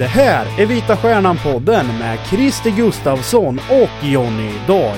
Det 0.00 0.06
här 0.06 0.60
är 0.60 0.66
Vita 0.66 0.96
Stjärnan-podden 0.96 1.98
med 1.98 2.18
Christer 2.30 2.70
Gustavsson 2.70 3.60
och 3.70 4.06
Jonny 4.08 4.52
Dag. 4.66 4.96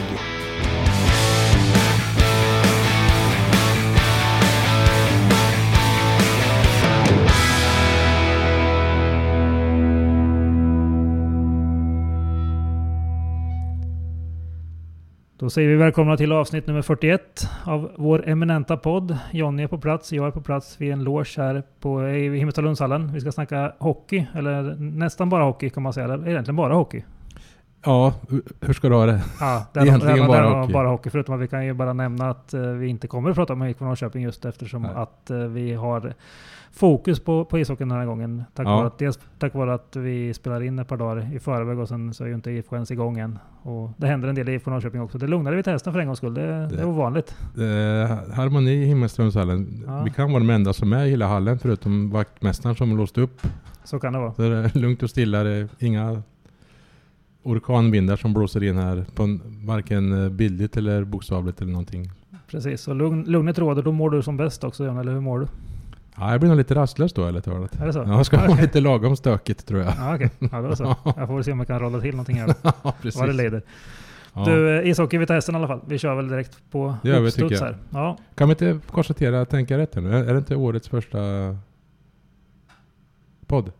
Då 15.42 15.50
säger 15.50 15.68
vi 15.68 15.76
välkomna 15.76 16.16
till 16.16 16.32
avsnitt 16.32 16.66
nummer 16.66 16.82
41 16.82 17.48
av 17.64 17.90
vår 17.96 18.28
eminenta 18.28 18.76
podd. 18.76 19.18
Jonny 19.32 19.62
är 19.62 19.66
på 19.66 19.78
plats, 19.78 20.12
jag 20.12 20.26
är 20.26 20.30
på 20.30 20.40
plats 20.40 20.80
vid 20.80 20.92
en 20.92 21.04
loge 21.04 21.34
här 21.36 21.62
på, 21.80 22.08
i 22.08 22.36
Himmelstalundshallen. 22.38 23.12
Vi 23.12 23.20
ska 23.20 23.32
snacka 23.32 23.72
hockey, 23.78 24.26
eller 24.34 24.62
nästan 24.78 25.28
bara 25.30 25.44
hockey 25.44 25.70
kan 25.70 25.82
man 25.82 25.92
säga. 25.92 26.04
Eller 26.04 26.28
egentligen 26.28 26.56
bara 26.56 26.74
hockey. 26.74 27.02
Ja, 27.84 28.14
hur 28.60 28.72
ska 28.72 28.88
du 28.88 28.94
ha 28.94 29.06
det? 29.06 29.22
Ja, 29.40 29.66
det 29.72 29.80
är 29.80 29.84
Egentligen 29.86 30.16
det 30.16 30.22
är- 30.22 30.28
bara 30.28 30.60
hockey. 30.60 30.72
bara 30.72 30.88
hockey. 30.88 31.10
Förutom 31.10 31.34
att 31.34 31.40
vi 31.40 31.48
kan 31.48 31.66
ju 31.66 31.72
bara 31.74 31.92
nämna 31.92 32.30
att 32.30 32.54
eh, 32.54 32.60
vi 32.60 32.88
inte 32.88 33.06
kommer 33.06 33.30
att 33.30 33.36
prata 33.36 33.52
om 33.52 33.62
IFK 33.62 33.84
Norrköping 33.84 34.22
just 34.22 34.44
eftersom 34.44 34.82
Nej. 34.82 34.90
att 34.94 35.30
eh, 35.30 35.38
vi 35.38 35.74
har 35.74 36.14
fokus 36.72 37.20
på, 37.20 37.44
på 37.44 37.58
ishockeyn 37.58 37.88
den 37.88 37.98
här 37.98 38.06
gången. 38.06 38.44
Tack, 38.54 38.66
Ja. 38.66 38.76
vare 38.76 38.86
att, 38.86 38.98
dels 38.98 39.18
tack 39.38 39.54
vare 39.54 39.74
att 39.74 39.96
vi 39.96 40.34
spelar 40.34 40.62
in 40.62 40.78
ett 40.78 40.88
par 40.88 40.96
dagar 40.96 41.34
i 41.34 41.38
förväg 41.38 41.78
och 41.78 41.88
sen 41.88 42.14
så 42.14 42.24
är 42.24 42.28
ju 42.28 42.34
inte 42.34 42.50
IFK 42.50 42.76
ens 42.76 42.90
igång 42.90 43.18
än. 43.18 43.38
Och 43.62 43.90
det 43.96 44.06
händer 44.06 44.28
en 44.28 44.34
del 44.34 44.48
i 44.48 44.52
IFK 44.52 44.70
Norrköping 44.70 45.00
också. 45.00 45.18
Det 45.18 45.26
lugnade 45.26 45.56
vi 45.56 45.62
till 45.62 45.72
hästen 45.72 45.92
för 45.92 46.00
en 46.00 46.06
gångs 46.06 46.18
skull. 46.18 46.34
Det, 46.34 46.42
det 46.42 46.52
är 46.52 46.68
Det- 46.68 46.84
ovanligt. 46.84 47.36
Eh, 47.56 48.34
harmoni 48.34 48.70
i 48.72 48.84
Himmelsströmshallen. 48.86 49.84
Ja. 49.86 50.02
Vi 50.02 50.10
kan 50.10 50.32
vara 50.32 50.40
de 50.40 50.50
enda 50.50 50.72
som 50.72 50.92
är 50.92 51.04
i 51.06 51.10
hela 51.10 51.26
hallen 51.26 51.58
förutom 51.58 52.10
vaktmästaren 52.10 52.76
som 52.76 52.96
låst 52.96 53.18
upp. 53.18 53.40
Så 53.84 53.98
kan 54.00 54.12
det 54.12 54.18
vara. 54.18 54.34
Så 54.34 54.42
det 54.42 54.56
är 54.56 54.78
lugnt 54.78 55.02
och 55.02 55.10
stilla. 55.10 55.42
Det 55.42 55.50
är 55.50 55.68
inga 55.78 56.22
orkanvindar 57.42 58.16
som 58.16 58.32
blåser 58.34 58.62
in 58.62 58.76
här. 58.78 59.04
På 59.14 59.22
en, 59.22 59.40
varken 59.66 60.24
eh, 60.24 60.28
bildligt 60.30 60.76
eller 60.76 61.04
bokstavligt 61.04 61.60
eller 61.60 61.72
någonting. 61.72 62.10
Precis. 62.50 62.88
Och 62.88 62.94
lugn, 62.96 63.24
lugnet 63.24 63.58
råder. 63.58 63.82
Då 63.82 63.92
mår 63.92 64.10
du 64.10 64.22
som 64.22 64.36
bäst 64.36 64.64
också 64.64 64.84
John, 64.84 64.98
eller 64.98 65.12
hur 65.12 65.20
mår 65.20 65.40
du? 65.40 65.46
Ja, 66.16 66.30
jag 66.30 66.40
blir 66.40 66.48
nog 66.48 66.58
lite 66.58 66.74
rastlös 66.74 67.12
då 67.12 67.24
ärligt 67.24 67.44
talat. 67.44 67.80
Är 67.80 67.86
det 67.86 67.92
så? 67.92 68.04
Ja, 68.06 68.18
det 68.18 68.24
ska 68.24 68.36
vara 68.36 68.48
Okej. 68.50 68.62
lite 68.62 68.80
lagom 68.80 69.16
stökigt 69.16 69.66
tror 69.66 69.80
jag. 69.80 69.92
Ja, 69.98 70.14
okej. 70.14 70.30
Ja, 70.52 70.60
då 70.62 70.76
så. 70.76 70.84
Jag 71.16 71.26
får 71.28 71.34
väl 71.34 71.44
se 71.44 71.52
om 71.52 71.58
jag 71.58 71.66
kan 71.68 71.80
rolla 71.80 72.00
till 72.00 72.10
någonting 72.10 72.36
här. 72.40 72.54
ja, 72.62 72.94
precis. 73.02 73.20
Vad 73.20 73.28
det 73.28 73.32
lider. 73.32 73.62
Ja. 74.34 74.44
Du, 74.44 74.78
eh, 74.80 74.88
ishockey 74.90 75.18
Vita 75.18 75.34
Hästen 75.34 75.54
i 75.54 75.58
alla 75.58 75.66
fall. 75.68 75.80
Vi 75.86 75.98
kör 75.98 76.14
väl 76.14 76.28
direkt 76.28 76.58
på 76.70 76.96
Det 77.02 77.08
gör 77.08 77.20
vi, 77.20 77.30
tycker 77.30 77.64
jag. 77.64 77.74
Ja, 77.90 78.18
Kan 78.34 78.48
vi 78.48 78.52
inte 78.52 78.78
konstatera, 78.90 79.44
tänka 79.44 79.78
rätt 79.78 79.94
här 79.94 80.02
nu? 80.02 80.14
Är 80.14 80.32
det 80.32 80.38
inte 80.38 80.56
årets 80.56 80.88
första 80.88 81.18
podd? 83.46 83.72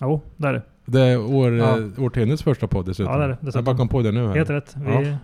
jo, 0.00 0.20
det 0.36 0.48
är 0.48 0.52
det. 0.52 0.62
Det 0.84 1.00
är 1.00 1.20
år, 1.34 1.52
Ja. 1.52 1.78
eh, 1.78 1.84
årtiondets 2.04 2.42
första 2.42 2.66
podd 2.66 2.86
dessutom. 2.86 3.12
Ja, 3.12 3.18
det 3.18 3.24
är 3.24 3.28
det. 3.28 3.36
Jag 3.40 3.46
Dessutom. 3.46 3.64
bara 3.64 3.76
kom 3.76 3.88
på 3.88 4.02
det 4.02 4.12
nu 4.12 4.26
här. 4.26 4.34
Helt 4.34 4.50
rätt. 4.50 4.76
Vi 4.76 5.08
eh, 5.08 5.16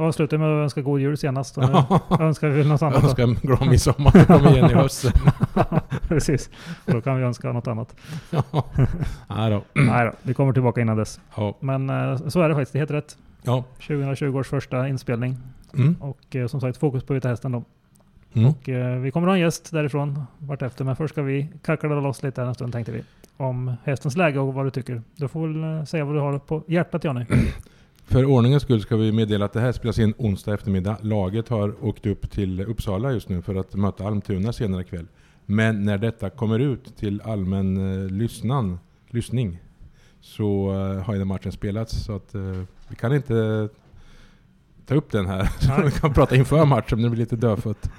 avslutar 0.00 0.38
med 0.38 0.48
att 0.48 0.62
önska 0.62 0.80
god 0.80 1.00
jul 1.00 1.16
senast. 1.16 1.58
Och 1.58 1.64
nu 2.18 2.24
önskar 2.24 2.48
vi 2.48 2.58
väl 2.58 2.68
något 2.68 2.82
annat 2.82 3.04
önskar 3.04 3.22
en 3.22 3.34
glad 3.34 3.66
midsommar. 3.66 4.24
Kom 4.24 4.46
igen 4.46 4.70
i 4.70 4.74
hösten. 4.74 5.12
Precis. 6.08 6.50
Då 6.86 7.00
kan 7.00 7.16
vi 7.16 7.22
önska 7.22 7.52
något 7.52 7.66
annat. 7.66 7.96
Nej 9.28 9.50
då. 9.50 9.62
Nej 9.82 10.06
då, 10.06 10.12
vi 10.22 10.34
kommer 10.34 10.52
tillbaka 10.52 10.80
innan 10.80 10.96
dess. 10.96 11.20
Ja. 11.36 11.56
Men 11.60 11.90
eh, 11.90 12.16
så 12.28 12.40
är 12.40 12.48
det 12.48 12.54
faktiskt. 12.54 12.72
Det 12.72 12.78
helt 12.78 12.90
rätt. 12.90 13.16
ja. 13.42 13.64
2020 13.74 14.38
års 14.38 14.48
första 14.48 14.88
inspelning. 14.88 15.36
Mm. 15.74 15.96
Och 16.00 16.36
eh, 16.36 16.46
som 16.46 16.60
sagt 16.60 16.76
fokus 16.78 17.04
på 17.04 17.14
Vita 17.14 17.28
Hästen 17.28 17.52
då. 17.52 17.64
Mm. 18.34 18.48
Och 18.48 18.68
eh, 18.68 18.98
vi 18.98 19.10
kommer 19.10 19.26
ha 19.26 19.34
en 19.34 19.40
gäst 19.40 19.72
därifrån 19.72 20.24
vartefter. 20.38 20.84
Men 20.84 20.96
först 20.96 21.14
ska 21.14 21.22
vi 21.22 21.48
kackla 21.64 22.00
loss 22.00 22.22
lite 22.22 22.40
här 22.40 22.48
en 22.48 22.54
stund 22.54 22.72
tänkte 22.72 22.92
vi. 22.92 23.02
Om 23.36 23.74
hästens 23.84 24.16
läge 24.16 24.38
och 24.38 24.54
vad 24.54 24.66
du 24.66 24.70
tycker. 24.70 25.02
Du 25.16 25.28
får 25.28 25.48
väl 25.48 25.86
säga 25.86 26.04
vad 26.04 26.14
du 26.14 26.20
har 26.20 26.38
på 26.38 26.62
hjärtat 26.66 27.04
Johnny. 27.04 27.24
För 28.04 28.24
ordningens 28.24 28.62
skull 28.62 28.80
ska 28.80 28.96
vi 28.96 29.12
meddela 29.12 29.44
att 29.44 29.52
det 29.52 29.60
här 29.60 29.72
spelas 29.72 29.98
in 29.98 30.14
onsdag 30.18 30.54
eftermiddag. 30.54 30.96
Laget 31.00 31.48
har 31.48 31.84
åkt 31.84 32.06
upp 32.06 32.30
till 32.30 32.60
Uppsala 32.60 33.12
just 33.12 33.28
nu 33.28 33.42
för 33.42 33.54
att 33.54 33.74
möta 33.74 34.04
Almtuna 34.06 34.52
senare 34.52 34.82
ikväll. 34.82 35.06
Men 35.46 35.84
när 35.84 35.98
detta 35.98 36.30
kommer 36.30 36.58
ut 36.58 36.96
till 36.96 37.20
allmän 37.24 37.76
eh, 38.04 38.10
lyssnan, 38.10 38.78
lyssning 39.10 39.58
så 40.20 40.70
eh, 40.72 41.04
har 41.04 41.12
ju 41.12 41.18
den 41.18 41.28
matchen 41.28 41.52
spelats. 41.52 42.04
Så 42.04 42.16
att 42.16 42.34
eh, 42.34 42.40
vi 42.88 42.96
kan 42.96 43.14
inte 43.14 43.68
ta 44.86 44.94
upp 44.94 45.10
den 45.12 45.26
här. 45.26 45.44
Så 45.60 45.82
vi 45.84 45.90
kan 45.90 46.12
prata 46.12 46.36
inför 46.36 46.64
matchen 46.64 46.84
men 47.00 47.02
det 47.02 47.10
blir 47.10 47.20
lite 47.20 47.36
dödfött. 47.36 47.90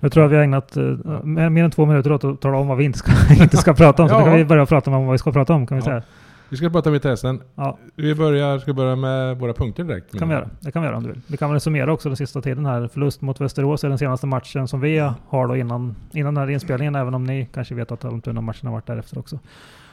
Nu 0.00 0.10
tror 0.10 0.22
jag 0.24 0.28
vi 0.30 0.36
har 0.36 0.42
ägnat 0.42 0.76
eh, 0.76 0.82
mer 1.24 1.64
än 1.64 1.70
två 1.70 1.86
minuter 1.86 2.12
åt 2.12 2.24
att 2.24 2.40
tala 2.40 2.56
om 2.58 2.68
vad 2.68 2.78
vi 2.78 2.84
inte 2.84 2.98
ska, 2.98 3.12
inte 3.42 3.56
ska 3.56 3.74
prata 3.74 4.02
om. 4.02 4.08
Så 4.08 4.14
Ja. 4.14 4.18
då 4.18 4.24
kan 4.24 4.36
vi 4.36 4.44
börja 4.44 4.66
prata 4.66 4.90
om 4.90 5.04
vad 5.06 5.12
vi 5.12 5.18
ska 5.18 5.32
prata 5.32 5.52
om 5.54 5.66
kan 5.66 5.76
vi 5.76 5.80
Ja. 5.82 5.84
säga. 5.84 6.02
Vi 6.50 6.56
ska 6.56 6.70
prata 6.70 6.90
med 6.90 7.02
testen. 7.02 7.40
Ja, 7.54 7.78
Vi 7.94 8.14
börjar, 8.14 8.58
ska 8.58 8.72
börja 8.72 8.96
med 8.96 9.38
våra 9.38 9.52
punkter 9.52 9.84
direkt. 9.84 10.12
det 10.12 10.18
kan 10.18 10.28
vi 10.28 10.34
göra. 10.34 10.50
Det 10.60 10.72
kan 10.72 10.82
vi 10.82 10.86
göra 10.88 10.96
om 10.96 11.02
du 11.02 11.08
vill. 11.08 11.20
Vi 11.26 11.36
kan 11.36 11.50
väl 11.50 11.60
summera 11.60 11.92
också 11.92 12.08
den 12.08 12.16
sista 12.16 12.40
tiden 12.42 12.66
här. 12.66 12.88
Förlust 12.88 13.20
mot 13.20 13.40
Västerås 13.40 13.84
är 13.84 13.88
den 13.88 13.98
senaste 13.98 14.26
matchen 14.26 14.68
som 14.68 14.80
vi 14.80 14.98
har 15.28 15.48
då 15.48 15.56
innan, 15.56 15.94
innan 16.12 16.34
den 16.34 16.42
här 16.44 16.50
inspelningen. 16.50 16.94
Även 16.94 17.14
om 17.14 17.24
ni 17.24 17.48
kanske 17.54 17.74
vet 17.74 17.92
att 17.92 18.04
Almtuna-matchen 18.04 18.66
har 18.66 18.72
varit 18.72 18.86
därefter 18.86 19.18
också. 19.18 19.38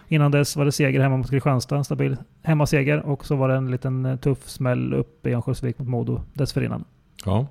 Innan 0.07 0.31
dess 0.31 0.55
var 0.55 0.65
det 0.65 0.71
seger 0.71 0.99
hemma 1.01 1.17
mot 1.17 1.29
Kristianstad, 1.29 1.83
stabil 1.83 2.17
hemmaseger. 2.43 3.05
Och 3.05 3.25
så 3.25 3.35
var 3.35 3.49
det 3.49 3.55
en 3.55 3.71
liten 3.71 4.05
eh, 4.05 4.15
tuff 4.15 4.47
smäll 4.47 4.93
uppe 4.93 5.29
i 5.29 5.33
Örnsköldsvik 5.33 5.79
mot 5.79 5.87
Modo 5.87 6.21
dessförinnan. 6.33 6.83
Ja, 7.25 7.47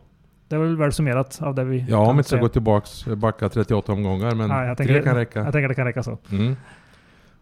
Det 0.48 0.56
är 0.56 0.60
väl 0.60 0.76
väl 0.76 0.92
summerat 0.92 1.38
av 1.42 1.54
det 1.54 1.64
vi 1.64 1.86
ja 1.88 1.98
om 1.98 2.16
vi 2.16 2.20
inte 2.20 2.28
ska 2.28 2.38
gå 2.38 2.48
tillbaks, 2.48 3.04
backa 3.06 3.48
38 3.48 3.92
omgångar. 3.92 4.34
Men 4.34 4.48
Nej, 4.48 4.68
jag 4.68 4.76
tre 4.76 4.86
tänker- 4.86 5.02
kan 5.02 5.14
räcka. 5.16 5.38
Jag 5.38 5.52
tänker 5.52 5.68
det 5.68 5.74
kan 5.74 5.86
räcka 5.86 6.02
så. 6.02 6.18
Mm. 6.32 6.56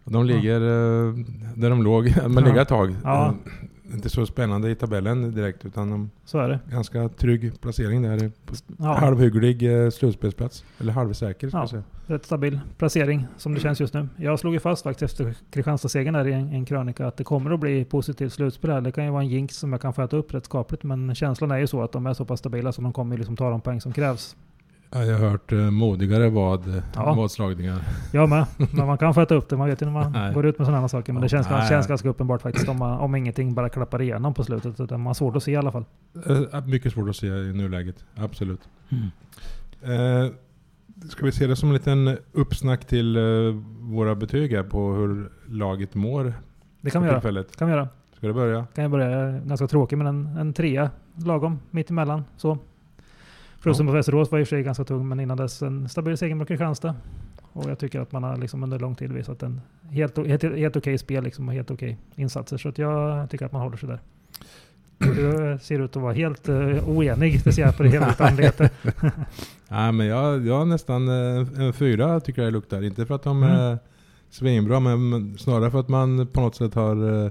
De 0.05 0.27
ligger 0.27 0.61
eh, 0.61 1.15
där 1.55 1.71
de 1.71 1.83
låg, 1.83 2.05
men 2.23 2.33
Ja. 2.35 2.41
ligger 2.41 2.63
ett 2.63 2.69
tag. 2.69 2.97
Ja. 3.05 3.27
Eh, 3.29 3.95
Inte 3.95 4.09
så 4.11 4.27
spännande 4.27 4.71
i 4.71 4.75
tabellen 4.75 5.35
direkt 5.35 5.65
utan 5.65 5.91
de 5.91 6.11
Så 6.25 6.39
är 6.39 6.49
det. 6.49 6.61
ganska 6.71 7.09
trygg 7.09 7.61
placering 7.61 8.03
där. 8.03 8.31
Ja. 8.79 8.95
Halvhygglig 8.95 9.85
eh, 9.85 9.91
slutspelsplats. 9.91 10.65
Eller 10.81 10.93
halvsäker 10.93 11.49
ska 11.49 11.59
Ja. 11.59 11.67
säga. 11.69 11.83
rätt 12.07 12.25
stabil 12.25 12.61
placering 12.79 13.27
som 13.37 13.55
det 13.55 13.61
känns 13.61 13.81
just 13.81 13.95
nu. 13.95 14.09
Jag 14.17 14.39
slog 14.39 14.55
ju 14.55 14.61
fast 14.61 14.83
faktiskt 14.83 15.03
efter 15.21 15.35
Kristianstad-segern 15.51 16.13
där 16.15 16.27
i 16.29 16.33
en, 16.33 16.49
en 16.49 16.65
krönika 16.65 17.07
att 17.07 17.17
det 17.17 17.25
kommer 17.25 17.51
att 17.51 17.61
bli 17.61 17.85
positivt 17.85 18.33
slutspel 18.33 18.71
här. 18.71 18.81
Det 18.81 18.93
kan 18.93 19.05
ju 19.05 19.11
vara 19.11 19.23
en 19.23 19.29
jinx 19.29 19.57
som 19.57 19.73
jag 19.73 19.81
kan 19.81 19.93
få 19.93 20.03
äta 20.03 20.17
upp 20.17 20.35
rätt 20.35 20.45
skapligt 20.45 20.83
men 20.83 21.15
känslan 21.15 21.51
är 21.51 21.59
ju 21.59 21.67
så 21.67 21.83
att 21.83 21.93
de 21.93 22.07
är 22.07 22.15
så 22.15 22.25
pass 22.25 22.39
stabila 22.41 22.73
så 22.73 22.83
de 22.83 22.93
kommer 22.93 23.15
ju 23.15 23.19
liksom 23.19 23.37
ta 23.37 23.51
de 23.51 23.61
poäng 23.61 23.81
som 23.81 23.93
krävs. 23.93 24.37
Ja, 24.95 25.05
jag 25.05 25.19
har 25.19 25.29
hört 25.31 25.53
eh, 25.53 25.59
modigare 25.59 26.31
vad, 26.31 26.83
Ja. 26.95 27.15
vadslagningar. 27.15 27.81
Jag 28.13 28.29
med. 28.29 28.47
Men 28.73 28.87
man 28.87 28.99
kan 28.99 29.15
få 29.15 29.21
äta 29.21 29.35
upp 29.35 29.49
det. 29.49 29.57
Man 29.57 29.69
vet 29.69 29.83
ju 29.83 29.87
när 29.87 29.93
man 29.93 30.13
Nej. 30.13 30.35
går 30.35 30.47
ut 30.47 30.59
med 30.59 30.67
sådana 30.67 30.89
saker. 30.89 31.13
Men 31.13 31.23
det 31.23 31.29
känns, 31.29 31.51
nej. 31.51 31.69
känns 31.69 31.87
ganska 31.87 32.09
uppenbart 32.09 32.43
faktiskt 32.43 32.69
om, 32.69 32.79
man, 32.79 32.99
om 32.99 33.15
ingenting 33.15 33.55
bara 33.55 33.69
klappar 33.69 34.03
igenom 34.03 34.35
på 34.35 34.45
slutet. 34.45 34.81
Utan 34.81 35.01
man 35.01 35.07
har 35.07 35.15
svårt 35.15 35.37
att 35.37 35.43
se 35.43 35.53
i 35.53 35.57
alla 35.57 35.73
fall. 35.73 35.85
Eh, 36.53 36.67
Mycket 36.67 36.93
svårt 36.93 37.09
att 37.09 37.17
se 37.17 37.27
i 37.27 37.53
nuläget. 37.53 38.05
Absolut. 38.15 38.61
Eh, 39.83 40.33
ska 41.11 41.25
vi 41.27 41.33
se 41.33 41.47
det 41.47 41.57
som 41.57 41.69
en 41.69 41.75
liten 41.75 42.19
uppsnack 42.33 42.85
till 42.85 43.17
eh, 43.17 43.23
våra 43.81 44.15
betyg 44.15 44.53
här 44.53 44.63
på 44.63 44.93
hur 44.93 45.31
laget 45.49 45.95
mår? 45.95 46.35
Det 46.81 46.91
kan 46.91 47.03
vi 47.03 47.09
göra. 47.09 47.19
tillfället? 47.21 47.57
kan 47.57 47.69
vi 47.69 47.75
göra. 47.75 47.89
Ska 48.17 48.27
det 48.27 48.33
börja? 48.33 48.67
Kan 48.75 48.83
jag 48.83 48.91
börja, 48.91 49.11
jag 49.11 49.21
är 49.35 49.41
ganska 49.47 49.67
tråkig 49.67 49.99
men 49.99 50.07
en, 50.07 50.27
en 50.37 50.53
trea 50.53 50.91
lagom 51.25 51.59
mitt 51.71 51.91
emellan. 51.91 52.25
Så. 52.37 52.59
Förlusten 53.65 53.87
Ja. 53.87 53.93
på 53.93 53.97
Västerås 53.97 54.31
var 54.33 54.39
i 54.39 54.43
och 54.43 54.49
för 54.49 54.57
sig 54.57 54.63
ganska 54.63 54.85
tung 54.85 55.09
men 55.09 55.21
innan 55.21 55.37
dess 55.37 55.63
en 55.63 55.89
stabil 55.89 56.17
seger 56.19 56.35
mot 56.35 56.49
Kristianstad. 56.49 56.95
Och 57.53 57.71
jag 57.71 57.79
tycker 57.79 58.01
att 58.01 58.13
man 58.13 58.23
har 58.23 58.37
liksom 58.37 58.63
under 58.63 58.79
lång 58.79 58.95
tid 58.95 59.13
visat 59.13 59.43
en 59.43 59.61
helt, 59.91 60.17
helt, 60.27 60.43
helt 60.43 60.77
okej 60.77 60.99
spel 60.99 61.25
liksom 61.25 61.49
och 61.49 61.55
helt 61.55 61.71
okej 61.71 61.99
insatser. 62.15 62.57
Så 62.57 62.69
att 62.69 62.79
jag 62.79 63.31
tycker 63.31 63.47
att 63.47 63.53
man 63.53 63.61
håller 63.63 63.77
sig 63.77 63.89
där. 63.89 64.01
Du 64.99 65.51
eh, 65.51 65.59
ser 65.59 65.81
ut 65.81 65.97
att 65.97 66.03
vara 66.03 66.13
helt 66.13 66.49
uh, 66.49 66.89
oenig, 66.89 67.41
det 67.45 67.53
ser 67.53 67.63
jag 67.63 67.77
på 67.77 67.83
det 67.83 67.89
hela 67.89 68.09
ditt 68.09 68.21
anlete. 68.21 68.71
Nej 69.69 69.93
men 69.93 70.07
jag, 70.07 70.47
jag 70.47 70.59
har 70.59 70.65
nästan 70.65 71.09
eh, 71.09 71.47
en 71.67 71.73
fyra 71.73 72.21
tycker 72.21 72.43
jag 72.43 72.53
det 72.53 72.57
luktar. 72.57 72.83
Inte 72.85 73.07
för 73.07 73.15
att 73.15 73.23
de 73.23 73.43
Mm. 73.43 73.57
är 73.57 73.79
svinbra 74.31 74.81
men 74.81 75.39
snarare 75.39 75.71
för 75.71 75.81
att 75.81 75.89
man 75.89 76.27
på 76.27 76.41
något 76.41 76.55
sätt 76.57 76.75
har 76.75 77.25
eh, 77.25 77.31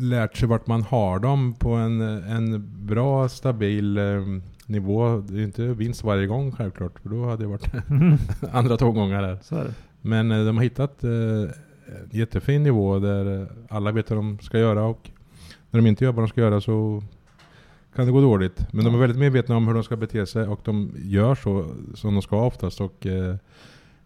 lärt 0.00 0.36
sig 0.36 0.48
vart 0.48 0.66
man 0.66 0.82
har 0.82 1.18
dem 1.18 1.54
på 1.58 1.70
en, 1.70 2.00
en 2.00 2.70
bra 2.86 3.28
stabil 3.28 3.98
eh, 3.98 4.04
nivå. 4.70 5.16
Det 5.28 5.34
är 5.34 5.38
ju 5.38 5.44
inte 5.44 5.62
vinst 5.66 6.04
varje 6.04 6.26
gång 6.26 6.52
självklart 6.52 7.00
för 7.00 7.08
då 7.08 7.24
hade 7.28 7.42
det 7.44 7.48
varit 7.48 7.70
andra 8.52 8.76
tågångar 8.76 9.22
här. 9.22 9.38
så 9.42 9.56
är 9.56 9.64
det. 9.64 9.74
Men 10.02 10.30
eh, 10.30 10.44
de 10.44 10.56
har 10.56 10.64
hittat 10.64 11.04
eh, 11.04 11.10
en 11.10 11.50
jättefin 12.10 12.62
nivå 12.62 12.98
där 12.98 13.40
eh, 13.42 13.46
alla 13.68 13.92
vet 13.92 14.10
vad 14.10 14.18
de 14.18 14.38
ska 14.38 14.58
göra 14.58 14.84
och 14.84 15.10
när 15.70 15.80
de 15.80 15.86
inte 15.86 16.04
gör 16.04 16.12
vad 16.12 16.24
de 16.24 16.28
ska 16.28 16.40
göra 16.40 16.60
så 16.60 17.02
kan 17.94 18.06
det 18.06 18.12
gå 18.12 18.20
dåligt. 18.20 18.66
Men 18.72 18.84
de 18.84 18.94
är 18.94 18.98
väldigt 18.98 19.18
medvetna 19.18 19.56
om 19.56 19.66
hur 19.66 19.74
de 19.74 19.82
ska 19.84 19.96
bete 19.96 20.26
sig 20.26 20.46
och 20.48 20.60
de 20.64 20.92
gör 20.98 21.34
så 21.34 21.66
som 21.94 22.14
de 22.14 22.22
ska 22.22 22.42
oftast. 22.44 22.80
Och 22.80 23.06
eh, 23.06 23.34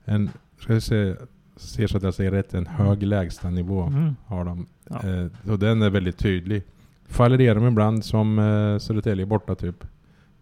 en, 0.04 0.30
ska 0.60 0.72
jag 0.72 0.82
säga, 0.82 1.16
ser 1.56 1.86
så 1.86 1.96
att 1.96 2.02
jag 2.02 2.14
säger 2.14 2.30
rätt, 2.30 2.54
en 2.54 2.66
hög 2.66 3.02
lägstanivå 3.02 3.82
Mm. 3.82 4.14
har 4.26 4.44
de. 4.44 4.66
Ja. 4.90 5.08
Eh, 5.08 5.50
och 5.52 5.58
den 5.58 5.82
är 5.82 5.90
väldigt 5.90 6.18
tydlig. 6.18 6.62
Faller 7.08 7.40
igenom 7.40 7.66
ibland 7.66 8.04
som 8.04 8.38
eh, 8.38 8.78
Södertälje 8.78 9.26
borta 9.26 9.54
typ. 9.54 9.84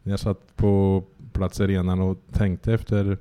När 0.03 0.13
jag 0.13 0.21
satt 0.21 0.57
på 0.57 1.03
plats 1.33 1.61
i 1.61 1.65
arenan 1.65 2.01
och 2.01 2.19
tänkte 2.33 2.73
efter 2.75 3.19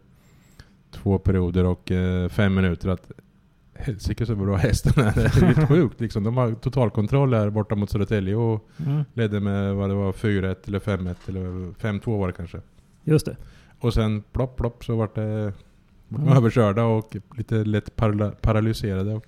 två 0.92 1.20
perioder 1.20 1.64
och 1.66 1.92
eh, 1.92 2.30
fem 2.30 2.56
minuter 2.56 2.90
att 2.90 3.12
helsike 3.74 4.26
så 4.26 4.36
bra 4.36 4.56
hästen 4.56 5.04
är. 5.04 5.14
Det 5.16 5.22
är 5.26 5.46
helt 5.54 5.68
sjukt 5.68 6.02
liksom. 6.02 6.24
De 6.24 6.38
har 6.38 6.52
totalkontroll 6.54 7.34
här 7.34 7.50
borta 7.50 7.76
mot 7.76 7.90
Södertälje 7.90 8.36
och 8.36 8.68
Mm. 8.86 9.04
ledde 9.14 9.40
med 9.40 9.76
vad 9.76 9.90
det 9.90 9.94
var 9.96 10.12
4-1 10.12 10.56
eller 10.68 10.80
5-1 10.80 11.16
eller 11.28 11.42
5-2 11.72 12.20
var 12.20 12.28
det 12.28 12.34
kanske. 12.34 12.62
Just 13.04 13.26
det. 13.26 13.38
Och 13.80 13.94
sen 13.94 14.24
plopp 14.32 14.58
plopp 14.58 14.86
så 14.86 14.96
vart 14.96 15.16
det 15.16 15.54
Mm. 16.16 16.28
överkörda 16.38 16.84
och 16.84 17.16
lite 17.38 17.56
lätt 17.56 17.96
paralyserade. 18.42 19.14
Och 19.14 19.26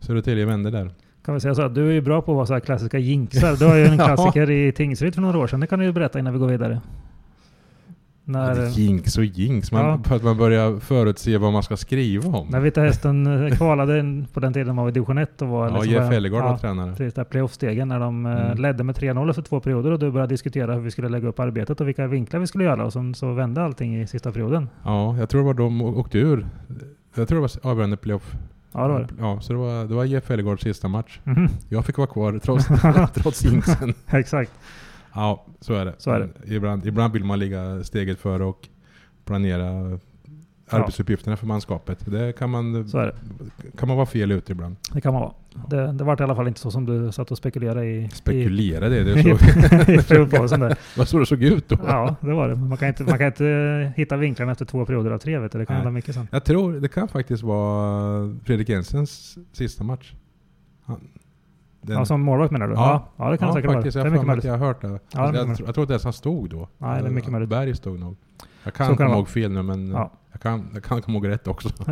Södertälje 0.00 0.44
vände 0.46 0.70
där. 0.70 0.90
Kan 1.24 1.34
vi 1.34 1.40
säga 1.40 1.54
så 1.54 1.62
att 1.62 1.74
du 1.74 1.88
är 1.88 1.92
ju 1.92 2.00
bra 2.00 2.22
på 2.22 2.32
att 2.32 2.36
vara 2.36 2.46
så 2.46 2.52
här 2.52 2.60
klassiska 2.60 2.98
jinxar. 2.98 3.56
Du 3.58 3.64
har 3.66 3.76
ju 3.76 3.84
en 3.84 3.96
Ja. 3.98 4.04
klassiker 4.06 4.50
i 4.50 4.72
Tingsryd 4.72 5.14
för 5.14 5.22
några 5.22 5.38
år 5.38 5.46
sedan. 5.46 5.60
Det 5.60 5.66
kan 5.66 5.78
du 5.78 5.84
ju 5.84 5.92
berätta 5.92 6.18
innan 6.18 6.32
vi 6.32 6.38
går 6.38 6.48
vidare. 6.48 6.80
Ja, 8.26 8.32
När, 8.32 8.56
är 8.60 8.66
jinx 8.68 9.18
och 9.18 9.24
jinx. 9.24 9.72
Man, 9.72 9.84
Ja. 9.84 10.00
För 10.04 10.16
att 10.16 10.22
man 10.22 10.36
börjar 10.36 10.80
förutse 10.80 11.38
vad 11.38 11.52
man 11.52 11.62
ska 11.62 11.76
skriva 11.76 12.38
om. 12.38 12.48
när 12.48 12.60
Vita 12.60 12.80
Hästen 12.80 13.46
eh, 13.46 13.50
kvalade 13.56 14.24
på 14.32 14.40
den 14.40 14.52
tiden 14.52 14.74
man 14.74 14.84
var 14.84 14.90
i 14.90 14.92
division 14.92 15.18
1 15.18 15.42
och 15.42 15.48
var 15.48 15.68
ja, 15.68 15.74
liksom 15.74 15.92
Jeff 15.92 16.12
Ellegård 16.12 16.42
var 16.42 16.50
ja, 16.50 16.58
tränare. 16.58 16.90
Precis, 16.90 17.14
där 17.14 17.24
playoff-stegen 17.24 17.88
när 17.88 18.00
de 18.00 18.26
eh, 18.26 18.32
Mm. 18.46 18.58
ledde 18.58 18.84
med 18.84 18.94
3-0 18.96 19.30
efter 19.30 19.42
två 19.42 19.60
perioder 19.60 19.90
och 19.92 19.98
du 19.98 20.10
började 20.10 20.32
diskutera 20.32 20.74
hur 20.74 20.80
vi 20.80 20.90
skulle 20.90 21.08
lägga 21.08 21.28
upp 21.28 21.40
arbetet 21.40 21.80
och 21.80 21.88
vilka 21.88 22.06
vinklar 22.06 22.40
vi 22.40 22.46
skulle 22.46 22.64
göra 22.64 22.84
och 22.84 22.92
sen 22.92 23.14
så 23.14 23.32
vände 23.32 23.62
allting 23.62 24.00
i 24.02 24.06
sista 24.06 24.32
perioden. 24.32 24.68
Ja, 24.84 25.16
jag 25.18 25.28
tror 25.28 25.40
det 25.40 25.46
var 25.46 25.54
de 25.54 25.82
åkte 25.82 26.18
ur. 26.18 26.46
Jag 27.14 27.28
tror 27.28 27.36
det 27.42 27.48
var 27.62 27.70
avgörande 27.70 27.96
playoff. 27.96 28.32
Ja, 28.74 28.86
det 28.86 28.92
var 28.92 29.00
det. 29.00 29.08
Ja, 29.18 29.40
så 29.40 29.52
det 29.52 29.58
var, 29.58 29.84
det 29.84 29.94
var 29.94 30.04
Jeff 30.04 30.30
Ellegårds 30.30 30.62
sista 30.62 30.88
match. 30.88 31.20
Mhm. 31.24 31.48
Jag 31.68 31.86
fick 31.86 31.96
vara 31.98 32.06
kvar 32.06 32.38
trots, 32.42 32.66
trots 33.14 33.44
jinxen. 33.44 33.94
Exakt. 34.10 34.52
Ja, 35.12 35.46
så 35.60 35.74
är 35.74 35.84
det. 35.84 35.94
Så 35.98 36.10
är 36.10 36.20
det. 36.20 36.54
Ibland, 36.54 36.86
ibland 36.86 37.12
vill 37.12 37.24
man 37.24 37.38
ligga 37.38 37.84
steget 37.84 38.18
före 38.18 38.44
och 38.44 38.68
planera 39.24 39.98
arbetsuppgifterna 40.68 41.36
för 41.36 41.46
manskapet. 41.46 41.98
Det 42.06 42.32
kan 42.38 42.50
man, 42.50 42.72
det. 42.72 43.12
kan 43.78 43.88
man 43.88 43.96
vara 43.96 44.06
fel 44.06 44.32
ute 44.32 44.52
ibland. 44.52 44.76
Det 44.92 45.00
kan 45.00 45.12
man 45.12 45.22
vara. 45.22 45.32
Det, 45.68 45.92
det 45.92 46.04
var 46.04 46.20
i 46.20 46.24
alla 46.24 46.34
fall 46.36 46.48
inte 46.48 46.60
så 46.60 46.70
som 46.70 46.86
du 46.86 47.12
satt 47.12 47.30
och 47.30 47.38
spekulerade 47.38 47.86
i. 47.86 48.08
Spekulera 48.12 48.88
det, 48.88 49.04
det 49.04 49.10
i, 49.20 49.30
är 49.30 50.02
så. 50.02 50.14
i 51.12 51.18
det 51.20 51.26
såg 51.26 51.42
ut 51.42 51.68
då? 51.68 51.76
Ja, 51.86 52.16
det 52.20 52.32
var 52.32 52.48
det. 52.48 52.54
Man 52.56 52.78
kan 52.78 52.88
inte, 52.88 53.02
man 53.02 53.18
kan 53.18 53.26
inte 53.26 53.92
hitta 53.96 54.16
vinklarna 54.16 54.52
efter 54.52 54.64
två 54.64 54.84
perioder 54.86 55.10
av 55.10 55.18
tre. 55.18 55.38
Vet 55.38 55.52
du. 55.52 55.58
Det 55.58 55.66
kan 55.66 55.76
hända 55.76 55.90
mycket 55.90 56.14
sen. 56.14 56.28
Jag 56.32 56.44
tror 56.44 56.72
det 56.72 56.88
kan 56.88 57.08
faktiskt 57.08 57.42
vara 57.42 58.34
Fredrik 58.44 58.68
Jensens 58.68 59.38
sista 59.52 59.84
match. 59.84 60.12
Han, 60.84 61.00
den, 61.82 61.96
Ja, 61.96 62.04
som 62.04 62.20
målvakt 62.20 62.52
menar 62.52 62.68
du? 62.68 62.74
Ja. 62.74 63.08
Ja, 63.16 63.24
ja 63.24 63.30
det 63.30 63.38
kan 63.38 63.48
ja, 63.48 63.54
det 63.54 63.58
säkert 63.58 63.68
vara. 63.68 63.78
faktiskt. 63.78 63.94
Det 63.94 64.00
Jag 64.00 64.06
är 64.06 64.10
mycket 64.10 64.26
möjligt. 64.26 64.44
jag 64.44 64.52
har 64.58 64.66
hört 64.66 64.80
det. 64.82 64.88
det 64.88 64.98
är 65.18 65.34
jag, 65.34 65.34
jag, 65.36 65.56
tror- 65.56 65.66
jag 65.68 65.74
tror 65.74 65.82
inte 65.84 65.92
ens 65.92 66.04
han 66.04 66.12
stod 66.12 66.50
då. 66.50 66.68
Nej, 66.78 67.02
det 67.02 67.08
är 67.08 67.10
mycket 67.12 67.30
möjligt. 67.32 67.50
Berg 67.50 67.76
stod 67.76 68.00
nog. 68.00 68.16
Jag 68.64 68.74
kan 68.74 68.96
komma 68.96 69.10
ihåg 69.14 69.28
fel 69.28 69.50
nu 69.52 69.62
men 69.62 69.90
Ja. 69.90 70.10
jag, 70.32 70.40
kan, 70.40 70.68
jag 70.74 70.82
kan 70.84 71.02
komma 71.02 71.16
ihåg 71.18 71.28
rätt 71.28 71.48
också. 71.48 71.68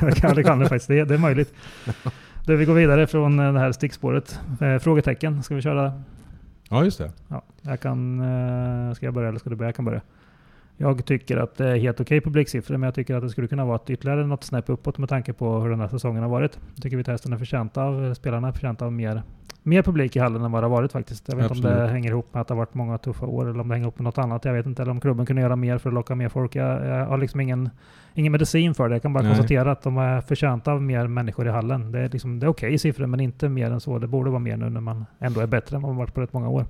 det, 0.00 0.20
kan, 0.20 0.34
det 0.34 0.42
kan 0.42 0.58
det 0.58 0.68
faktiskt. 0.68 0.88
Det, 0.88 1.04
det 1.04 1.14
är 1.14 1.18
möjligt. 1.18 1.54
Du, 2.46 2.56
vi 2.56 2.64
går 2.64 2.74
vidare 2.74 3.06
från 3.06 3.38
eh, 3.40 3.52
det 3.52 3.58
här 3.58 3.72
stickspåret. 3.72 4.40
Eh, 4.60 4.78
frågetecken. 4.78 5.42
Ska 5.42 5.54
vi 5.54 5.62
köra? 5.62 6.02
Ja 6.70 6.84
just 6.84 6.98
det. 6.98 7.12
Ja, 7.28 7.42
jag 7.62 7.80
kan... 7.80 8.20
Eh, 8.20 8.94
ska 8.94 9.06
jag 9.06 9.14
börja 9.14 9.28
eller 9.28 9.38
ska 9.38 9.50
du 9.50 9.56
börja? 9.56 9.68
Jag 9.68 9.76
kan 9.76 9.84
börja. 9.84 10.00
Jag 10.76 11.04
tycker 11.04 11.36
att 11.36 11.54
det 11.56 11.68
är 11.68 11.76
helt 11.76 12.00
okej 12.00 12.20
publiksiffror, 12.20 12.76
men 12.76 12.86
jag 12.86 12.94
tycker 12.94 13.14
att 13.14 13.22
det 13.22 13.28
skulle 13.30 13.48
kunna 13.48 13.64
vara 13.64 13.76
ett 13.76 13.90
ytterligare 13.90 14.26
något 14.26 14.44
snäpp 14.44 14.68
uppåt 14.68 14.98
med 14.98 15.08
tanke 15.08 15.32
på 15.32 15.58
hur 15.60 15.70
den 15.70 15.80
här 15.80 15.88
säsongen 15.88 16.22
har 16.22 16.30
varit. 16.30 16.58
Jag 16.74 16.82
tycker 16.82 16.96
vi 16.96 17.04
testen 17.04 17.32
är 17.32 17.38
förtjänta 17.38 17.82
av, 17.82 18.04
eh, 18.06 18.12
spelarna 18.12 18.48
är 18.48 18.52
förtjänta 18.52 18.84
av 18.84 18.92
mer, 18.92 19.22
mer 19.68 19.82
publik 19.82 20.16
i 20.16 20.18
hallen 20.18 20.44
än 20.44 20.52
vad 20.52 20.62
det 20.62 20.66
har 20.66 20.76
varit 20.76 20.92
faktiskt. 20.92 21.28
Jag 21.28 21.36
vet 21.36 21.50
inte 21.50 21.68
om 21.68 21.74
det 21.74 21.88
hänger 21.88 22.10
ihop 22.10 22.34
med 22.34 22.40
att 22.40 22.48
det 22.48 22.54
har 22.54 22.58
varit 22.58 22.74
många 22.74 22.98
tuffa 22.98 23.26
år 23.26 23.50
eller 23.50 23.60
om 23.60 23.68
det 23.68 23.74
hänger 23.74 23.84
ihop 23.84 23.98
med 23.98 24.04
något 24.04 24.18
annat. 24.18 24.44
Jag 24.44 24.52
vet 24.52 24.66
inte. 24.66 24.82
Eller 24.82 24.92
om 24.92 25.00
klubben 25.00 25.26
kunde 25.26 25.42
göra 25.42 25.56
mer 25.56 25.78
för 25.78 25.90
att 25.90 25.94
locka 25.94 26.14
mer 26.14 26.28
folk. 26.28 26.56
Jag, 26.56 26.86
jag 26.86 27.06
har 27.06 27.18
liksom 27.18 27.40
ingen, 27.40 27.70
ingen 28.14 28.32
medicin 28.32 28.74
för 28.74 28.88
det. 28.88 28.94
Jag 28.94 29.02
kan 29.02 29.12
bara 29.12 29.22
Nej. 29.22 29.30
konstatera 29.30 29.72
att 29.72 29.82
de 29.82 29.98
är 29.98 30.20
förtjänta 30.20 30.72
av 30.72 30.82
mer 30.82 31.06
människor 31.06 31.46
i 31.46 31.50
hallen. 31.50 31.92
Det 31.92 31.98
är, 31.98 32.08
liksom, 32.08 32.40
det 32.40 32.46
är 32.46 32.48
okej 32.48 32.78
siffror, 32.78 33.06
men 33.06 33.20
inte 33.20 33.48
mer 33.48 33.70
än 33.70 33.80
så. 33.80 33.98
Det 33.98 34.06
borde 34.06 34.30
vara 34.30 34.40
mer 34.40 34.56
nu 34.56 34.70
när 34.70 34.80
man 34.80 35.06
ändå 35.18 35.40
är 35.40 35.46
bättre 35.46 35.76
än 35.76 35.82
vad 35.82 35.90
man 35.90 35.98
varit 35.98 36.14
på 36.14 36.20
rätt 36.20 36.32
många 36.32 36.48
år. 36.48 36.66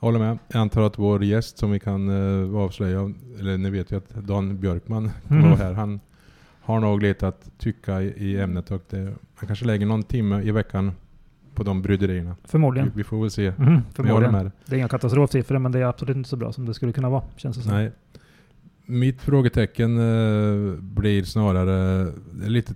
Jag 0.00 0.06
håller 0.06 0.18
med. 0.18 0.38
Jag 0.48 0.60
antar 0.60 0.82
att 0.82 0.98
vår 0.98 1.24
gäst 1.24 1.58
som 1.58 1.70
vi 1.70 1.80
kan 1.80 2.08
uh, 2.08 2.56
avslöja, 2.56 3.12
eller 3.40 3.58
ni 3.58 3.70
vet 3.70 3.92
ju 3.92 3.96
att 3.96 4.10
Dan 4.14 4.60
Björkman 4.60 5.10
Mm. 5.30 5.42
vara 5.42 5.56
här. 5.56 5.72
Han 5.72 6.00
har 6.62 6.80
nog 6.80 7.02
lite 7.02 7.28
att 7.28 7.50
tycka 7.58 8.02
i, 8.02 8.06
i 8.06 8.40
ämnet 8.40 8.70
och 8.70 8.82
det, 8.90 9.14
han 9.34 9.46
kanske 9.46 9.64
lägger 9.64 9.86
någon 9.86 10.02
timme 10.02 10.42
i 10.42 10.50
veckan 10.50 10.92
på 11.54 11.62
de 11.62 11.82
bryderierna. 11.82 12.36
Vi, 12.42 12.48
Förmodligen. 12.48 12.92
vi 12.94 13.04
får 13.04 13.20
väl 13.20 13.30
se. 13.30 13.50
Håller 13.50 13.82
förmodligen. 13.94 14.32
med. 14.32 14.50
Det 14.66 14.74
är 14.74 14.78
inga 14.78 14.88
katastrofsiffror, 14.88 15.58
men 15.58 15.72
det 15.72 15.78
är 15.78 15.84
absolut 15.84 16.16
inte 16.16 16.28
så 16.28 16.36
bra 16.36 16.52
som 16.52 16.66
det 16.66 16.74
skulle 16.74 16.92
kunna 16.92 17.08
vara, 17.10 17.22
känns 17.36 17.56
det 17.56 17.62
som. 17.62 17.72
Nej. 17.72 17.90
Mitt 18.86 19.22
frågetecken 19.22 19.98
eh, 19.98 20.74
blir 20.80 21.24
snarare, 21.24 21.72
är 22.44 22.48
lite, 22.48 22.74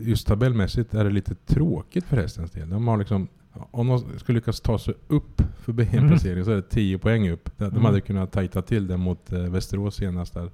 just 0.00 0.26
tabellmässigt 0.26 0.94
är 0.94 1.04
det 1.04 1.10
lite 1.10 1.34
tråkigt 1.34 2.04
för 2.04 2.16
hästens 2.16 2.50
del. 2.50 2.70
De 2.70 2.88
har 2.88 2.96
liksom, 2.96 3.28
om 3.70 3.86
de 3.88 4.18
skulle 4.18 4.36
lyckas 4.38 4.60
ta 4.60 4.78
sig 4.78 4.94
upp 5.08 5.42
för 5.58 5.72
en 5.80 6.00
Mhm. 6.02 6.08
placering 6.08 6.44
så 6.44 6.50
är 6.50 6.56
det 6.56 6.62
10 6.62 6.98
poäng 6.98 7.30
upp. 7.30 7.50
De 7.56 7.64
Mm. 7.64 7.84
hade 7.84 8.00
kunnat 8.00 8.32
tajta 8.32 8.62
till 8.62 8.86
det 8.86 8.96
mot 8.96 9.32
eh, 9.32 9.38
Västerås 9.40 9.94
senast 9.96 10.34
där. 10.34 10.50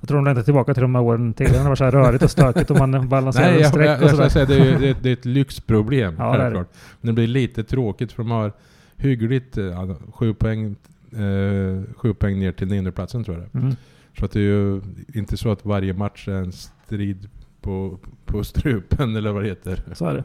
Jag 0.00 0.08
tror 0.08 0.16
de 0.18 0.24
längtar 0.24 0.42
tillbaka 0.42 0.74
till 0.74 0.80
de 0.82 0.94
här 0.94 1.02
åren 1.02 1.34
när 1.38 1.62
det 1.62 1.68
var 1.68 1.74
så 1.76 1.84
här 1.84 1.90
rörigt 1.90 2.24
och 2.24 2.30
stökigt 2.30 2.70
och 2.70 2.78
man 2.78 3.08
balanserar 3.08 3.50
Nej, 3.50 3.60
jag, 3.60 3.68
streck 3.70 3.86
jag, 3.88 3.96
och 3.96 4.02
jag 4.02 4.08
ska 4.08 4.16
sådär. 4.16 4.28
säga 4.28 4.44
det 4.46 4.68
är, 4.70 4.78
det, 4.78 4.88
är, 4.88 4.96
det 5.02 5.08
är 5.08 5.12
ett 5.12 5.24
lyxproblem, 5.24 6.14
Ja, 6.18 6.24
det 6.24 6.30
är 6.30 6.36
det. 6.38 6.42
självklart. 6.44 6.68
Men 7.00 7.06
det 7.06 7.12
blir 7.12 7.26
lite 7.26 7.64
tråkigt 7.64 8.12
för 8.12 8.22
de 8.22 8.30
har 8.30 8.52
hyggligt, 8.96 9.58
eh, 9.58 9.64
ja, 9.64 9.96
sju 10.14 10.34
poäng, 10.34 10.76
eh, 11.12 11.82
sju 11.96 12.14
poäng 12.14 12.38
ner 12.38 12.52
till 12.52 12.68
nionde-platsen 12.68 13.24
tror 13.24 13.36
jag 13.36 13.46
det. 13.52 13.58
Mm. 13.58 13.76
Så 14.18 14.24
att 14.24 14.32
det 14.32 14.38
är 14.40 14.42
ju 14.42 14.80
inte 15.14 15.36
så 15.36 15.52
att 15.52 15.64
varje 15.64 15.92
match 15.92 16.28
är 16.28 16.32
en 16.32 16.52
strid 16.52 17.28
på, 17.60 17.98
på 18.24 18.44
strupen 18.44 19.16
eller 19.16 19.32
vad 19.32 19.42
det 19.42 19.48
heter. 19.48 19.82
Så 19.92 20.06
är 20.06 20.14
det. 20.14 20.24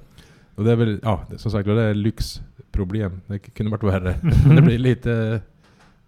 Och 0.56 0.63
det 0.63 0.71
är 0.71 0.75
väl, 0.75 1.00
ja 1.03 1.25
det- 1.29 1.38
som 1.38 1.51
sagt 1.51 1.65
det 1.65 1.81
är 1.81 1.94
lyxproblem. 1.94 3.21
Det 3.27 3.39
kunde 3.39 3.71
varit 3.71 3.83
värre. 3.83 4.15
Men 4.45 4.56
det 4.56 4.62
blir 4.62 4.77
lite, 4.77 5.41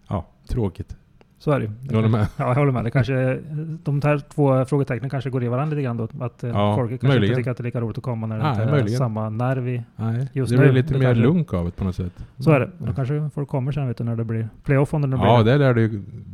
ja, 0.07 0.27
tråkigt. 0.47 0.95
Så 1.43 1.51
är 1.51 1.59
det. 1.59 1.71
Du 1.81 1.95
håller 1.95 2.09
med? 2.09 2.27
Ja, 2.37 2.47
jag 2.47 2.55
håller 2.55 2.71
med. 2.71 2.83
Det 2.83 2.91
kanske, 2.91 3.39
de 3.83 4.01
här 4.03 4.19
två 4.33 4.65
frågetecknen 4.65 5.09
kanske 5.09 5.29
går 5.29 5.43
i 5.43 5.47
varandra 5.47 5.75
lite 5.75 5.83
grann 5.83 5.97
då. 5.97 6.03
Att 6.19 6.43
eh, 6.43 6.49
Ja, 6.49 6.75
folk 6.75 6.89
kanske 6.89 7.07
möjligen. 7.07 7.23
inte 7.23 7.35
tycker 7.39 7.51
att 7.51 7.57
det 7.57 7.61
är 7.61 7.65
lika 7.65 7.81
roligt 7.81 7.97
att 7.97 8.03
komma 8.03 8.27
när 8.27 8.37
det 8.37 8.43
Nej, 8.43 8.51
inte 8.51 8.63
är 8.63 8.71
möjligen. 8.71 8.97
samma 8.97 9.29
nerv 9.29 9.67
i. 9.69 9.83
Nej, 9.95 10.27
Just 10.33 10.51
det 10.51 10.57
nu, 10.57 10.63
blir 10.63 10.73
lite 10.73 10.93
det 10.93 10.99
mer 10.99 11.05
kanske- 11.05 11.23
lunk 11.23 11.53
av 11.53 11.65
det 11.65 11.71
på 11.71 11.83
något 11.83 11.95
sätt. 11.95 12.13
Så 12.37 12.51
är 12.51 12.59
det. 12.59 12.69
Då 12.77 12.85
Ja. 12.87 12.93
kanske 12.95 13.29
folk 13.33 13.49
kommer 13.49 13.71
sen 13.71 13.87
vet 13.87 13.97
du, 13.97 14.03
när 14.03 14.15
det 14.15 14.23
blir 14.23 14.49
playoff 14.63 14.93
om 14.93 15.01
det 15.01 15.07
nu 15.07 15.15
blir 15.17 15.25
Ja, 15.25 15.43
det. 15.43 15.57
lär 15.57 15.73
det 15.73 15.81
ju. 15.81 15.87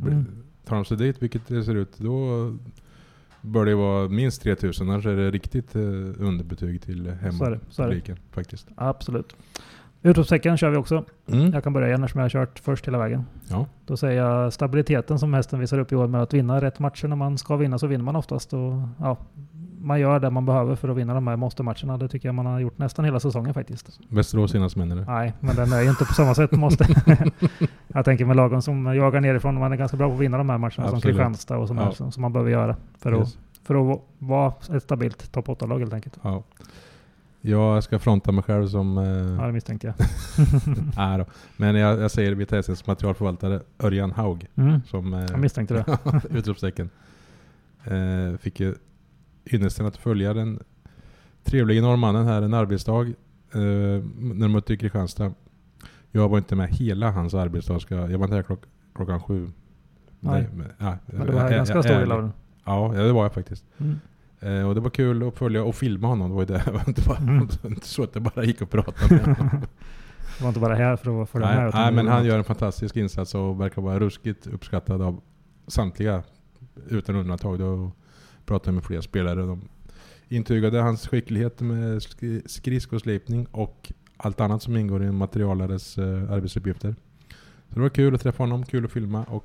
Mm. 0.06 0.26
Tar 0.66 0.76
de 0.76 0.84
sig 0.84 0.96
dit, 0.96 1.22
vilket 1.22 1.46
det 1.48 1.62
ser 1.62 1.74
ut, 1.74 1.98
då 1.98 2.16
bör 3.40 3.64
det 3.66 3.74
vara 3.74 4.08
minst 4.08 4.42
3000. 4.42 4.90
Annars 4.90 5.06
är 5.06 5.16
det 5.16 5.30
riktigt 5.30 5.76
eh, 5.76 5.82
underbetyg 6.18 6.82
till 6.82 7.04
Så 7.04 7.10
är 7.10 7.10
det, 7.14 7.32
så 7.32 7.44
är 7.44 7.50
det. 7.50 7.58
hemmapubliken 7.76 8.16
faktiskt. 8.30 8.68
Absolut. 8.76 9.36
Utropstecken 10.02 10.56
kör 10.56 10.70
vi 10.70 10.76
också. 10.76 11.04
Mm. 11.32 11.52
Jag 11.52 11.64
kan 11.64 11.72
börja 11.72 11.88
igen 11.88 12.04
eftersom 12.04 12.18
jag 12.18 12.24
har 12.24 12.30
kört 12.30 12.58
först 12.58 12.86
hela 12.88 12.98
vägen. 12.98 13.24
Ja. 13.48 13.66
Då 13.86 13.96
säger 13.96 14.22
jag 14.24 14.52
stabiliteten 14.52 15.18
som 15.18 15.34
hästen 15.34 15.60
visar 15.60 15.78
upp 15.78 15.92
i 15.92 15.96
år 15.96 16.06
med 16.06 16.22
att 16.22 16.34
vinna 16.34 16.60
rätt 16.60 16.78
matcher. 16.78 17.08
När 17.08 17.16
man 17.16 17.38
ska 17.38 17.56
vinna 17.56 17.78
så 17.78 17.86
vinner 17.86 18.04
man 18.04 18.16
oftast. 18.16 18.52
Och, 18.52 18.72
ja, 18.98 19.16
man 19.80 20.00
gör 20.00 20.20
det 20.20 20.30
man 20.30 20.46
behöver 20.46 20.76
för 20.76 20.88
att 20.88 20.96
vinna 20.96 21.14
de 21.14 21.26
här 21.26 21.36
måste-matcherna. 21.36 21.96
Det 21.98 22.08
tycker 22.08 22.28
jag 22.28 22.34
man 22.34 22.46
har 22.46 22.60
gjort 22.60 22.78
nästan 22.78 23.04
hela 23.04 23.20
säsongen 23.20 23.54
faktiskt. 23.54 24.00
Västerås 24.08 24.50
senast 24.50 24.76
menar 24.76 24.96
du? 24.96 25.04
Nej, 25.04 25.32
men 25.40 25.56
den 25.56 25.72
är 25.72 25.82
ju 25.82 25.88
inte 25.90 26.04
på 26.04 26.12
samma 26.14 26.34
sätt 26.34 26.52
måste. 26.52 26.86
jag 27.88 28.04
tänker 28.04 28.24
med 28.24 28.36
lagen 28.36 28.62
som 28.62 28.86
jagar 28.96 29.20
nerifrån. 29.20 29.58
Man 29.58 29.72
är 29.72 29.76
ganska 29.76 29.96
bra 29.96 30.08
på 30.08 30.14
att 30.14 30.20
vinna 30.20 30.38
de 30.38 30.50
här 30.50 30.58
matcherna 30.58 30.70
som 30.74 30.84
Absolut. 30.84 31.02
Kristianstad 31.02 31.56
och 31.56 31.68
som, 31.68 31.78
Ja. 31.78 31.92
som, 31.92 32.12
som 32.12 32.20
man 32.20 32.32
behöver 32.32 32.50
göra. 32.50 32.76
För, 32.98 33.18
Yes. 33.18 33.28
att, 33.62 33.66
för 33.66 33.92
att 33.92 34.00
vara 34.18 34.52
ett 34.76 34.82
stabilt 34.82 35.32
topp 35.32 35.46
8-lag 35.48 35.78
helt 35.78 35.92
enkelt. 35.92 36.18
Ja. 36.22 36.42
Jag 37.40 37.84
ska 37.84 37.98
fronta 37.98 38.32
mig 38.32 38.44
själv 38.44 38.68
som... 38.68 38.96
Ja, 38.96 39.40
Eh, 39.42 39.46
det 39.46 39.52
misstänkte 39.52 39.86
jag. 39.86 39.94
nej 40.96 41.18
då. 41.18 41.24
Men 41.56 41.74
jag, 41.74 42.00
jag 42.00 42.10
säger 42.10 42.34
VTSs 42.34 42.86
materialförvaltare 42.86 43.60
Örjan 43.78 44.10
Haug 44.12 44.46
Mm. 44.56 44.80
som 44.86 45.14
eh, 45.14 45.24
Jag 45.30 45.38
misstänkte 45.40 45.74
det. 45.74 45.98
utropstecken. 46.38 46.90
Eh, 47.84 48.36
fick 48.38 48.60
ju 48.60 48.74
ynnesten 49.52 49.86
att 49.86 49.96
följa 49.96 50.34
den 50.34 50.58
trevliga 51.44 51.82
norrmannen 51.82 52.26
här 52.26 52.42
en 52.42 52.54
arbetsdag 52.54 53.02
eh, 53.52 53.60
när 54.18 54.40
de 54.40 54.52
mötte 54.52 54.76
Kristianstad. 54.76 55.32
Jag 56.10 56.28
var 56.28 56.38
inte 56.38 56.56
med 56.56 56.68
hela 56.68 57.10
hans 57.10 57.34
arbetsdag. 57.34 57.80
Ska, 57.80 57.94
jag 57.94 58.18
var 58.18 58.24
inte 58.26 58.36
här 58.36 58.42
klock, 58.42 58.62
klockan 58.94 59.20
sju. 59.22 59.50
Nej. 60.20 60.48
men, 60.54 60.66
ja, 60.78 60.96
Men 61.06 61.26
det 61.26 61.32
var 61.32 61.40
jag- 61.42 61.50
ganska 61.50 61.74
jag- 61.74 61.84
stor 61.84 61.94
del 61.94 62.12
av 62.12 62.22
den. 62.22 62.32
Ja, 62.64 62.94
ja, 62.96 63.02
det 63.02 63.12
var 63.12 63.22
jag 63.22 63.32
faktiskt. 63.34 63.64
Mm. 63.78 64.00
Eh, 64.40 64.68
och 64.68 64.74
det 64.74 64.80
var 64.80 64.90
kul 64.90 65.28
att 65.28 65.34
följa 65.38 65.64
och 65.64 65.74
filma 65.74 66.08
honom. 66.08 66.28
Det 66.28 66.34
var 66.34 66.42
ju 66.42 66.46
det. 66.46 66.62
Det 66.66 66.70
var 66.72 66.82
inte, 66.88 67.02
bara, 67.08 67.18
Mm. 67.18 67.48
inte 67.64 67.86
så 67.86 68.02
att 68.02 68.14
jag 68.14 68.22
bara 68.22 68.44
gick 68.44 68.62
och 68.62 68.70
pratade 68.70 69.14
med 69.26 69.36
honom. 69.36 69.60
Det 70.38 70.42
var 70.44 70.48
inte 70.48 70.60
bara 70.60 70.74
här 70.74 70.96
för 70.96 71.22
att 71.22 71.30
följa 71.30 71.48
med. 71.48 71.56
nej, 71.58 71.68
utan 71.68 71.80
nej, 71.80 71.90
det 71.90 71.96
men 71.96 72.08
han 72.08 72.18
något. 72.18 72.26
gör 72.28 72.38
en 72.38 72.44
fantastisk 72.44 72.96
insats 72.96 73.34
och 73.34 73.60
verkar 73.60 73.82
vara 73.82 73.98
ruskigt 73.98 74.46
uppskattad 74.46 75.02
av 75.02 75.20
samtliga 75.66 76.22
utan 76.88 77.16
undantag. 77.16 77.58
Då 77.58 77.92
pratade 78.46 78.72
med 78.72 78.84
flera 78.84 79.02
spelare. 79.02 79.40
De 79.46 79.60
intygade 80.28 80.80
hans 80.80 81.08
skicklighet 81.08 81.60
med 81.60 81.98
sk- 81.98 82.42
skridskoslipning 82.48 83.46
och 83.50 83.92
allt 84.16 84.40
annat 84.40 84.62
som 84.62 84.76
ingår 84.76 85.02
i 85.02 85.06
en 85.06 85.14
materialares 85.14 85.98
eh, 85.98 86.32
arbetsuppgifter. 86.32 86.94
Så 87.68 87.74
det 87.74 87.80
var 87.80 87.88
kul 87.88 88.14
att 88.14 88.20
träffa 88.20 88.42
honom, 88.42 88.64
kul 88.66 88.84
att 88.84 88.92
filma 88.92 89.24
och 89.24 89.44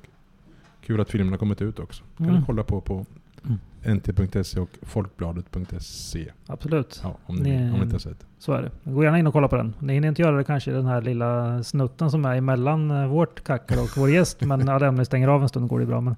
kul 0.80 1.00
att 1.00 1.10
filmerna 1.10 1.36
kommit 1.38 1.62
ut 1.62 1.78
också. 1.78 2.04
kan 2.16 2.26
Mm. 2.26 2.40
du 2.40 2.46
kolla 2.46 2.62
på 2.64 2.80
på 2.80 3.06
Mm. 3.44 3.58
nt.se 3.94 4.60
och 4.60 4.68
folkbladet.se. 4.82 6.32
Absolut. 6.46 7.00
Ja, 7.04 7.16
om 7.26 7.36
ni, 7.36 7.50
Ni- 7.50 7.70
om 7.70 7.76
ni 7.76 7.82
inte 7.82 7.94
har 7.94 7.98
sett. 7.98 8.26
Så 8.38 8.52
är 8.52 8.62
det. 8.62 8.90
Gå 8.90 9.04
gärna 9.04 9.18
in 9.18 9.26
och 9.26 9.32
kolla 9.32 9.48
på 9.48 9.56
den. 9.56 9.74
Ni 9.78 9.92
hinner 9.92 10.08
inte 10.08 10.22
göra 10.22 10.36
det 10.36 10.44
kanske 10.44 10.70
i 10.70 10.74
den 10.74 10.86
här 10.86 11.02
lilla 11.02 11.62
snutten 11.62 12.10
som 12.10 12.24
är 12.24 12.36
emellan 12.36 12.90
eh, 12.90 13.06
vårt 13.06 13.44
kacker 13.44 13.82
och 13.82 13.88
vår 13.96 14.10
gäst. 14.10 14.40
Men 14.40 14.68
om 14.88 14.94
ni 14.94 15.04
stänger 15.04 15.28
av 15.28 15.42
en 15.42 15.48
stund 15.48 15.68
går 15.68 15.80
det 15.80 15.86
bra. 15.86 16.00
Men 16.00 16.16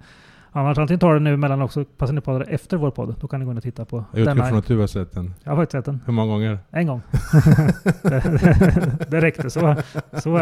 annars 0.52 0.78
antingen 0.78 1.00
tar 1.00 1.14
det 1.14 1.20
nu 1.20 1.34
emellan 1.34 1.62
också. 1.62 1.84
Passar 1.84 2.14
ni 2.14 2.20
på 2.20 2.38
det 2.38 2.44
efter 2.44 2.76
vår 2.76 2.90
podd. 2.90 3.14
Då 3.20 3.28
kan 3.28 3.40
ni 3.40 3.46
gå 3.46 3.50
in 3.52 3.56
och 3.56 3.62
titta 3.62 3.84
på 3.84 4.04
Jag 4.12 4.20
utgår 4.20 4.44
från 4.44 4.58
att 4.58 4.66
du 4.66 4.78
har 4.78 4.86
sett 4.86 5.12
den. 5.12 5.34
Jag 5.44 5.52
har 5.52 5.56
faktiskt 5.56 5.72
sett 5.72 5.84
den. 5.84 6.00
Hur 6.06 6.12
många 6.12 6.32
gånger? 6.32 6.58
En 6.70 6.86
gång. 6.86 7.02
det, 8.02 9.06
det 9.10 9.20
räckte. 9.20 9.50
Så, 9.50 9.76
så 10.18 10.36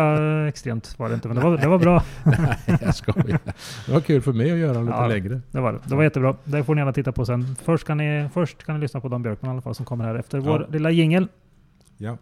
extremt 0.49 0.99
var 0.99 1.09
det 1.09 1.15
inte. 1.15 1.29
Men 1.29 1.37
det 1.37 1.43
var, 1.43 1.59
det 1.59 1.69
var 1.69 1.79
bra. 1.79 2.03
Nej, 2.25 2.79
jag 2.83 2.95
skojar. 2.95 3.39
Det 3.87 3.93
var 3.93 4.01
kul 4.01 4.23
för 4.23 4.33
mig 4.33 4.53
att 4.53 4.59
göra 4.59 4.73
den 4.73 4.85
lite 4.87 4.97
Ja. 4.99 5.07
längre. 5.07 5.41
Det 5.51 5.61
var 5.61 5.73
det. 5.73 5.79
Det 5.85 5.95
var 5.95 6.03
jättebra. 6.03 6.35
Det 6.45 6.65
får 6.65 6.75
ni 6.75 6.81
gärna 6.81 6.93
titta 6.93 7.13
på 7.13 7.27
sen. 7.27 7.57
Först 7.65 7.87
kan 7.87 7.97
ni, 7.99 8.29
först 8.35 8.65
kan 8.67 8.75
ni 8.75 8.81
lyssna 8.81 9.01
på 9.01 9.09
Dan 9.09 9.23
Björkman 9.23 9.51
i 9.51 9.53
alla 9.53 9.61
fall 9.63 9.75
som 9.75 9.85
kommer 9.87 10.05
här 10.05 10.15
efter 10.15 10.39
vår 10.39 10.61
Ja. 10.61 10.67
lilla 10.73 10.91
jingel. 10.91 11.29
Ja. 11.99 12.17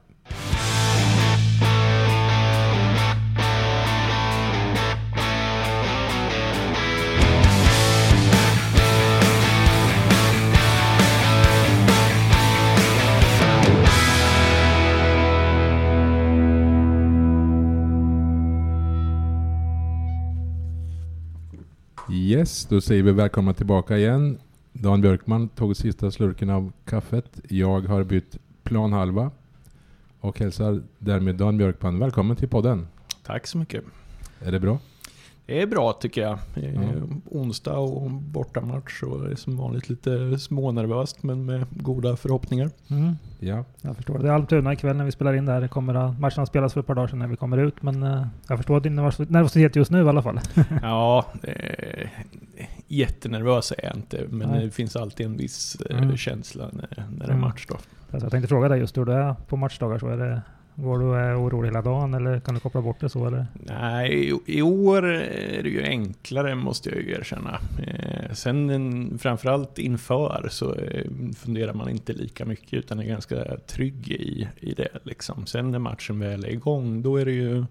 Yes, 22.25 22.67
då 22.67 22.81
säger 22.81 23.03
vi 23.03 23.13
välkomna 23.13 23.55
tillbaka 23.55 23.97
igen. 23.97 24.39
Dan 24.73 25.01
Björkman 25.01 25.49
tog 25.49 25.77
sista 25.77 26.11
slurken 26.11 26.51
av 26.51 26.73
kaffet. 26.85 27.41
Jag 27.49 27.81
har 27.81 28.05
bytt 28.05 28.39
planhalva 28.63 29.31
och 30.21 30.39
hälsar 30.39 30.83
därmed 30.99 31.37
Dan 31.37 31.59
Björkman 31.59 31.99
välkommen 31.99 32.37
till 32.37 32.49
podden. 32.49 32.87
Tack 33.23 33.47
så 33.47 33.59
mycket. 33.59 33.85
Är 34.41 34.53
det 34.53 34.61
bra? 34.61 34.79
Det 35.47 35.63
är 35.63 35.67
bra 35.67 35.93
tycker 35.93 36.21
jag. 36.23 36.39
Ja. 36.55 36.81
Onsdag 37.31 37.79
och 37.79 38.11
bortamatch 38.11 39.03
och 39.03 39.31
är 39.31 39.35
som 39.35 39.57
vanligt 39.57 39.89
lite 39.89 40.39
smånervöst 40.39 41.23
men 41.23 41.45
med 41.45 41.67
goda 41.71 42.17
förhoppningar. 42.17 42.71
Mm. 42.91 43.15
Ja. 43.41 43.65
Jag 43.81 43.97
förstår. 43.97 44.19
Det 44.19 44.29
är 44.29 44.33
Almtuna 44.33 44.73
ikväll 44.73 44.97
när 44.97 45.05
vi 45.05 45.13
spelar 45.13 45.35
in 45.35 45.47
det 45.47 45.53
här. 45.53 45.61
Det 45.61 45.69
kommer 45.69 45.95
att, 45.95 46.21
matchen 46.21 46.39
har 46.41 46.47
spelats 46.47 46.75
för 46.75 46.81
ett 46.81 46.87
par 46.87 46.95
dagar 46.95 47.09
sedan 47.09 47.19
när 47.19 47.27
vi 47.27 47.37
kommer 47.37 47.59
ut. 47.59 47.83
Men 47.83 48.03
eh, 48.03 48.27
jag 48.49 48.59
förstår 48.59 48.81
din 48.81 48.99
nervos- 49.01 49.31
nervositet 49.31 49.77
just 49.77 49.91
nu 49.91 50.05
i 50.05 50.09
alla 50.09 50.23
fall. 50.23 50.41
Ja, 50.83 51.25
eh, 51.43 52.09
jättenervös 52.89 53.73
är 53.79 53.85
jag 53.85 53.97
inte 53.97 54.25
men 54.29 54.49
Nej. 54.51 54.65
det 54.65 54.71
finns 54.71 54.97
alltid 54.97 55.27
en 55.27 55.37
viss 55.37 55.77
eh, 55.91 55.99
Mm. 56.03 56.17
känsla 56.17 56.65
när, 56.73 57.05
när 57.11 57.19
det 57.19 57.25
är 57.25 57.29
Mm. 57.29 57.41
match 57.41 57.67
då. 57.69 57.75
Alltså, 57.75 58.25
jag 58.25 58.31
tänkte 58.31 58.49
fråga 58.49 58.69
dig 58.69 58.79
just 58.81 58.99
hur 58.99 59.05
det 59.05 59.15
är 59.15 59.35
på 59.49 59.57
matchdagar. 59.57 59.99
Så 59.99 60.09
är 60.09 60.17
det, 60.17 60.43
går 60.77 60.99
du 60.99 61.05
och 61.05 61.19
är 61.19 61.43
orolig 61.43 61.69
hela 61.69 61.83
dagen 61.83 62.15
eller 62.15 62.41
kan 62.41 62.55
du 62.55 62.61
koppla 62.61 62.83
bort 62.83 63.01
det 63.01 63.09
så? 63.09 63.27
Eller? 63.27 63.47
Nej, 63.55 64.33
i, 64.47 64.63
år 64.63 65.07
är 65.07 65.63
det 65.63 65.69
ju 65.69 65.83
enklare 65.83 66.55
måste 66.55 66.91
jag 66.91 67.03
ju 67.03 67.13
erkänna. 67.13 67.61
Eh, 67.87 68.33
sen 68.33 68.71
en, 68.71 69.19
framförallt 69.19 69.79
inför 69.79 70.49
så 70.51 70.75
eh, 70.75 71.05
funderar 71.37 71.75
man 71.75 71.89
inte 71.89 72.13
lika 72.13 72.45
mycket 72.45 72.75
utan 72.75 72.99
är 72.99 73.05
ganska 73.05 73.57
trygg 73.67 74.09
i, 74.09 74.49
i 74.61 74.75
det. 74.75 74.99
Liksom. 75.03 75.47
Sen 75.47 75.71
när 75.71 75.79
matchen 75.79 76.19
väl 76.19 76.45
är 76.45 76.51
igång 76.51 77.03
då 77.03 77.17
är 77.17 77.25
det 77.25 77.33
ju 77.33 77.65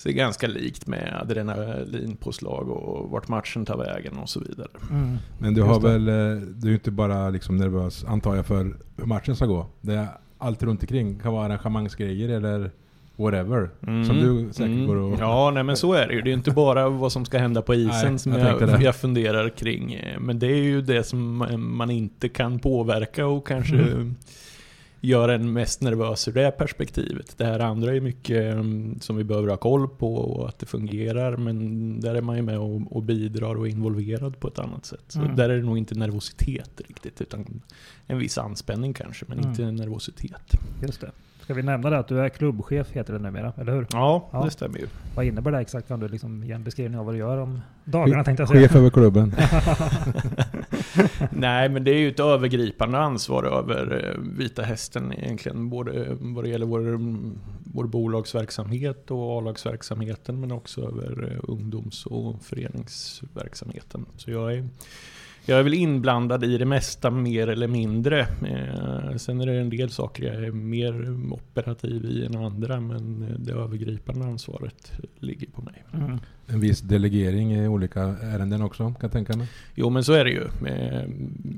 så 0.00 0.08
det 0.08 0.14
är 0.14 0.16
ganska 0.16 0.46
likt 0.46 0.86
med 0.86 1.18
adrenalinpåslag 1.20 2.68
och 2.68 3.10
vart 3.10 3.28
matchen 3.28 3.64
tar 3.64 3.76
vägen 3.76 4.18
och 4.18 4.28
så 4.28 4.40
vidare. 4.40 4.68
Mm. 4.90 5.16
Men 5.38 5.54
du 5.54 5.62
har 5.62 5.80
väl, 5.80 6.08
eh, 6.08 6.42
du 6.46 6.66
är 6.66 6.70
ju 6.70 6.74
inte 6.74 6.90
bara 6.90 7.30
liksom 7.30 7.56
nervös 7.56 8.04
antar 8.04 8.36
jag 8.36 8.46
för 8.46 8.76
hur 8.96 9.06
matchen 9.06 9.36
ska 9.36 9.46
gå. 9.46 9.66
Det 9.80 9.94
är 9.94 10.08
allt 10.40 10.62
runt 10.62 10.82
omkring. 10.82 11.18
kan 11.18 11.32
vara 11.32 11.44
arrangemangsgrejer 11.46 12.28
eller 12.28 12.70
whatever. 13.16 13.70
Som 14.06 14.16
du 14.20 14.52
säkert 14.52 14.86
går 14.86 14.96
och... 14.96 15.08
Mm. 15.08 15.20
Ja, 15.20 15.50
nej 15.54 15.62
men 15.62 15.76
så 15.76 15.92
är 15.92 16.08
det 16.08 16.14
ju. 16.14 16.20
Det 16.20 16.30
är 16.30 16.34
inte 16.34 16.50
bara 16.50 16.88
vad 16.88 17.12
som 17.12 17.24
ska 17.24 17.38
hända 17.38 17.62
på 17.62 17.74
isen 17.74 18.10
Nej, 18.10 18.18
som 18.18 18.32
jag 18.32 18.60
jag, 18.60 18.68
det. 18.68 18.82
jag 18.84 18.96
funderar 18.96 19.48
kring. 19.48 20.00
Men 20.18 20.38
det 20.38 20.46
är 20.46 20.62
ju 20.62 20.82
det 20.82 21.04
som 21.04 21.46
man 21.56 21.90
inte 21.90 22.28
kan 22.28 22.58
påverka 22.58 23.26
och 23.26 23.46
kanske 23.46 23.76
Mm. 23.76 24.16
Gör 25.00 25.28
en 25.28 25.52
mest 25.52 25.80
nervös 25.82 26.28
ur 26.28 26.32
det 26.32 26.50
perspektivet. 26.50 27.34
Det 27.38 27.44
här 27.44 27.60
andra 27.60 27.94
är 27.94 28.00
mycket 28.00 28.54
mm, 28.54 29.00
som 29.00 29.16
vi 29.16 29.24
behöver 29.24 29.48
ha 29.48 29.56
koll 29.56 29.88
på 29.88 30.14
och 30.14 30.48
att 30.48 30.58
det 30.58 30.66
fungerar. 30.66 31.36
Men 31.36 32.00
där 32.00 32.14
är 32.14 32.20
man 32.22 32.36
ju 32.36 32.42
med 32.42 32.58
och, 32.58 32.96
och 32.96 33.02
bidrar 33.02 33.54
och 33.54 33.66
är 33.66 33.70
involverad 33.70 34.40
på 34.40 34.48
ett 34.48 34.58
annat 34.58 34.86
sätt. 34.86 35.04
Så 35.08 35.20
Mm. 35.20 35.36
där 35.36 35.48
är 35.50 35.56
det 35.56 35.62
nog 35.62 35.78
inte 35.78 35.94
nervositet 35.94 36.80
riktigt 36.88 37.20
utan 37.20 37.60
en 38.06 38.18
viss 38.18 38.38
anspänning 38.38 38.94
kanske, 38.94 39.24
men 39.28 39.38
Mm. 39.38 39.50
inte 39.50 39.62
nervositet. 39.70 40.52
Just 40.82 41.00
det. 41.00 41.10
Ska 41.42 41.54
vi 41.54 41.62
nämna 41.62 41.90
det 41.90 41.98
att 41.98 42.08
du 42.08 42.20
är 42.20 42.28
klubbchef 42.28 42.90
heter 42.92 43.12
det 43.12 43.18
numera, 43.18 43.52
eller 43.56 43.72
hur? 43.72 43.86
Ja, 43.92 44.28
Ja. 44.32 44.44
det 44.44 44.50
stämmer 44.50 44.78
ju. 44.78 44.86
Vad 45.14 45.24
innebär 45.24 45.50
det 45.52 45.58
exakt? 45.58 45.88
Kan 45.88 46.00
du 46.00 46.08
liksom 46.08 46.44
ge 46.44 46.52
en 46.52 46.64
beskrivning 46.64 46.98
av 47.00 47.06
vad 47.06 47.14
du 47.14 47.18
gör 47.18 47.38
om 47.38 47.60
dagarna 47.84 48.24
tänkte 48.24 48.42
jag 48.42 48.48
säga. 48.48 48.60
Chef 48.68 48.76
över 48.76 48.90
klubben. 48.90 49.34
Nej, 51.30 51.68
men 51.68 51.84
det 51.84 51.90
är 51.90 51.98
ju 51.98 52.08
ett 52.08 52.20
övergripande 52.20 52.98
ansvar 52.98 53.44
över 53.44 54.08
eh, 54.08 54.22
Vita 54.38 54.62
Hästen 54.62 55.12
egentligen. 55.12 55.68
Både 55.68 56.04
eh, 56.04 56.16
vad 56.18 56.44
det 56.44 56.50
gäller 56.50 56.66
vår, 56.66 56.98
vår 57.74 57.84
bolagsverksamhet 57.84 59.10
och 59.10 59.38
A-lagsverksamheten 59.38 60.40
men 60.40 60.52
också 60.52 60.80
över 60.80 61.32
eh, 61.32 61.40
ungdoms 61.42 62.06
och 62.06 62.42
föreningsverksamheten. 62.42 64.06
Så 64.16 64.30
jag 64.30 64.54
är, 64.54 64.68
jag 65.46 65.58
är 65.58 65.62
väl 65.62 65.74
inblandad 65.74 66.44
i 66.44 66.58
det 66.58 66.64
mesta 66.64 67.10
mer 67.10 67.48
eller 67.48 67.68
mindre. 67.68 68.20
Eh, 68.20 69.16
sen 69.16 69.40
är 69.40 69.46
det 69.46 69.60
en 69.60 69.70
del 69.70 69.90
saker 69.90 70.24
jag 70.24 70.44
är 70.44 70.52
mer 70.52 71.10
operativ 71.32 72.04
i 72.04 72.26
än 72.26 72.36
andra 72.36 72.80
men 72.80 73.34
det 73.38 73.52
övergripande 73.52 74.24
ansvaret 74.26 74.92
ligger 75.18 75.46
på 75.46 75.62
mig. 75.62 75.84
Mm. 75.92 76.18
En 76.46 76.60
viss 76.60 76.80
delegering 76.80 77.52
i 77.52 77.68
olika 77.68 78.00
ärenden 78.02 78.62
också 78.62 78.84
kan 78.84 78.96
jag 79.00 79.12
tänka 79.12 79.36
mig. 79.36 79.48
Jo 79.74 79.90
men 79.90 80.04
så 80.04 80.12
är 80.12 80.24
det 80.24 80.30
ju. 80.30 80.42
Eh, 80.66 81.04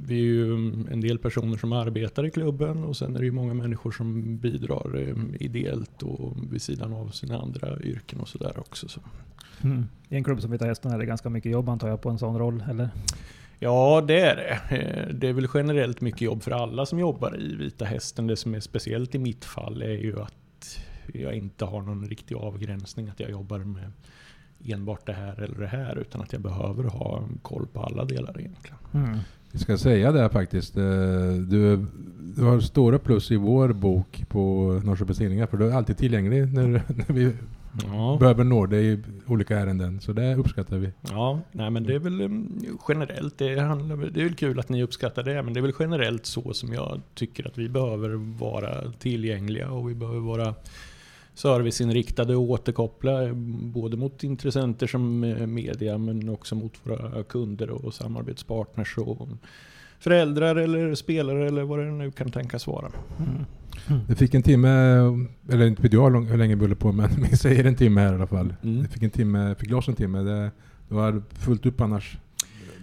Vi 0.07 0.15
är 0.15 0.25
ju 0.25 0.55
en 0.91 1.01
del 1.01 1.19
personer 1.19 1.57
som 1.57 1.73
arbetar 1.73 2.27
i 2.27 2.31
klubben 2.31 2.85
och 2.85 2.97
sen 2.97 3.15
är 3.17 3.19
det 3.19 3.25
ju 3.25 3.33
många 3.33 3.55
människor 3.55 3.91
som 3.91 4.37
bidrar 4.37 4.99
eh, 5.09 5.45
ideellt 5.47 6.03
och 6.03 6.37
vid 6.51 6.63
sidan 6.63 6.93
av 6.93 7.09
sina 7.09 7.39
andra 7.39 7.81
yrken 7.81 8.21
och 8.21 8.29
sådär 8.29 8.53
också. 8.59 8.89
Så. 8.89 9.01
Mm. 9.63 9.85
I 10.09 10.17
en 10.17 10.25
klubb 10.25 10.41
som 10.43 10.51
Vita 10.51 10.65
Hästen 10.67 10.93
är 10.93 10.99
det 10.99 11.07
ganska 11.07 11.31
mycket 11.31 11.53
jobb 11.53 11.69
antar 11.69 11.89
jag 11.89 12.01
på 12.01 12.11
en 12.11 12.19
sån 12.19 12.39
roll, 12.39 12.65
eller? 12.71 12.89
Ja 13.63 14.05
det 14.09 14.21
är 14.21 14.37
det. 14.37 14.77
Eh, 14.77 15.15
Det 15.15 15.29
är 15.29 15.33
väl 15.33 15.49
generellt 15.55 16.01
mycket 16.01 16.21
jobb 16.21 16.43
för 16.43 16.51
alla 16.51 16.87
som 16.87 16.99
jobbar 16.99 17.41
i 17.41 17.55
Vita 17.57 17.85
Hästen. 17.85 18.27
Det 18.27 18.37
som 18.37 18.55
är 18.55 18.61
speciellt 18.61 19.15
i 19.15 19.19
mitt 19.19 19.45
fall 19.45 19.83
är 19.83 19.89
ju 19.97 20.21
att 20.21 20.79
jag 21.15 21.35
inte 21.35 21.65
har 21.65 21.83
någon 21.83 22.09
riktig 22.09 22.35
avgränsning. 22.35 23.09
Att 23.09 23.21
jag 23.21 23.31
jobbar 23.31 23.59
med 23.59 23.93
enbart 24.65 25.07
det 25.07 25.13
här 25.13 25.41
eller 25.43 25.59
det 25.59 25.67
här 25.67 25.99
utan 25.99 26.21
att 26.21 26.33
jag 26.33 26.43
behöver 26.43 26.85
ha 26.85 27.25
koll 27.43 27.67
på 27.73 27.81
alla 27.83 28.05
delar 28.05 28.41
egentligen. 28.41 28.77
Mm. 28.95 29.19
Vi 29.53 29.59
ska 29.59 29.79
säga 29.79 30.13
det 30.13 30.29
faktiskt. 30.29 30.77
eh, 30.77 30.83
Du, 31.49 31.87
du 32.37 32.43
har 32.45 32.61
stora 32.61 32.99
plus 32.99 33.31
i 33.31 33.37
vår 33.37 33.73
bok 33.73 34.25
på 34.29 34.41
Norrköpings 34.85 35.19
Tidningar 35.19 35.47
för 35.47 35.57
du 35.57 35.71
är 35.71 35.73
alltid 35.77 35.97
tillgänglig 35.99 36.53
när, 36.55 36.67
när 36.89 37.15
vi 37.15 37.33
Ja. 37.73 38.17
behöver 38.21 38.45
nå 38.45 38.67
dig 38.67 38.93
i 38.93 38.99
olika 39.27 39.59
ärenden. 39.59 40.01
Så 40.01 40.13
det 40.13 40.35
uppskattar 40.35 40.77
vi. 40.77 40.91
Ja, 41.01 41.41
nej 41.53 41.71
men 41.71 41.85
det 41.85 41.95
är 41.95 41.99
väl 41.99 42.21
um, 42.21 42.79
generellt, 42.89 43.39
det, 43.39 43.61
handlar, 43.61 43.97
det 43.97 44.21
är 44.21 44.25
väl 44.25 44.35
kul 44.35 44.61
att 44.61 44.69
ni 44.69 44.83
uppskattar 44.83 45.23
det, 45.23 45.43
men 45.43 45.55
det 45.55 45.61
är 45.61 45.63
väl 45.63 45.73
generellt 45.79 46.27
så 46.27 46.55
som 46.55 46.73
jag 46.73 47.01
tycker 47.15 47.47
att 47.47 47.59
vi 47.59 47.69
behöver 47.69 48.39
vara 48.39 48.93
tillgängliga 48.93 49.71
och 49.71 49.91
vi 49.91 49.95
behöver 49.95 50.21
vara 50.21 50.55
serviceinriktade 51.35 52.37
och 52.37 52.43
återkoppla 52.43 53.33
både 53.35 53.97
mot 53.97 54.25
intressenter 54.25 54.87
som 54.87 55.25
eh, 55.25 55.47
media 55.47 55.99
men 55.99 56.29
också 56.29 56.55
mot 56.55 56.73
våra 56.83 57.23
kunder 57.23 57.71
och 57.71 57.95
samarbetspartners 57.95 58.99
och 58.99 59.29
föräldrar 60.03 60.57
eller 60.57 60.95
spelare 60.95 61.47
eller 61.47 61.63
vad 61.63 61.79
det 61.79 61.85
nu 61.91 62.11
kan 62.11 62.31
tänkas 62.31 62.67
vara. 62.67 62.91
Mm. 63.19 63.45
Du 64.09 64.15
fick 64.15 64.35
en 64.35 64.43
timme, 64.43 64.69
eller 65.53 65.67
inte 65.67 65.83
vet 65.83 65.93
jag 65.93 66.03
hur 66.05 66.11
lång- 66.11 66.27
hur 66.27 66.39
länge 66.39 66.55
vi 66.55 66.61
håller 66.61 66.75
på 66.75 66.93
men 66.93 67.11
vi 67.31 67.37
säger 67.37 67.65
en 67.65 67.75
timme 67.77 68.01
här 68.01 68.13
i 68.13 68.15
alla 68.15 68.27
fall. 68.27 68.55
Mm. 68.63 68.83
Du 68.83 68.89
fick 68.89 69.03
en 69.03 69.11
timme, 69.11 69.55
fick 69.59 69.71
loss 69.71 69.89
en 69.89 69.95
timme. 69.95 70.19
Det, 70.19 70.51
det 70.89 70.95
var 70.95 71.23
fullt 71.33 71.67
upp 71.67 71.81
annars. 71.81 72.17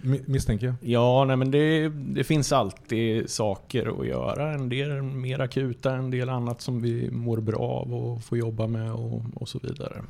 Mi- 0.02 0.22
Misstänker 0.26 0.66
jag. 0.66 0.74
Ja, 0.80 1.24
nej 1.24 1.36
men 1.36 1.50
det, 1.50 1.88
det 1.88 2.24
finns 2.24 2.52
alltid 2.52 3.30
saker 3.30 4.00
att 4.00 4.06
göra. 4.06 4.52
En 4.54 4.68
del 4.68 5.02
mer 5.02 5.38
akuta, 5.40 5.94
en 5.96 6.10
del 6.10 6.28
annat 6.28 6.60
som 6.60 6.80
vi 6.80 7.10
mår 7.10 7.40
bra 7.40 7.58
av 7.60 7.94
och 7.94 8.24
får 8.24 8.38
jobba 8.38 8.66
med 8.66 8.92
och, 8.92 9.22
och 9.34 9.48
så 9.48 9.58
vidare. 9.62 10.02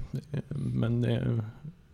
Men 0.48 1.04
eh, 1.04 1.38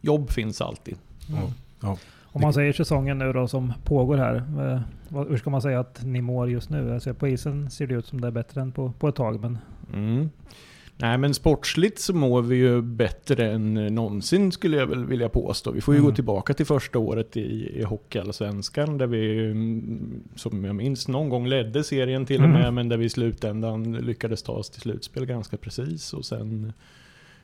jobb 0.01 0.31
finns 0.31 0.61
alltid. 0.61 0.97
Mm. 1.29 1.41
Ja. 1.81 1.99
Om 2.37 2.43
man 2.43 2.53
säger 2.53 2.73
säsongen 2.73 3.19
nu 3.19 3.33
då 3.33 3.49
som 3.49 3.73
pågår 3.85 4.17
här. 4.17 4.35
Eh, 4.37 4.81
hur 5.29 5.37
ska 5.37 5.51
man 5.51 5.63
säga 5.63 5.81
att 5.81 6.05
ni 6.05 6.21
mår 6.21 6.51
just 6.51 6.71
nu? 6.71 6.95
Alltså 6.95 7.15
på 7.15 7.29
isen 7.29 7.71
ser 7.71 7.87
det 7.87 7.95
ut 7.95 8.07
som 8.07 8.21
det 8.21 8.27
är 8.27 8.31
bättre 8.33 8.61
än 8.61 8.73
på, 8.73 8.93
på 8.99 9.09
ett 9.09 9.15
tag. 9.15 9.41
Men 9.41 9.59
Mm. 9.95 10.31
Nej 10.97 11.19
men 11.19 11.35
sportsligt 11.35 11.99
så 12.01 12.15
mår 12.15 12.43
vi 12.43 12.57
ju 12.57 12.83
bättre 12.83 13.51
än 13.53 13.75
någonsin 13.75 14.53
skulle 14.53 14.77
jag 14.77 14.87
väl 14.87 15.05
vilja 15.07 15.29
påstå. 15.29 15.71
Vi 15.71 15.81
får 15.81 15.95
ju 15.95 15.99
Mm. 15.99 16.11
gå 16.11 16.15
tillbaka 16.15 16.55
till 16.55 16.67
första 16.67 16.99
året 16.99 17.37
i, 17.37 17.73
i 17.81 17.83
Hockeyallsvenskan 17.83 18.99
där 18.99 19.07
vi, 19.07 19.51
mm, 19.51 20.23
som 20.35 20.65
jag 20.65 20.75
minns, 20.75 21.09
någon 21.09 21.29
gång 21.29 21.47
ledde 21.47 21.85
serien 21.85 22.27
till 22.27 22.41
och 22.41 22.49
Mm. 22.49 22.61
med, 22.61 22.75
men 22.75 22.89
där 22.89 22.97
vi 22.97 23.05
i 23.05 23.09
slutändan 23.09 23.93
lyckades 23.93 24.43
ta 24.43 24.53
oss 24.53 24.71
till 24.71 24.81
slutspel 24.81 25.27
ganska 25.27 25.57
precis. 25.57 26.13
Och 26.13 26.25
sen 26.25 26.73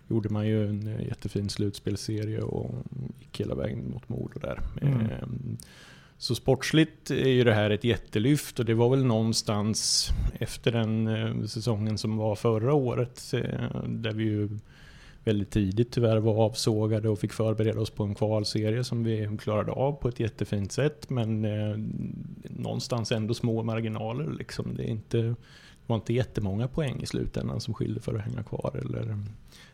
gjorde 0.08 0.28
man 0.28 0.46
ju 0.46 0.68
en 0.68 1.04
jättefin 1.08 1.48
slutspelserie 1.48 2.40
och 2.40 2.74
gick 3.20 3.40
hela 3.40 3.54
vägen 3.54 3.90
mot 3.90 4.08
Modo 4.08 4.38
där. 4.40 4.60
Mm. 4.82 5.00
Ehm, 5.00 5.56
Så 6.18 6.34
sportsligt 6.34 7.10
är 7.10 7.28
ju 7.28 7.44
det 7.44 7.54
här 7.54 7.70
ett 7.70 7.84
jättelyft 7.84 8.58
och 8.58 8.64
det 8.64 8.74
var 8.74 8.88
väl 8.90 9.04
någonstans 9.04 10.08
efter 10.40 10.72
den 10.72 11.06
eh, 11.08 11.44
säsongen 11.46 11.98
som 11.98 12.16
var 12.16 12.34
förra 12.36 12.74
året 12.74 13.34
eh, 13.34 13.84
där 13.86 14.12
vi 14.12 14.24
ju 14.24 14.48
väldigt 15.24 15.50
tidigt 15.50 15.92
tyvärr 15.92 16.16
var 16.16 16.34
avsågade 16.44 17.08
och 17.08 17.18
fick 17.18 17.32
förbereda 17.32 17.80
oss 17.80 17.90
på 17.90 18.04
en 18.04 18.14
kvalserie 18.14 18.84
som 18.84 19.04
vi 19.04 19.36
klarade 19.40 19.72
av 19.72 19.92
på 19.92 20.08
ett 20.08 20.20
jättefint 20.20 20.72
sätt 20.72 21.10
men 21.10 21.44
eh, 21.44 21.76
någonstans 22.42 23.12
ändå 23.12 23.34
små 23.34 23.62
marginaler 23.62 24.30
liksom. 24.38 24.74
Det, 24.76 24.82
är 24.82 24.88
inte, 24.88 25.18
det 25.18 25.34
var 25.86 25.96
inte 25.96 26.12
jättemånga 26.12 26.68
poäng 26.68 27.00
i 27.02 27.06
slutändan 27.06 27.60
som 27.60 27.74
skilde 27.74 28.00
för 28.00 28.14
att 28.14 28.20
hänga 28.20 28.42
kvar 28.42 28.80
eller, 28.84 29.18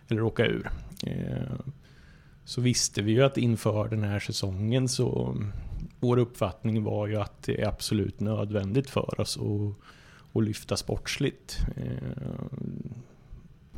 eller 0.08 0.22
åka 0.22 0.46
ur. 0.46 0.70
Eh, 1.06 1.58
så 2.44 2.60
visste 2.60 3.02
vi 3.02 3.12
ju 3.12 3.22
att 3.22 3.38
inför 3.38 3.88
den 3.88 4.04
här 4.04 4.18
säsongen 4.18 4.88
så 4.88 5.36
vår 6.00 6.18
uppfattning 6.18 6.84
var 6.84 7.06
ju 7.06 7.16
att 7.16 7.42
det 7.42 7.60
är 7.62 7.68
absolut 7.68 8.20
nödvändigt 8.20 8.90
för 8.90 9.20
oss 9.20 9.38
att, 9.38 10.36
att 10.36 10.44
lyfta 10.44 10.76
sportsligt. 10.76 11.58
Eh, 11.76 12.38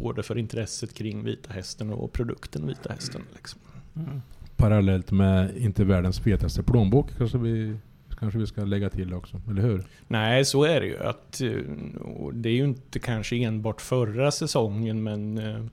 både 0.00 0.22
för 0.22 0.38
intresset 0.38 0.94
kring 0.94 1.24
Vita 1.24 1.52
Hästen 1.52 1.90
och 1.90 2.12
produkten 2.12 2.66
Vita 2.66 2.92
Hästen. 2.92 3.22
Liksom. 3.34 3.60
Mm. 3.96 4.22
Parallellt 4.56 5.10
med 5.10 5.56
inte 5.56 5.84
världens 5.84 6.20
fetaste 6.20 6.62
plånbok 6.62 7.10
kanske 7.18 7.38
vi, 7.38 7.76
kanske 8.18 8.38
vi 8.38 8.46
ska 8.46 8.64
lägga 8.64 8.90
till 8.90 9.14
också, 9.14 9.40
eller 9.50 9.62
hur? 9.62 9.84
Nej, 10.08 10.44
så 10.44 10.64
är 10.64 10.80
det 10.80 10.86
ju. 10.86 10.98
Att, 10.98 11.40
eh, 11.40 11.50
det 12.32 12.48
är 12.48 12.52
ju 12.52 12.64
inte 12.64 12.98
kanske 12.98 13.36
enbart 13.36 13.80
förra 13.80 14.30
säsongen, 14.30 15.02
men 15.02 15.38
eh, 15.38 15.64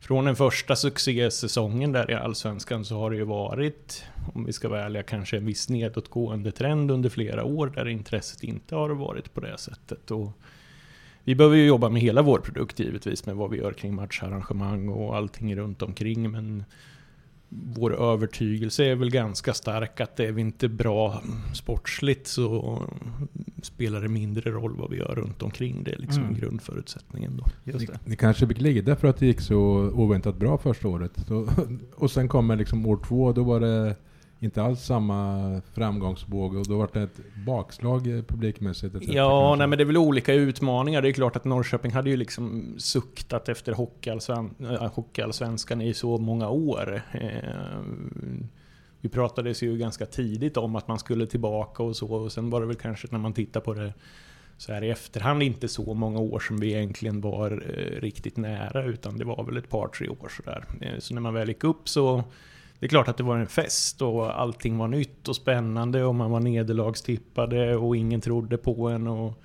från 0.00 0.24
den 0.24 0.36
första 0.36 0.76
succésäsongen 0.76 1.92
där 1.92 2.10
i 2.10 2.14
Allsvenskan 2.14 2.84
så 2.84 2.98
har 2.98 3.10
det 3.10 3.16
ju 3.16 3.24
varit, 3.24 4.04
om 4.34 4.44
vi 4.44 4.52
ska 4.52 4.68
vara 4.68 4.84
ärliga, 4.84 5.02
kanske 5.02 5.36
en 5.36 5.46
viss 5.46 5.68
nedåtgående 5.68 6.52
trend 6.52 6.90
under 6.90 7.08
flera 7.08 7.44
år 7.44 7.66
där 7.66 7.88
intresset 7.88 8.42
inte 8.42 8.74
har 8.74 8.90
varit 8.90 9.34
på 9.34 9.40
det 9.40 9.58
sättet. 9.58 10.10
Och 10.10 10.38
vi 11.26 11.34
behöver 11.34 11.56
ju 11.56 11.66
jobba 11.66 11.88
med 11.88 12.02
hela 12.02 12.22
vår 12.22 12.38
produkt 12.38 12.80
givetvis, 12.80 13.26
med 13.26 13.36
vad 13.36 13.50
vi 13.50 13.58
gör 13.58 13.72
kring 13.72 13.94
matcharrangemang 13.94 14.88
och 14.88 15.16
allting 15.16 15.56
runt 15.56 15.82
omkring, 15.82 16.30
men 16.30 16.64
vår 17.48 18.00
övertygelse 18.12 18.84
är 18.84 18.94
väl 18.94 19.10
ganska 19.10 19.54
stark 19.54 20.00
att 20.00 20.20
är 20.20 20.32
vi 20.32 20.40
inte 20.40 20.68
bra 20.68 21.22
sportsligt 21.54 22.26
så 22.26 22.82
spelar 23.62 24.00
det 24.00 24.08
mindre 24.08 24.50
roll 24.50 24.76
vad 24.76 24.90
vi 24.90 24.96
gör 24.96 25.14
runt 25.14 25.42
omkring. 25.42 25.84
Det 25.84 25.92
är 25.92 25.98
liksom 25.98 26.22
Mm. 26.22 26.34
grundförutsättningen 26.34 27.36
då. 27.36 27.44
Just 27.72 27.86
det. 27.86 27.98
ni 28.04 28.16
kanske 28.16 28.48
fick 28.48 28.60
lida 28.60 28.96
för 28.96 29.08
att 29.08 29.16
det 29.16 29.26
gick 29.26 29.40
så 29.40 29.56
oväntat 29.94 30.36
bra 30.36 30.58
första 30.58 30.88
året. 30.88 31.12
Så, 31.28 31.48
och 31.94 32.10
sen 32.10 32.28
kommer 32.28 32.56
liksom 32.56 32.86
år 32.86 32.98
två, 33.08 33.32
då 33.32 33.42
var 33.42 33.60
det 33.60 33.96
inte 34.40 34.62
alls 34.62 34.82
samma 34.82 35.62
framgångsvåg 35.74 36.56
och 36.56 36.66
då 36.66 36.78
var 36.78 36.88
det 36.92 37.02
ett 37.02 37.20
bakslag 37.46 38.06
eh, 38.06 38.22
publikmässigt. 38.22 38.94
etc. 38.94 39.08
Ja, 39.08 39.48
kanske. 39.48 39.58
nej, 39.58 39.66
men 39.66 39.78
det 39.78 39.82
är 39.82 39.86
väl 39.86 39.96
olika 39.96 40.34
utmaningar. 40.34 41.02
Det 41.02 41.08
är 41.08 41.12
klart 41.12 41.36
att 41.36 41.44
Norrköping 41.44 41.92
hade 41.92 42.10
ju 42.10 42.16
liksom 42.16 42.74
suktat 42.78 43.48
efter 43.48 43.72
äh, 43.72 44.92
hockeyallsvenskan 44.94 45.82
i 45.82 45.94
så 45.94 46.18
många 46.18 46.48
år. 46.48 47.02
Eh, 47.12 47.80
vi 49.00 49.08
pratades 49.08 49.62
ju 49.62 49.76
ganska 49.76 50.06
tidigt 50.06 50.56
om 50.56 50.76
att 50.76 50.88
man 50.88 50.98
skulle 50.98 51.26
tillbaka 51.26 51.82
och 51.82 51.96
så. 51.96 52.12
Och 52.12 52.32
sen 52.32 52.50
var 52.50 52.60
det 52.60 52.66
väl 52.66 52.76
kanske 52.76 53.08
när 53.10 53.18
man 53.18 53.32
tittar 53.32 53.60
på 53.60 53.74
det 53.74 53.94
så 54.58 54.72
här 54.72 54.84
i 54.84 54.90
efterhand 54.90 55.42
inte 55.42 55.68
så 55.68 55.94
många 55.94 56.18
år 56.18 56.38
som 56.38 56.56
vi 56.56 56.74
egentligen 56.74 57.20
var 57.20 57.50
eh, 57.50 58.00
riktigt 58.00 58.36
nära. 58.36 58.84
Utan 58.84 59.18
det 59.18 59.24
var 59.24 59.44
väl 59.44 59.56
ett 59.56 59.68
par, 59.68 59.88
tre 59.88 60.08
år 60.08 60.28
sådär. 60.36 60.64
Eh, 60.80 60.98
så 60.98 61.14
när 61.14 61.20
man 61.20 61.34
väl 61.34 61.48
gick 61.48 61.64
upp 61.64 61.88
så 61.88 62.24
det 62.80 62.86
är 62.86 62.88
klart 62.88 63.08
att 63.08 63.16
det 63.16 63.22
var 63.22 63.36
en 63.38 63.46
fest 63.46 64.02
och 64.02 64.40
allting 64.40 64.78
var 64.78 64.88
nytt 64.88 65.28
och 65.28 65.36
spännande 65.36 66.04
och 66.04 66.14
man 66.14 66.30
var 66.30 66.40
nederlagstippade 66.40 67.76
och 67.76 67.96
ingen 67.96 68.20
trodde 68.20 68.56
på 68.56 68.88
en 68.88 69.06
och 69.06 69.42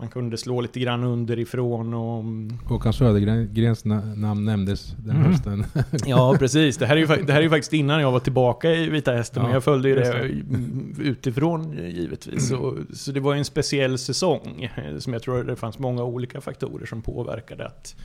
man 0.00 0.08
kunde 0.08 0.36
slå 0.36 0.60
lite 0.60 0.80
grann 0.80 1.04
underifrån 1.04 1.94
och... 1.94 2.24
Håkan 2.68 2.92
Södergrens 2.92 3.84
na- 3.84 4.16
namn 4.16 4.44
nämndes 4.44 4.94
den 4.98 5.16
Mm. 5.16 5.30
hösten. 5.32 5.64
Ja 6.06 6.36
precis, 6.38 6.76
det 6.76 6.86
här, 6.86 6.96
är 6.96 7.00
ju, 7.16 7.22
det 7.24 7.32
här 7.32 7.42
är 7.42 7.48
faktiskt 7.48 7.72
innan 7.72 8.00
jag 8.00 8.12
var 8.12 8.20
tillbaka 8.20 8.70
i 8.74 8.88
Vita 8.90 9.12
Hästen, 9.12 9.42
men 9.42 9.50
Ja, 9.50 9.56
jag 9.56 9.64
följde 9.64 9.88
ju 9.88 9.94
just 9.94 10.12
det 10.12 11.02
utifrån 11.02 11.72
givetvis. 11.72 12.48
Så, 12.48 12.76
så 12.94 13.12
det 13.12 13.20
var 13.20 13.34
en 13.34 13.44
speciell 13.44 13.98
säsong 13.98 14.70
eh, 14.76 14.98
som 14.98 15.12
jag 15.12 15.22
tror 15.22 15.44
det 15.44 15.56
fanns 15.56 15.78
många 15.78 16.02
olika 16.04 16.40
faktorer 16.40 16.86
som 16.86 17.02
påverkade 17.02 17.66
att 17.66 17.96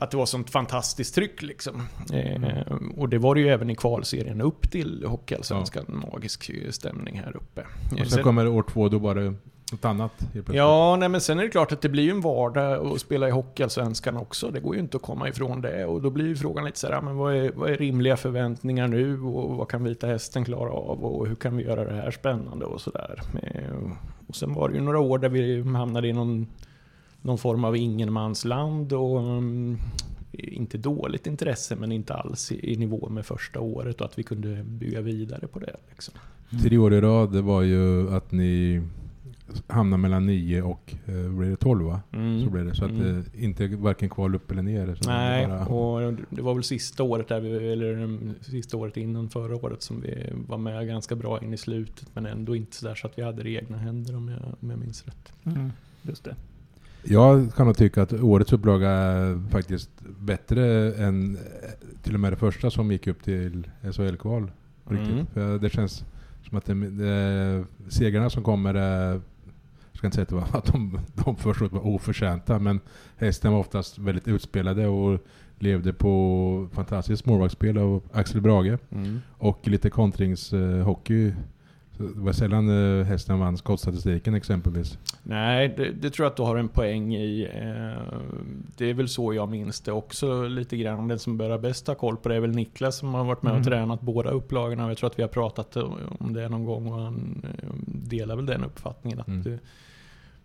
att 0.00 0.10
det 0.10 0.16
var 0.16 0.26
sånt 0.26 0.50
fantastiskt 0.50 1.14
tryck 1.14 1.42
liksom. 1.42 1.82
Eh, 2.12 2.62
och 2.96 3.08
det 3.08 3.18
var 3.18 3.34
det 3.34 3.40
ju 3.40 3.48
även 3.48 3.70
i 3.70 3.76
kvalserien 3.76 4.40
upp 4.40 4.70
till 4.70 5.04
Hockeyallsvenskan. 5.06 6.04
Magisk 6.12 6.50
stämning 6.70 7.18
här 7.24 7.36
uppe. 7.36 7.60
Eh, 7.96 8.02
och 8.02 8.06
sen 8.10 8.22
kommer 8.22 8.48
år 8.48 8.62
två, 8.62 8.88
då 8.88 8.98
var 8.98 9.14
det 9.14 9.34
något 9.72 9.84
annat. 9.84 10.12
Ja, 10.52 10.96
nej, 11.00 11.08
men 11.08 11.20
sen 11.20 11.38
är 11.38 11.42
det 11.42 11.48
klart 11.48 11.72
att 11.72 11.80
det 11.80 11.88
blir 11.88 12.02
ju 12.02 12.10
en 12.10 12.20
vardag 12.20 12.86
att 12.86 13.00
spela 13.00 13.28
i 13.28 13.30
Hockeyallsvenskan 13.30 14.16
också. 14.16 14.50
Det 14.50 14.60
går 14.60 14.74
ju 14.74 14.80
inte 14.80 14.96
att 14.96 15.02
komma 15.02 15.28
ifrån 15.28 15.60
det. 15.60 15.84
Och 15.84 16.02
då 16.02 16.10
blir 16.10 16.26
ju 16.26 16.36
frågan 16.36 16.64
lite 16.64 16.78
så 16.78 16.86
här, 16.86 16.94
ja, 16.94 17.00
men 17.00 17.16
vad 17.16 17.36
är, 17.36 17.52
vad 17.54 17.70
är 17.70 17.76
rimliga 17.76 18.16
förväntningar 18.16 18.88
nu? 18.88 19.20
Och 19.22 19.56
vad 19.56 19.68
kan 19.68 19.84
Vita 19.84 20.06
Hästen 20.06 20.44
klara 20.44 20.70
av? 20.70 21.04
Och 21.04 21.26
hur 21.26 21.34
kan 21.34 21.56
vi 21.56 21.64
göra 21.64 21.84
det 21.84 21.94
här 21.94 22.10
spännande 22.10 22.64
och 22.64 22.80
sådär. 22.80 23.20
Eh, 23.42 23.90
Och 24.26 24.36
sen 24.36 24.54
var 24.54 24.68
det 24.68 24.74
ju 24.74 24.80
några 24.80 25.00
år 25.00 25.18
där 25.18 25.28
vi 25.28 25.62
hamnade 25.62 26.08
i 26.08 26.12
någon, 26.12 26.46
någon 27.22 27.38
form 27.38 27.64
av 27.64 27.76
ingenmansland. 27.76 28.92
Och 28.92 29.20
mm, 29.20 29.78
inte 30.32 30.78
dåligt 30.78 31.26
intresse, 31.26 31.76
men 31.76 31.92
inte 31.92 32.14
alls 32.14 32.52
i, 32.52 32.72
i 32.72 32.76
nivå 32.76 33.08
med 33.08 33.26
första 33.26 33.60
året. 33.60 34.00
Och 34.00 34.06
att 34.06 34.18
vi 34.18 34.22
kunde 34.22 34.62
bygga 34.64 35.00
vidare 35.00 35.46
på 35.46 35.58
det. 35.58 35.76
Liksom. 35.90 36.14
Tre 36.62 36.78
år 36.78 36.94
i 36.94 37.00
rad, 37.00 37.32
det 37.32 37.42
var 37.42 37.62
ju 37.62 38.14
att 38.14 38.32
ni 38.32 38.82
hamnade 39.66 40.00
mellan 40.00 40.26
9 40.26 40.62
och 40.62 40.94
eh, 41.06 41.30
blev 41.30 41.50
det 41.50 41.56
12 41.56 41.84
va? 41.86 42.00
Mm. 42.12 42.44
Så 42.44 42.50
blev 42.50 42.64
det. 42.66 42.74
Så 42.74 42.84
att 42.84 42.90
Mm. 42.90 43.24
det 43.32 43.42
inte 43.44 43.66
varken 43.66 44.08
kval 44.08 44.34
upp 44.34 44.50
eller 44.50 44.62
ner. 44.62 44.94
Så 44.94 45.10
Nej, 45.10 45.42
det 45.42 45.48
bara, 45.48 45.64
och 46.08 46.14
det 46.30 46.42
var 46.42 46.54
väl 46.54 46.62
sista 46.64 47.02
året, 47.02 47.28
där 47.28 47.40
vi, 47.40 47.72
eller 47.72 47.92
mm, 47.92 48.34
sista 48.40 48.76
året 48.76 48.96
innan 48.96 49.28
förra 49.28 49.56
året 49.56 49.82
som 49.82 50.00
vi 50.00 50.32
var 50.48 50.58
med 50.58 50.86
ganska 50.86 51.14
bra 51.16 51.42
in 51.42 51.54
i 51.54 51.56
slutet. 51.56 52.08
Men 52.14 52.26
ändå 52.26 52.56
inte 52.56 52.76
sådär 52.76 52.94
så 52.94 53.06
att 53.06 53.18
vi 53.18 53.22
hade 53.22 53.42
det 53.42 53.50
i 53.50 53.56
egna 53.56 53.76
händer 53.76 54.16
om 54.16 54.28
jag, 54.28 54.40
om 54.60 54.70
jag 54.70 54.78
minns 54.78 55.06
rätt. 55.06 55.32
Mm. 55.44 55.72
Just 56.02 56.24
det. 56.24 56.36
Jag 57.02 57.54
kan 57.54 57.66
nog 57.66 57.76
tycka 57.76 58.02
att 58.02 58.12
årets 58.12 58.52
upplaga 58.52 58.90
är 58.90 59.50
faktiskt 59.50 59.90
bättre 60.00 60.94
än 60.94 61.36
eh, 61.36 61.40
till 62.02 62.14
och 62.14 62.20
med 62.20 62.32
det 62.32 62.36
första 62.36 62.70
som 62.70 62.92
gick 62.92 63.06
upp 63.06 63.22
till 63.22 63.68
SHL-kval. 63.82 64.50
Mm. 64.90 65.26
För 65.26 65.58
det 65.58 65.70
känns 65.70 66.04
som 66.48 66.58
att 66.58 66.64
det, 66.64 66.74
det, 66.74 67.64
segrarna 67.88 68.30
som 68.30 68.42
kommer 68.42 68.74
är 68.74 69.20
jag 69.92 69.98
ska 69.98 70.06
inte 70.06 70.14
säga 70.14 70.22
att, 70.22 70.28
det 70.28 70.34
var, 70.34 70.58
att 70.58 70.72
de, 70.72 70.98
de 71.24 71.36
först 71.36 71.60
var 71.60 71.86
oförtjänta, 71.86 72.58
men 72.58 72.80
hästen 73.16 73.52
var 73.52 73.58
oftast 73.58 73.98
väldigt 73.98 74.28
utspelade 74.28 74.86
och 74.86 75.20
levde 75.58 75.92
på 75.92 76.68
fantastiskt 76.72 77.26
målvaktsspel 77.26 77.78
av 77.78 78.02
Axel 78.12 78.40
Brage. 78.40 78.78
Mm. 78.90 79.20
Och 79.38 79.68
lite 79.68 79.90
kontringshockey. 79.90 81.32
Det 82.00 82.20
var 82.20 82.32
sällan 82.32 82.98
eh, 83.00 83.04
hästen 83.06 83.38
vann 83.38 83.56
skottstatistiken 83.56 84.34
exempelvis. 84.34 84.98
Nej, 85.22 85.74
det, 85.76 85.90
det 85.90 86.10
tror 86.10 86.24
jag 86.24 86.30
att 86.30 86.36
du 86.36 86.42
har 86.42 86.56
en 86.56 86.68
poäng 86.68 87.14
i. 87.14 87.42
Eh, 87.54 88.18
Det 88.76 88.84
är 88.90 88.94
väl 88.94 89.08
så 89.08 89.34
jag 89.34 89.48
minns 89.48 89.80
det 89.80 89.92
också 89.92 90.42
lite 90.42 90.76
grann. 90.76 91.08
Den 91.08 91.18
som 91.18 91.36
bör 91.38 91.50
ha 91.50 91.58
bäst 91.58 91.86
ha 91.86 91.94
koll 91.94 92.16
på 92.16 92.28
det 92.28 92.34
är 92.34 92.40
väl 92.40 92.50
Niklas 92.50 92.96
som 92.98 93.14
har 93.14 93.24
varit 93.24 93.42
med 93.42 93.50
Mm. 93.50 93.60
och 93.60 93.66
tränat 93.66 94.00
båda 94.00 94.30
upplagorna. 94.30 94.88
Jag 94.88 94.96
tror 94.98 95.10
att 95.10 95.18
vi 95.18 95.22
har 95.22 95.28
pratat 95.28 95.76
om 96.18 96.32
det 96.32 96.48
någon 96.48 96.64
gång 96.64 96.86
och 96.92 97.00
han 97.00 97.44
eh, 97.62 97.68
delar 97.86 98.36
väl 98.36 98.46
den 98.46 98.64
uppfattningen. 98.64 99.20
att 99.20 99.28
Mm. 99.28 99.58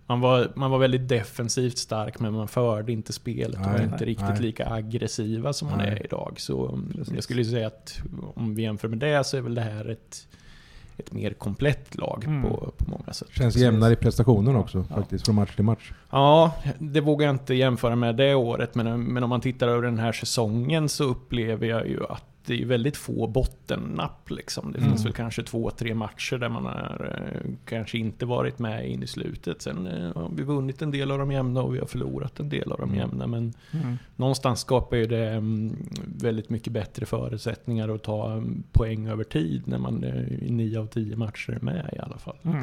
Man 0.08 0.20
var, 0.20 0.52
man 0.56 0.72
var 0.72 0.80
väldigt 0.80 1.08
defensivt 1.10 1.78
stark 1.78 2.20
men 2.20 2.34
man 2.34 2.48
förde 2.48 2.92
inte 2.92 3.14
spelet 3.14 3.56
och 3.60 3.66
var 3.66 3.72
Nej, 3.74 3.84
inte 3.86 4.06
riktigt 4.06 4.30
nej. 4.30 4.42
lika 4.42 4.70
aggressiva 4.70 5.54
som 5.54 5.68
man 5.68 5.78
Nej. 5.78 5.88
är 5.90 6.06
idag. 6.06 6.34
Så 6.38 6.80
Precis. 6.96 7.14
jag 7.14 7.24
skulle 7.24 7.46
säga 7.46 7.68
att 7.68 8.02
om 8.36 8.56
vi 8.56 8.62
jämför 8.62 8.88
med 8.88 8.98
det 8.98 9.24
så 9.24 9.38
är 9.38 9.42
väl 9.42 9.56
det 9.56 9.62
här 9.62 9.86
ett, 9.90 10.28
ett 10.98 11.14
mer 11.14 11.34
komplett 11.34 11.96
lag 11.98 12.24
Mm. 12.28 12.42
på, 12.44 12.72
på 12.78 12.92
många 12.92 13.14
sätt. 13.14 13.28
Känns 13.32 13.56
jämnare 13.56 13.94
i 13.94 13.96
prestationen 13.96 14.56
också 14.56 14.86
Ja. 14.90 14.96
faktiskt, 14.96 15.26
från 15.26 15.36
match 15.36 15.56
till 15.56 15.64
match. 15.66 15.92
Ja, 16.12 16.52
det 16.80 17.02
vågar 17.02 17.26
jag 17.28 17.36
inte 17.36 17.54
jämföra 17.54 17.96
med 17.96 18.16
det 18.16 18.36
året, 18.36 18.76
men, 18.76 19.04
men 19.04 19.24
om 19.24 19.30
man 19.30 19.42
tittar 19.42 19.68
över 19.68 19.82
den 19.82 20.00
här 20.00 20.12
säsongen 20.12 20.90
så 20.90 21.04
upplever 21.04 21.68
jag 21.68 21.88
ju 21.88 22.04
att 22.10 22.24
det 22.48 22.54
är 22.54 22.58
ju 22.58 22.66
väldigt 22.66 22.98
få 22.98 23.28
bottennapp 23.28 24.30
liksom. 24.30 24.72
Det 24.72 24.78
Mm. 24.78 24.90
finns 24.90 25.06
väl 25.06 25.14
kanske 25.14 25.44
två, 25.44 25.70
tre 25.70 25.96
matcher 25.96 26.38
där 26.38 26.50
man 26.50 26.66
har 26.66 27.18
eh, 27.34 27.52
kanske 27.66 27.98
inte 27.98 28.26
varit 28.26 28.60
med 28.60 28.90
in 28.90 29.04
i 29.04 29.08
slutet. 29.08 29.62
Sen 29.62 29.88
eh, 29.88 30.14
har 30.16 30.30
vi 30.36 30.44
vunnit 30.44 30.82
en 30.82 30.92
del 30.92 31.12
av 31.12 31.20
de 31.20 31.32
jämna 31.32 31.62
och 31.62 31.76
vi 31.76 31.80
har 31.80 31.86
förlorat 31.86 32.40
en 32.40 32.50
del 32.50 32.72
av 32.72 32.78
de 32.78 32.84
Mm. 32.90 32.98
jämna. 32.98 33.28
Men 33.28 33.54
Mm. 33.72 33.98
någonstans 34.16 34.60
skapar 34.60 34.98
ju 34.98 35.06
det 35.06 35.30
mm, 35.30 35.76
väldigt 36.18 36.50
mycket 36.50 36.74
bättre 36.74 37.06
förutsättningar 37.06 37.90
att 37.96 38.04
ta 38.04 38.32
mm, 38.32 38.64
poäng 38.72 39.08
över 39.08 39.24
tid 39.24 39.62
när 39.68 39.78
man 39.78 40.04
eh, 40.04 40.44
i 40.48 40.52
nio 40.52 40.80
av 40.80 40.86
tio 40.88 41.16
matcher 41.16 41.52
är 41.54 41.60
med 41.60 41.90
i 41.96 42.00
alla 42.00 42.18
fall. 42.18 42.38
Mm. 42.44 42.62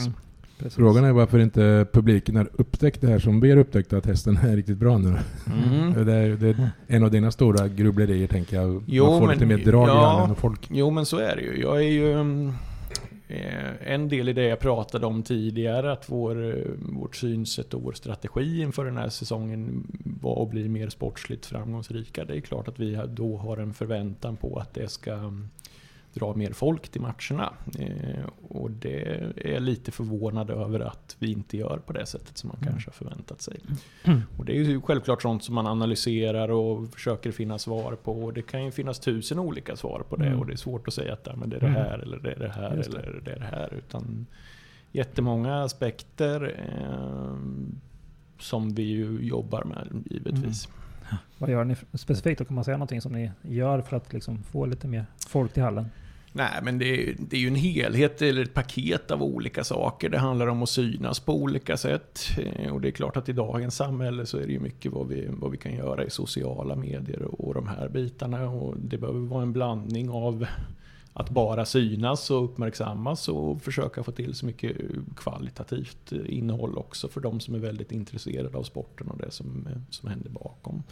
Precis. 0.63 0.77
Frågan 0.77 1.05
är 1.05 1.13
varför 1.13 1.39
inte 1.39 1.87
publiken 1.93 2.37
har 2.37 2.49
upptäckt 2.53 3.01
det 3.01 3.07
här 3.07 3.19
som 3.19 3.41
vi 3.41 3.51
har 3.51 3.59
upptäckt 3.59 3.93
att 3.93 4.07
hästen 4.07 4.37
är 4.37 4.57
riktigt 4.57 4.79
bra 4.79 4.99
nu. 4.99 5.09
Mm. 5.09 5.93
Det, 6.07 6.13
är, 6.15 6.29
det 6.37 6.49
är 6.49 6.71
en 6.87 7.05
av 7.05 7.11
dina 7.11 7.31
stora 7.31 7.69
grubblerier 7.69 8.27
tänker 8.27 8.57
jag. 8.57 8.83
Jo, 8.87 9.05
Man 9.07 9.19
får 9.21 9.27
men- 9.27 9.35
lite 9.39 9.47
mer 9.47 9.65
drag 9.65 9.87
i 9.89 9.91
ja. 9.91 10.07
hallen 10.09 10.31
och 10.31 10.39
folk. 10.39 10.69
Jo 10.71 10.91
men 10.91 11.07
så 11.07 11.17
är 11.19 11.37
det 11.37 11.43
ju. 11.43 11.61
Jag 11.63 11.77
är 11.77 11.89
ju... 11.91 12.13
eh, 13.29 13.93
En 13.93 14.09
del 14.09 14.29
i 14.29 14.33
det 14.33 14.43
jag 14.45 14.59
pratade 14.61 15.07
om 15.07 15.23
tidigare, 15.23 15.93
att 15.93 16.05
vår, 16.11 16.49
eh, 16.59 16.65
vårt 16.79 17.17
synsätt 17.17 17.75
och 17.75 17.83
vår 17.83 17.93
strategi 17.93 18.61
inför 18.61 18.85
den 18.85 18.97
här 18.97 19.09
säsongen 19.09 19.87
var 20.21 20.43
att 20.43 20.51
bli 20.51 20.69
mer 20.69 20.89
sportsligt 20.89 21.47
framgångsrika. 21.47 22.25
Det 22.25 22.37
är 22.37 22.41
klart 22.41 22.69
att 22.69 22.81
vi 22.81 22.99
då 23.09 23.37
har 23.37 23.57
en 23.57 23.75
förväntan 23.75 24.37
på 24.37 24.57
att 24.59 24.75
det 24.75 24.89
ska 24.91 25.33
dra 26.15 26.35
mer 26.35 26.53
folk 26.53 26.89
till 26.89 27.01
matcherna. 27.01 27.53
Eh, 27.79 28.25
Och 28.49 28.71
det 28.71 29.01
är 29.37 29.53
jag 29.53 29.63
lite 29.63 29.91
förvånad 29.91 30.51
över 30.51 30.81
att 30.81 31.17
vi 31.19 31.33
inte 31.33 31.57
gör 31.57 31.79
på 31.87 31.93
det 31.93 32.07
sättet 32.07 32.39
som 32.39 32.49
man 32.49 32.57
Mm. 32.61 32.71
kanske 32.73 32.89
har 32.91 32.93
förväntat 32.93 33.43
sig. 33.43 33.61
Mm. 34.05 34.21
Och 34.39 34.45
det 34.45 34.53
är 34.53 34.63
ju 34.63 34.81
självklart 34.81 35.23
sånt 35.23 35.45
som 35.45 35.55
man 35.55 35.67
analyserar 35.67 36.49
och 36.51 36.89
försöker 36.95 37.33
finna 37.33 37.59
svar 37.59 37.97
på. 38.05 38.13
Och 38.25 38.33
det 38.33 38.43
kan 38.43 38.65
ju 38.65 38.71
finnas 38.71 38.99
tusen 39.01 39.39
olika 39.39 39.77
svar 39.77 40.05
på 40.09 40.17
det. 40.17 40.27
Mm. 40.27 40.39
Och 40.41 40.47
det 40.47 40.53
är 40.53 40.57
svårt 40.57 40.89
att 40.89 40.95
säga 40.95 41.13
att 41.13 41.29
men 41.39 41.51
det 41.51 41.57
är 41.57 41.61
det 41.61 41.67
Mm. 41.67 41.83
här 41.83 41.99
eller 41.99 42.19
det 42.19 42.33
är 42.33 42.39
det 42.39 42.49
här 42.53 42.71
det. 42.77 42.87
eller 42.87 43.21
det 43.25 43.33
är 43.33 43.39
det 43.39 43.45
här. 43.57 43.75
Utan 43.75 44.27
jättemånga 44.93 45.63
aspekter 45.63 46.55
eh, 46.69 47.37
som 48.39 48.75
vi 48.75 48.83
ju 48.83 49.19
jobbar 49.23 49.65
med 49.65 50.03
givetvis. 50.11 50.69
Vad 51.39 51.51
gör 51.51 51.65
ni 51.65 51.77
specifikt? 51.95 52.39
Då 52.39 52.45
kan 52.45 52.55
man 52.55 52.65
säga 52.65 52.77
någonting 52.77 53.01
som 53.01 53.13
ni 53.13 53.31
gör 53.43 53.81
för 53.81 53.97
att 53.97 54.13
liksom 54.13 54.43
få 54.43 54.67
lite 54.67 54.89
mer 54.89 55.07
folk 55.29 55.53
till 55.53 55.63
hallen? 55.63 55.87
Nej, 56.35 56.51
men 56.63 56.79
det 56.79 57.09
är, 57.11 57.15
det 57.19 57.37
är 57.37 57.41
ju 57.41 57.49
en 57.49 57.55
helhet 57.55 58.23
eller 58.23 58.43
ett 58.43 58.55
paket 58.55 59.11
av 59.11 59.23
olika 59.23 59.65
saker. 59.65 60.09
Det 60.09 60.19
handlar 60.19 60.47
om 60.47 60.63
att 60.63 60.69
synas 60.69 61.21
på 61.21 61.35
olika 61.35 61.77
sätt. 61.77 62.21
Eh, 62.39 62.73
och 62.73 62.81
det 62.81 62.89
är 62.89 62.93
klart 62.93 63.17
att 63.17 63.29
i 63.29 63.33
dagens 63.33 63.77
samhälle 63.77 64.27
så 64.27 64.39
är 64.39 64.47
det 64.47 64.53
ju 64.53 64.61
mycket 64.61 64.93
vad 64.93 65.09
vi, 65.09 65.27
vad 65.31 65.51
vi 65.51 65.57
kan 65.57 65.75
göra 65.75 66.05
i 66.05 66.11
sociala 66.11 66.77
medier 66.77 67.23
och, 67.23 67.49
och 67.49 67.55
de 67.55 67.69
här 67.69 67.89
bitarna. 67.89 68.51
Och 68.51 68.75
det 68.77 68.99
behöver 68.99 69.21
vara 69.21 69.43
en 69.43 69.53
blandning 69.53 70.11
av 70.11 70.47
att 71.13 71.31
bara 71.31 71.65
synas 71.65 72.31
och 72.31 72.45
uppmärksammas 72.45 73.29
och 73.29 73.63
försöka 73.63 74.03
få 74.03 74.13
till 74.13 74.35
så 74.35 74.47
mycket 74.47 74.77
kvalitativt 75.17 76.13
innehåll 76.13 76.79
också 76.79 77.09
för 77.09 77.21
de 77.21 77.41
som 77.41 77.55
är 77.55 77.59
väldigt 77.59 77.93
intresserade 77.93 78.59
av 78.59 78.63
sporten 78.63 79.09
och 79.09 79.19
det 79.19 79.31
som, 79.31 79.69
som 79.91 80.09
händer 80.09 80.31
bakom. 80.31 80.83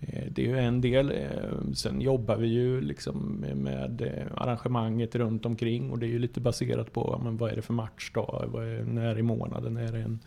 Eh, 0.00 0.24
det 0.30 0.44
är 0.44 0.48
ju 0.48 0.58
en 0.58 0.80
del. 0.80 1.10
Eh, 1.10 1.72
sen 1.74 2.00
jobbar 2.00 2.36
vi 2.36 2.48
ju 2.48 2.80
liksom 2.80 3.44
med- 3.54 4.02
eh, 4.02 4.42
arrangemanget 4.42 5.14
runt 5.14 5.46
omkring 5.46 5.90
och 5.90 5.98
det 5.98 6.06
är 6.06 6.10
ju 6.10 6.18
lite 6.18 6.40
baserat 6.40 6.92
på 6.92 7.20
men 7.24 7.36
vad 7.36 7.50
är 7.52 7.56
det 7.56 7.62
för 7.62 7.74
matchdag, 7.74 8.44
vad 8.52 8.64
är, 8.64 8.84
när 8.84 9.18
i 9.18 9.22
månaden 9.22 9.76
är 9.76 9.92
det 9.92 9.98
en, 9.98 10.18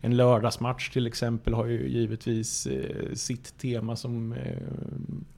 en 0.00 0.16
lördagsmatch 0.16 0.90
till 0.90 1.06
exempel 1.06 1.54
har 1.54 1.66
ju 1.66 1.88
givetvis 1.88 2.68
sitt 3.14 3.58
tema 3.58 3.96
som 3.96 4.34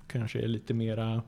kanske 0.06 0.40
är 0.40 0.48
lite 0.48 0.74
mera 0.74 1.22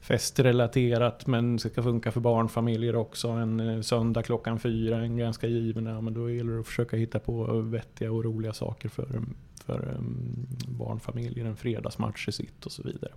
festrelaterat 0.00 1.26
men 1.26 1.58
ska 1.58 1.82
funka 1.82 2.12
för 2.12 2.20
barnfamiljer 2.20 2.96
också. 2.96 3.28
En 3.28 3.60
eh, 3.60 3.80
söndag 3.80 4.22
klockan 4.22 4.58
fyra, 4.58 4.96
en 5.02 5.16
ganska 5.16 5.46
given. 5.46 5.86
Ja, 5.86 6.00
men 6.00 6.14
då 6.14 6.30
gäller 6.30 6.52
det 6.52 6.60
att 6.60 6.66
försöka 6.66 6.96
hitta 6.96 7.18
på 7.18 7.60
vettiga 7.60 8.12
och 8.12 8.24
roliga 8.24 8.52
saker 8.52 8.88
för, 8.88 9.22
för 9.64 9.94
um, 9.98 10.46
barnfamiljer. 10.68 11.44
En 11.44 11.56
fredagsmatch 11.56 12.28
i 12.28 12.32
sitt 12.32 12.66
och 12.66 12.72
så 12.72 12.82
vidare. 12.82 13.12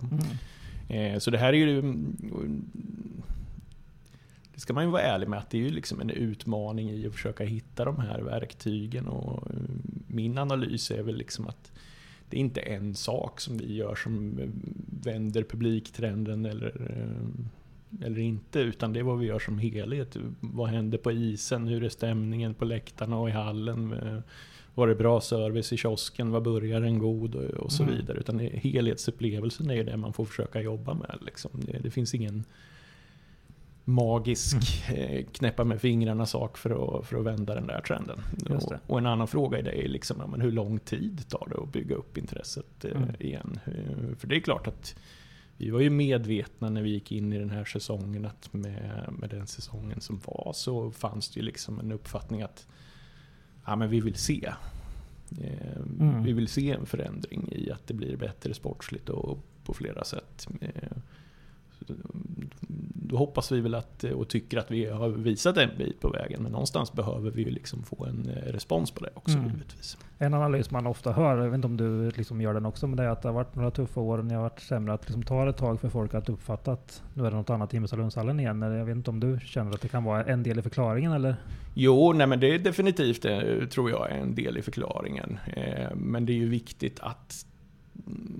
Eh, 0.88 1.18
så 1.18 1.30
det 1.30 1.38
här 1.38 1.52
är 1.52 1.56
ju... 1.56 1.78
mm, 1.78 2.64
Det 4.54 4.60
ska 4.60 4.72
man 4.72 4.84
ju 4.84 4.90
vara 4.90 5.02
ärlig 5.02 5.28
med 5.28 5.38
att 5.38 5.50
det 5.50 5.58
är 5.58 5.62
ju 5.62 5.70
liksom 5.70 6.00
en 6.00 6.10
utmaning 6.10 6.90
i 6.90 7.06
att 7.06 7.12
försöka 7.12 7.44
hitta 7.44 7.84
de 7.84 7.98
här 7.98 8.20
verktygen. 8.20 9.08
Och 9.08 9.50
eh, 9.50 9.56
min 10.06 10.38
analys 10.38 10.90
är 10.90 11.02
väl 11.02 11.16
liksom 11.16 11.46
att 11.46 11.72
det 12.28 12.36
är 12.36 12.40
inte 12.40 12.60
en 12.60 12.94
sak 12.94 13.40
som 13.40 13.56
vi 13.56 13.74
gör 13.74 13.94
som 13.94 14.38
eh, 14.38 14.48
vänder 15.04 15.42
publiktrenden 15.42 16.44
eller, 16.46 16.72
eh, 16.90 18.06
eller 18.06 18.18
inte. 18.18 18.58
Utan 18.60 18.92
det 18.92 18.98
är 18.98 19.04
vad 19.04 19.18
vi 19.18 19.26
gör 19.26 19.38
som 19.38 19.58
helhet. 19.58 20.16
Vad 20.40 20.68
händer 20.68 20.98
på 20.98 21.12
isen? 21.12 21.66
Hur 21.68 21.84
är 21.84 21.88
stämningen 21.88 22.54
på 22.54 22.64
läktarna 22.64 23.18
och 23.18 23.28
i 23.28 23.32
hallen? 23.32 23.92
Eh, 23.92 24.18
Var 24.76 24.88
det 24.88 24.94
bra 24.94 25.20
service 25.20 25.72
i 25.72 25.76
kiosken? 25.76 26.30
Var 26.30 26.40
burgaren 26.40 26.98
god? 26.98 27.34
Och, 27.34 27.72
så 27.72 27.82
Mm. 27.82 27.94
vidare. 27.96 28.18
Utan 28.18 28.38
helhetsupplevelsen 28.38 29.70
är 29.70 29.84
det 29.84 29.96
man 29.96 30.12
får 30.12 30.24
försöka 30.24 30.60
jobba 30.60 30.94
med. 30.94 31.18
Liksom. 31.26 31.50
Det, 31.54 31.78
det 31.78 31.90
finns 31.90 32.14
ingen 32.14 32.44
magisk 33.84 34.56
eh, 34.90 35.24
knäppa 35.32 35.64
med 35.64 35.80
fingrarna 35.80 36.26
sak 36.26 36.58
för 36.58 36.98
att, 36.98 37.06
för 37.06 37.16
att 37.18 37.24
vända 37.24 37.54
den 37.54 37.66
där 37.66 37.80
trenden. 37.80 38.20
Och, 38.50 38.72
och 38.86 38.98
en 38.98 39.06
annan 39.06 39.28
fråga 39.28 39.58
i 39.58 39.62
det 39.62 39.84
är 39.84 39.88
liksom, 39.88 40.30
men 40.30 40.40
hur 40.40 40.52
lång 40.52 40.78
tid 40.78 41.28
tar 41.28 41.48
det 41.50 41.62
att 41.62 41.72
bygga 41.72 41.94
upp 41.96 42.18
intresset 42.18 42.84
eh, 42.84 42.90
Mm. 42.96 43.10
igen? 43.20 43.58
Eh, 43.66 44.16
För 44.18 44.26
det 44.26 44.36
är 44.36 44.40
klart 44.40 44.66
att 44.66 44.94
vi 45.56 45.70
var 45.70 45.80
ju 45.80 45.90
medvetna 45.90 46.70
när 46.70 46.82
vi 46.82 46.90
gick 46.90 47.12
in 47.12 47.32
i 47.32 47.38
den 47.38 47.50
här 47.50 47.64
säsongen 47.64 48.24
att 48.26 48.52
med, 48.52 49.08
med 49.18 49.30
den 49.30 49.46
säsongen 49.46 50.00
som 50.00 50.20
var 50.24 50.52
så 50.54 50.90
fanns 50.90 51.30
det 51.30 51.40
ju 51.40 51.46
liksom 51.46 51.80
en 51.80 51.92
uppfattning 51.92 52.42
att 52.42 52.66
ja, 53.66 53.76
men 53.76 53.90
vi 53.90 54.00
vill 54.00 54.14
se. 54.14 54.52
Mm. 56.00 56.22
Vi 56.22 56.32
vill 56.32 56.48
se 56.48 56.70
en 56.70 56.86
förändring 56.86 57.48
i 57.52 57.70
att 57.70 57.86
det 57.86 57.94
blir 57.94 58.16
bättre 58.16 58.54
sportsligt 58.54 59.08
och 59.08 59.38
på 59.64 59.74
flera 59.74 60.04
sätt. 60.04 60.48
Då 63.06 63.16
hoppas 63.16 63.52
vi 63.52 63.60
väl 63.60 63.74
att, 63.74 64.04
och 64.04 64.28
tycker 64.28 64.58
att 64.58 64.70
vi 64.70 64.86
har 64.86 65.08
visat 65.08 65.56
en 65.56 65.70
bit 65.78 66.00
på 66.00 66.08
vägen. 66.08 66.42
Men 66.42 66.52
någonstans 66.52 66.92
behöver 66.92 67.30
vi 67.30 67.42
ju 67.42 67.50
liksom 67.50 67.82
få 67.82 68.04
en 68.04 68.30
eh, 68.30 68.52
respons 68.52 68.90
på 68.90 69.04
det 69.04 69.10
också 69.14 69.38
Mm. 69.38 69.50
givetvis. 69.50 69.98
En 70.18 70.34
analys 70.34 70.70
man 70.70 70.86
ofta 70.86 71.12
hör, 71.12 71.36
jag 71.38 71.44
vet 71.44 71.54
inte 71.54 71.66
om 71.66 71.76
du 71.76 72.10
liksom 72.10 72.40
gör 72.40 72.54
den 72.54 72.66
också, 72.66 72.86
men 72.86 72.96
det 72.96 73.02
är 73.02 73.08
att 73.08 73.22
det 73.22 73.28
har 73.28 73.34
varit 73.34 73.54
några 73.54 73.70
tuffa 73.70 74.00
år 74.00 74.16
när 74.18 74.28
det 74.28 74.34
har 74.34 74.42
varit 74.42 74.60
sämre. 74.60 74.94
Att 74.94 75.00
det 75.00 75.06
liksom 75.06 75.22
tar 75.22 75.46
ett 75.46 75.56
tag 75.56 75.80
för 75.80 75.88
folk 75.88 76.14
att 76.14 76.28
uppfatta 76.28 76.72
att 76.72 77.02
nu 77.14 77.26
är 77.26 77.30
det 77.30 77.36
något 77.36 77.50
annat 77.50 77.72
i 77.74 77.76
Himmelstalundshallen 77.76 78.40
igen. 78.40 78.62
Jag 78.62 78.84
vet 78.84 78.96
inte 78.96 79.10
om 79.10 79.20
du 79.20 79.38
känner 79.44 79.70
att 79.74 79.80
det 79.80 79.88
kan 79.88 80.04
vara 80.04 80.24
en 80.24 80.42
del 80.42 80.58
i 80.58 80.62
förklaringen 80.62 81.12
eller? 81.12 81.36
Jo, 81.74 82.12
nej 82.12 82.26
men 82.26 82.40
det 82.40 82.54
är 82.54 82.58
definitivt, 82.58 83.24
eh, 83.24 83.40
tror 83.70 83.90
jag, 83.90 84.10
är 84.10 84.14
en 84.16 84.34
del 84.34 84.58
i 84.58 84.62
förklaringen. 84.62 85.38
Eh, 85.56 85.94
Men 85.96 86.26
det 86.26 86.32
är 86.32 86.36
ju 86.36 86.48
viktigt 86.48 87.00
att 87.00 87.46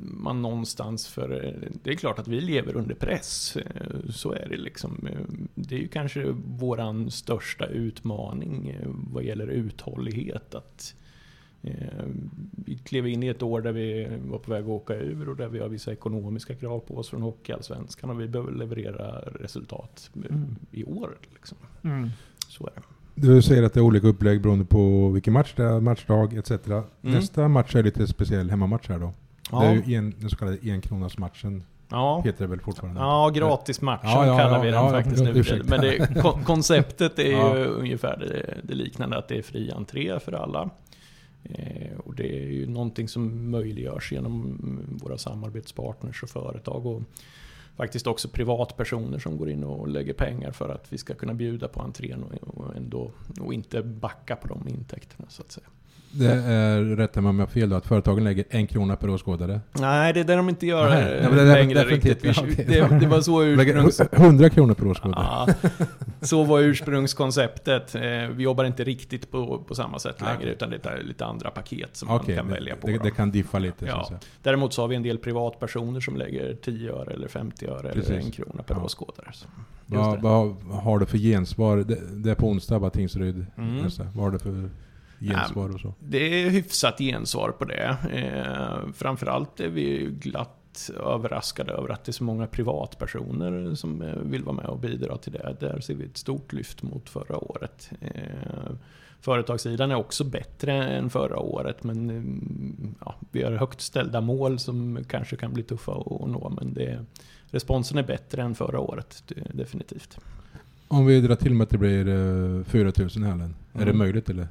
man 0.03 0.43
någonstans 0.43 1.07
för... 1.07 1.59
Det 1.83 1.91
är 1.91 1.95
klart 1.95 2.19
att 2.19 2.29
vi 2.29 2.41
lever 2.41 2.77
under 2.77 2.95
press. 2.95 3.57
Så 4.11 4.33
är 4.33 4.49
det 4.49 4.57
liksom. 4.57 5.09
Det 5.55 5.75
är 5.75 5.79
ju 5.79 5.89
kanske 5.89 6.35
våran 6.47 7.11
största 7.11 7.67
utmaning 7.67 8.69
eh, 8.69 8.89
vad 9.13 9.25
gäller 9.25 9.47
uthållighet. 9.47 10.55
Att 10.55 10.95
eh, 11.63 12.05
vi 12.65 12.79
klev 12.79 13.07
in 13.07 13.23
i 13.23 13.29
ett 13.29 13.43
år 13.43 13.61
där 13.61 13.73
vi 13.73 14.09
var 14.27 14.39
på 14.39 14.51
väg 14.51 14.63
att 14.63 14.69
åka 14.69 14.95
ur 14.95 15.29
och 15.29 15.37
där 15.37 15.49
vi 15.49 15.59
har 15.59 15.69
vissa 15.69 15.93
ekonomiska 15.93 16.55
krav 16.55 16.79
på 16.81 16.97
oss 16.97 17.09
från 17.09 17.23
Hockeyallsvenskan 17.23 18.11
och 18.11 18.21
vi 18.21 18.29
behöver 18.29 18.53
leverera 18.53 19.21
resultat 19.21 20.11
eh, 20.15 20.37
Mm. 20.37 20.57
i 20.71 20.85
år. 20.85 21.17
Liksom. 21.35 21.59
Så 22.49 22.67
är 22.67 22.73
det. 22.75 22.83
Du 23.15 23.43
säger 23.43 23.63
att 23.63 23.73
det 23.73 23.81
är 23.81 23.85
olika 23.85 24.07
upplägg 24.07 24.43
beroende 24.43 24.65
på 24.65 25.09
vilken 25.09 25.33
match 25.33 25.53
det 25.57 25.65
är, 25.65 25.81
matchdag 25.81 26.35
etc. 26.35 26.51
Mm. 26.51 26.85
Nästa 27.01 27.49
match 27.49 27.75
är 27.75 27.83
lite 27.83 28.07
speciell 28.07 28.51
hemmamatch 28.51 28.89
här 28.89 28.99
då. 28.99 29.13
Ja. 29.55 29.61
Det 29.71 29.77
är 29.77 29.83
ju 29.83 29.95
en, 29.95 30.15
den 30.19 30.31
så 30.31 30.37
kallade 30.37 30.59
enkronasmatchen, 30.73 31.63
Ja, 31.89 32.23
heter 32.25 32.41
det 32.45 32.47
väl 32.47 32.61
fortfarande? 32.61 33.01
ja 33.01 33.31
gratismatchen 33.35 34.11
Ja, 34.11 34.27
ja, 34.27 34.39
kallar 34.39 34.63
vi 34.65 34.71
den 34.71 34.91
faktiskt 34.91 35.23
nu. 35.25 35.31
ursäkta. 35.31 35.67
Men 35.69 35.81
det, 35.81 36.15
ko- 36.23 36.39
konceptet 36.45 37.19
är 37.19 37.25
ju 37.57 37.65
ungefär 37.67 38.17
det, 38.17 38.55
det 38.63 38.75
liknande, 38.75 39.19
att 39.19 39.29
det 39.29 39.39
är 39.39 39.43
fri 39.43 39.71
entré 39.71 40.21
för 40.21 40.33
alla. 40.33 40.71
Eh, 41.45 41.99
och 42.05 42.15
det 42.15 42.37
är 42.43 42.47
ju 42.51 42.67
någonting 42.67 43.09
som 43.09 43.51
möjliggörs 43.51 44.13
genom 44.13 44.59
våra 45.03 45.19
samarbetspartners 45.19 46.23
och 46.23 46.29
företag. 46.29 46.87
Och 46.87 47.03
faktiskt 47.77 48.07
också 48.07 48.29
privatpersoner 48.29 49.19
som 49.19 49.37
går 49.37 49.51
in 49.51 49.65
och 49.65 49.89
lägger 49.89 50.13
pengar 50.13 50.51
för 50.53 50.69
att 50.69 50.87
vi 50.93 50.99
ska 50.99 51.15
kunna 51.15 51.35
bjuda 51.35 51.69
på 51.69 51.81
entrén 51.83 52.23
och, 52.23 52.59
och, 52.59 52.77
ändå, 52.77 53.11
och 53.41 53.55
inte 53.55 53.83
backa 53.83 54.37
på 54.37 54.49
de 54.49 54.69
intäkterna 54.69 55.27
så 55.29 55.43
att 55.43 55.53
säga. 55.53 55.67
Det 56.19 56.33
är, 56.33 56.83
rätta 56.97 57.21
mig 57.21 57.31
om 57.31 57.39
jag 57.39 57.47
har 57.47 57.51
fel 57.53 57.69
då, 57.69 57.77
att 57.77 57.87
företagen 57.87 58.25
lägger 58.25 58.45
en 58.51 58.67
krona 58.67 58.97
per 58.97 59.09
åskådare. 59.11 59.61
Nej, 59.73 60.13
det 60.13 60.21
är 60.21 60.25
det 60.25 60.35
de 60.37 60.49
inte 60.49 60.67
gör 60.67 60.89
Nej, 60.91 61.19
nej, 61.23 61.31
det 61.45 61.45
längre 61.55 61.85
riktigt. 61.85 62.25
Vi, 62.25 62.65
det, 62.65 62.99
det 63.01 63.07
var 63.07 63.21
så 63.21 63.43
ursprungs... 63.45 64.01
hu- 64.01 64.09
100 64.13 64.51
kronor 64.51 64.75
per 64.75 64.87
åskådare. 64.87 65.25
Ja, 65.25 65.49
så 66.21 66.45
var 66.45 66.61
ursprungskonceptet. 66.61 67.95
Eh, 67.95 68.03
Vi 68.37 68.43
jobbar 68.43 68.65
inte 68.65 68.85
riktigt 68.85 69.31
på, 69.31 69.59
på 69.69 69.75
samma 69.75 69.99
sätt 69.99 70.17
Nej. 70.21 70.35
längre, 70.39 70.53
utan 70.53 70.71
det 70.71 70.87
är 70.87 71.03
lite 71.03 71.25
andra 71.25 71.51
paket 71.51 71.97
som 71.97 72.11
Okej, 72.11 72.27
man 72.29 72.37
kan 72.37 72.47
det- 72.47 72.55
välja 72.55 72.77
på. 72.77 72.87
det, 72.87 72.99
det 73.03 73.11
kan 73.11 73.31
diffa 73.31 73.59
lite. 73.59 73.87
Ja. 73.87 74.11
Däremot 74.43 74.73
så 74.73 74.83
har 74.83 74.89
vi 74.89 74.97
en 74.97 75.03
del 75.03 75.19
privatpersoner 75.19 76.01
som 76.01 76.17
lägger 76.17 76.55
10 76.55 76.93
öre 76.93 77.13
eller 77.15 77.29
50 77.29 77.67
öre 77.67 77.79
eller 77.79 77.93
Precis. 77.93 78.25
en 78.27 78.31
krona 78.31 78.63
per 78.63 78.75
Ja. 78.75 78.83
åskådare. 78.85 79.31
Vad, 79.87 80.21
vad 80.21 80.57
har 80.83 80.99
du 80.99 81.07
för 81.07 81.19
gensvar? 81.19 81.77
Det, 82.23 82.31
är 82.31 82.35
på 82.35 82.49
onsdag, 82.49 82.79
bara 82.81 82.91
Tingsryd. 82.91 83.47
Mm. 83.59 83.87
Vad 84.15 84.25
har 84.25 84.31
du 84.31 84.39
för 84.39 84.71
gensvar 85.25 85.75
och 85.75 85.81
så? 85.81 85.95
Det 86.01 86.43
är 86.43 86.51
hyfsat 86.51 86.99
gensvar 86.99 87.51
på 87.51 87.65
det. 87.65 87.97
Eh, 88.13 88.93
framförallt 88.95 89.61
är 89.61 89.69
vi 89.69 90.09
glatt 90.21 90.91
överraskade 91.07 91.73
över 91.73 91.89
att 91.89 92.05
det 92.05 92.11
är 92.11 92.13
så 92.13 92.25
många 92.25 92.47
privatpersoner 92.47 93.75
som 93.75 94.03
eh, 94.03 94.15
vill 94.15 94.43
vara 94.43 94.57
med 94.57 94.67
och 94.67 94.79
bidra 94.79 95.17
till 95.17 95.33
det. 95.33 95.57
Där 95.61 95.81
ser 95.81 95.95
vi 95.95 96.05
ett 96.05 96.17
stort 96.17 96.53
lyft 96.53 96.83
mot 96.83 97.09
förra 97.09 97.37
året. 97.39 97.91
Eh, 98.01 98.11
företagssidan 99.21 99.91
är 99.91 99.95
också 99.95 100.25
bättre 100.25 100.73
än 100.73 101.11
förra 101.11 101.39
året 101.39 101.85
men 101.85 102.11
mm, 102.11 102.95
ja, 103.05 103.15
vi 103.31 103.43
har 103.43 103.53
högt 103.53 103.81
ställda 103.81 104.21
mål 104.21 104.59
som 104.59 105.05
kanske 105.09 105.37
kan 105.37 105.53
bli 105.53 105.63
tuffa 105.63 105.93
att 105.93 106.07
nå 106.29 106.53
men 106.61 106.75
det, 106.75 107.05
responsen 107.51 107.99
är 107.99 108.03
bättre 108.03 108.43
än 108.43 108.55
förra 108.55 108.81
året, 108.81 109.33
definitivt. 109.53 110.19
Om 110.89 111.07
vi 111.07 111.21
drar 111.21 111.37
till 111.37 111.55
med 111.55 111.65
att 111.65 111.71
det 111.71 111.79
blir 111.79 112.09
uh, 112.09 112.65
4000 112.65 113.25
i 113.25 113.27
hallen. 113.27 113.55
Är 113.73 113.79
det 113.79 113.85
Mm. 113.85 113.99
möjligt 113.99 114.31
eller? 114.31 114.49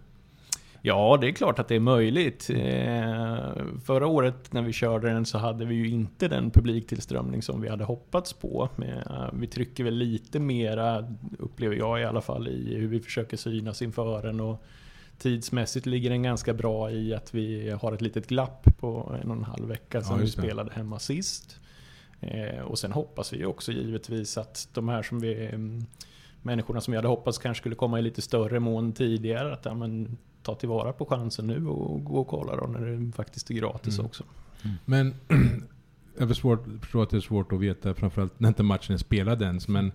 Ja, 0.86 1.17
det 1.22 1.28
är 1.28 1.32
klart 1.32 1.60
att 1.60 1.67
det 1.67 1.76
är 1.76 1.80
möjligt. 1.80 2.50
Eh, 2.50 3.65
förra 3.84 4.08
året 4.08 4.54
när 4.54 4.62
vi 4.62 4.74
körde 4.74 5.10
den 5.10 5.26
så 5.26 5.38
hade 5.38 5.65
vi 5.65 5.76
ju 5.76 5.89
inte 5.89 6.28
den 6.28 6.52
publiktillströmning 6.52 7.41
som 7.41 7.62
vi 7.62 7.69
hade 7.69 7.84
hoppats 7.84 8.34
på. 8.34 8.69
Eh, 8.82 9.30
vi 9.34 9.48
trycker 9.48 9.84
väl 9.84 9.93
lite 9.93 10.39
mera, 10.39 11.08
upplever 11.39 11.76
jag 11.76 12.02
i 12.02 12.04
alla 12.04 12.22
fall, 12.22 12.48
i 12.48 12.76
hur 12.76 12.88
vi 12.88 13.00
försöker 13.00 13.38
synas 13.38 13.82
inför 13.82 14.22
den. 14.22 14.39
Och 14.39 14.63
tidsmässigt 15.17 15.86
ligger 15.86 16.10
den 16.10 16.24
ganska 16.24 16.54
bra 16.54 16.91
i 16.91 17.13
att 17.13 17.34
vi 17.34 17.69
har 17.69 17.91
ett 17.91 18.02
litet 18.02 18.28
glapp 18.28 18.67
på 18.80 19.15
en 19.24 19.32
och 19.32 19.38
en 19.38 19.43
halv 19.43 19.67
vecka 19.67 20.02
sedan 20.02 20.17
Ja, 20.17 20.22
vi 20.24 20.30
spelade 20.30 20.72
hemma 20.74 21.00
sist. 21.00 21.60
Eh, 22.19 22.62
och 22.62 22.80
sen 22.80 22.91
hoppas 22.91 23.34
vi 23.34 23.46
också 23.46 23.72
givetvis 23.72 24.38
att 24.38 24.69
de 24.74 24.89
här 24.89 25.04
som 25.04 25.19
vi 25.19 25.46
mm, 25.46 25.86
människorna 26.41 26.82
som 26.82 26.91
vi 26.91 26.96
hade 26.96 27.08
hoppats 27.08 27.38
kanske 27.38 27.62
skulle 27.62 27.76
komma 27.76 28.00
i 28.00 28.02
lite 28.02 28.22
större 28.22 28.60
mån 28.60 28.93
tidigare. 28.93 29.54
Att 29.54 29.65
ja, 29.65 29.74
men, 29.74 30.17
ta 30.43 30.56
tillvara 30.56 30.93
på 30.93 31.06
chansen 31.06 31.47
nu 31.47 31.67
och 31.67 32.03
gå 32.03 32.15
och 32.17 32.27
kolla 32.27 32.56
då 32.56 32.67
när 32.67 32.79
det 32.86 33.12
faktiskt 33.12 33.49
är 33.51 33.53
gratis 33.56 33.93
Mm. 33.99 34.06
också. 34.06 34.23
Men 34.86 35.13
jag 36.19 36.27
förstår, 36.27 36.53
att 37.03 37.10
det 37.10 37.17
är 37.17 37.21
svårt 37.21 37.51
att 37.51 37.60
veta, 37.60 37.93
framförallt 37.93 38.39
när 38.39 38.47
inte 38.49 38.63
matchen 38.63 38.93
är 38.93 38.97
spelad 38.97 39.41
ens. 39.41 39.67
Men 39.67 39.91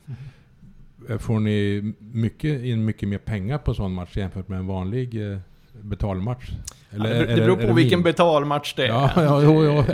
eh, 1.08 1.18
får 1.18 1.40
ni 1.40 1.92
mycket, 1.98 2.62
in 2.62 2.84
mycket 2.84 3.08
mer 3.08 3.18
pengar 3.18 3.58
på 3.58 3.70
en 3.70 3.74
sån 3.74 3.92
match 3.94 4.16
jämfört 4.16 4.48
med 4.48 4.58
en 4.58 4.66
vanlig 4.66 5.32
eh, 5.32 5.38
betalmatch? 5.82 6.50
Ja, 6.90 6.98
det, 7.02 7.26
beror 7.36 7.56
på 7.56 7.74
vilken 7.74 7.98
min- 7.98 8.04
betalmatch 8.04 8.74
det 8.74 8.82
är. 8.84 8.88
Ja, 8.88 9.10
ja, 9.16 9.42
jo, 9.42 9.64
jo. 9.64 9.84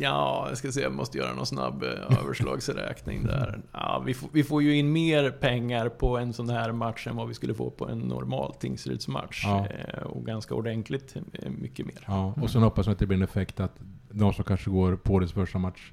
Ja, 0.00 0.46
jag 0.48 0.58
ska 0.58 0.72
se, 0.72 0.80
jag 0.80 0.92
måste 0.92 1.18
göra 1.18 1.34
någon 1.34 1.46
snabb 1.46 1.82
eh, 1.82 2.18
överslagsräkning 2.20 3.24
där. 3.24 3.60
Ja, 3.72 4.02
vi, 4.06 4.14
får, 4.14 4.28
vi 4.32 4.44
får 4.44 4.62
ju 4.62 4.76
in 4.76 4.92
mer 4.92 5.30
pengar 5.30 5.88
på 5.88 6.18
en 6.18 6.32
sån 6.32 6.50
här 6.50 6.72
match 6.72 7.06
än 7.06 7.16
vad 7.16 7.28
vi 7.28 7.34
skulle 7.34 7.54
få 7.54 7.70
på 7.70 7.88
en 7.88 7.98
normal 7.98 8.54
Tingsrydsmatch. 8.60 9.44
Ja. 9.44 9.66
Eh, 9.66 10.02
Och 10.02 10.26
ganska 10.26 10.54
ordentligt 10.54 11.16
eh, 11.32 11.50
mycket 11.50 11.86
mer. 11.86 12.04
Ja, 12.06 12.34
och 12.42 12.50
sen 12.50 12.62
hoppas 12.62 12.86
jag 12.86 12.92
att 12.92 12.98
det 12.98 13.06
blir 13.06 13.16
en 13.16 13.22
effekt 13.22 13.60
att 13.60 13.76
de 14.10 14.32
som 14.32 14.44
kanske 14.44 14.70
går 14.70 14.96
på 14.96 15.12
årets 15.14 15.32
första 15.32 15.58
match 15.58 15.92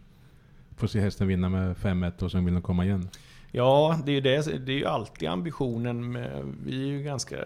får 0.77 0.87
se 0.87 0.99
hästen 0.99 1.27
vinna 1.27 1.49
med 1.49 1.75
5-1 1.77 2.23
och 2.23 2.31
sen 2.31 2.45
vill 2.45 2.53
de 2.53 2.63
komma 2.63 2.85
igen. 2.85 3.09
Ja, 3.55 3.99
det 4.05 4.11
är 4.11 4.13
ju 4.13 4.21
det, 4.21 4.65
det 4.65 4.71
är 4.71 4.77
ju 4.77 4.85
alltid 4.85 5.29
ambitionen. 5.29 6.11
Med, 6.11 6.55
vi 6.65 6.81
är 6.81 6.85
ju 6.85 7.03
ganska 7.03 7.37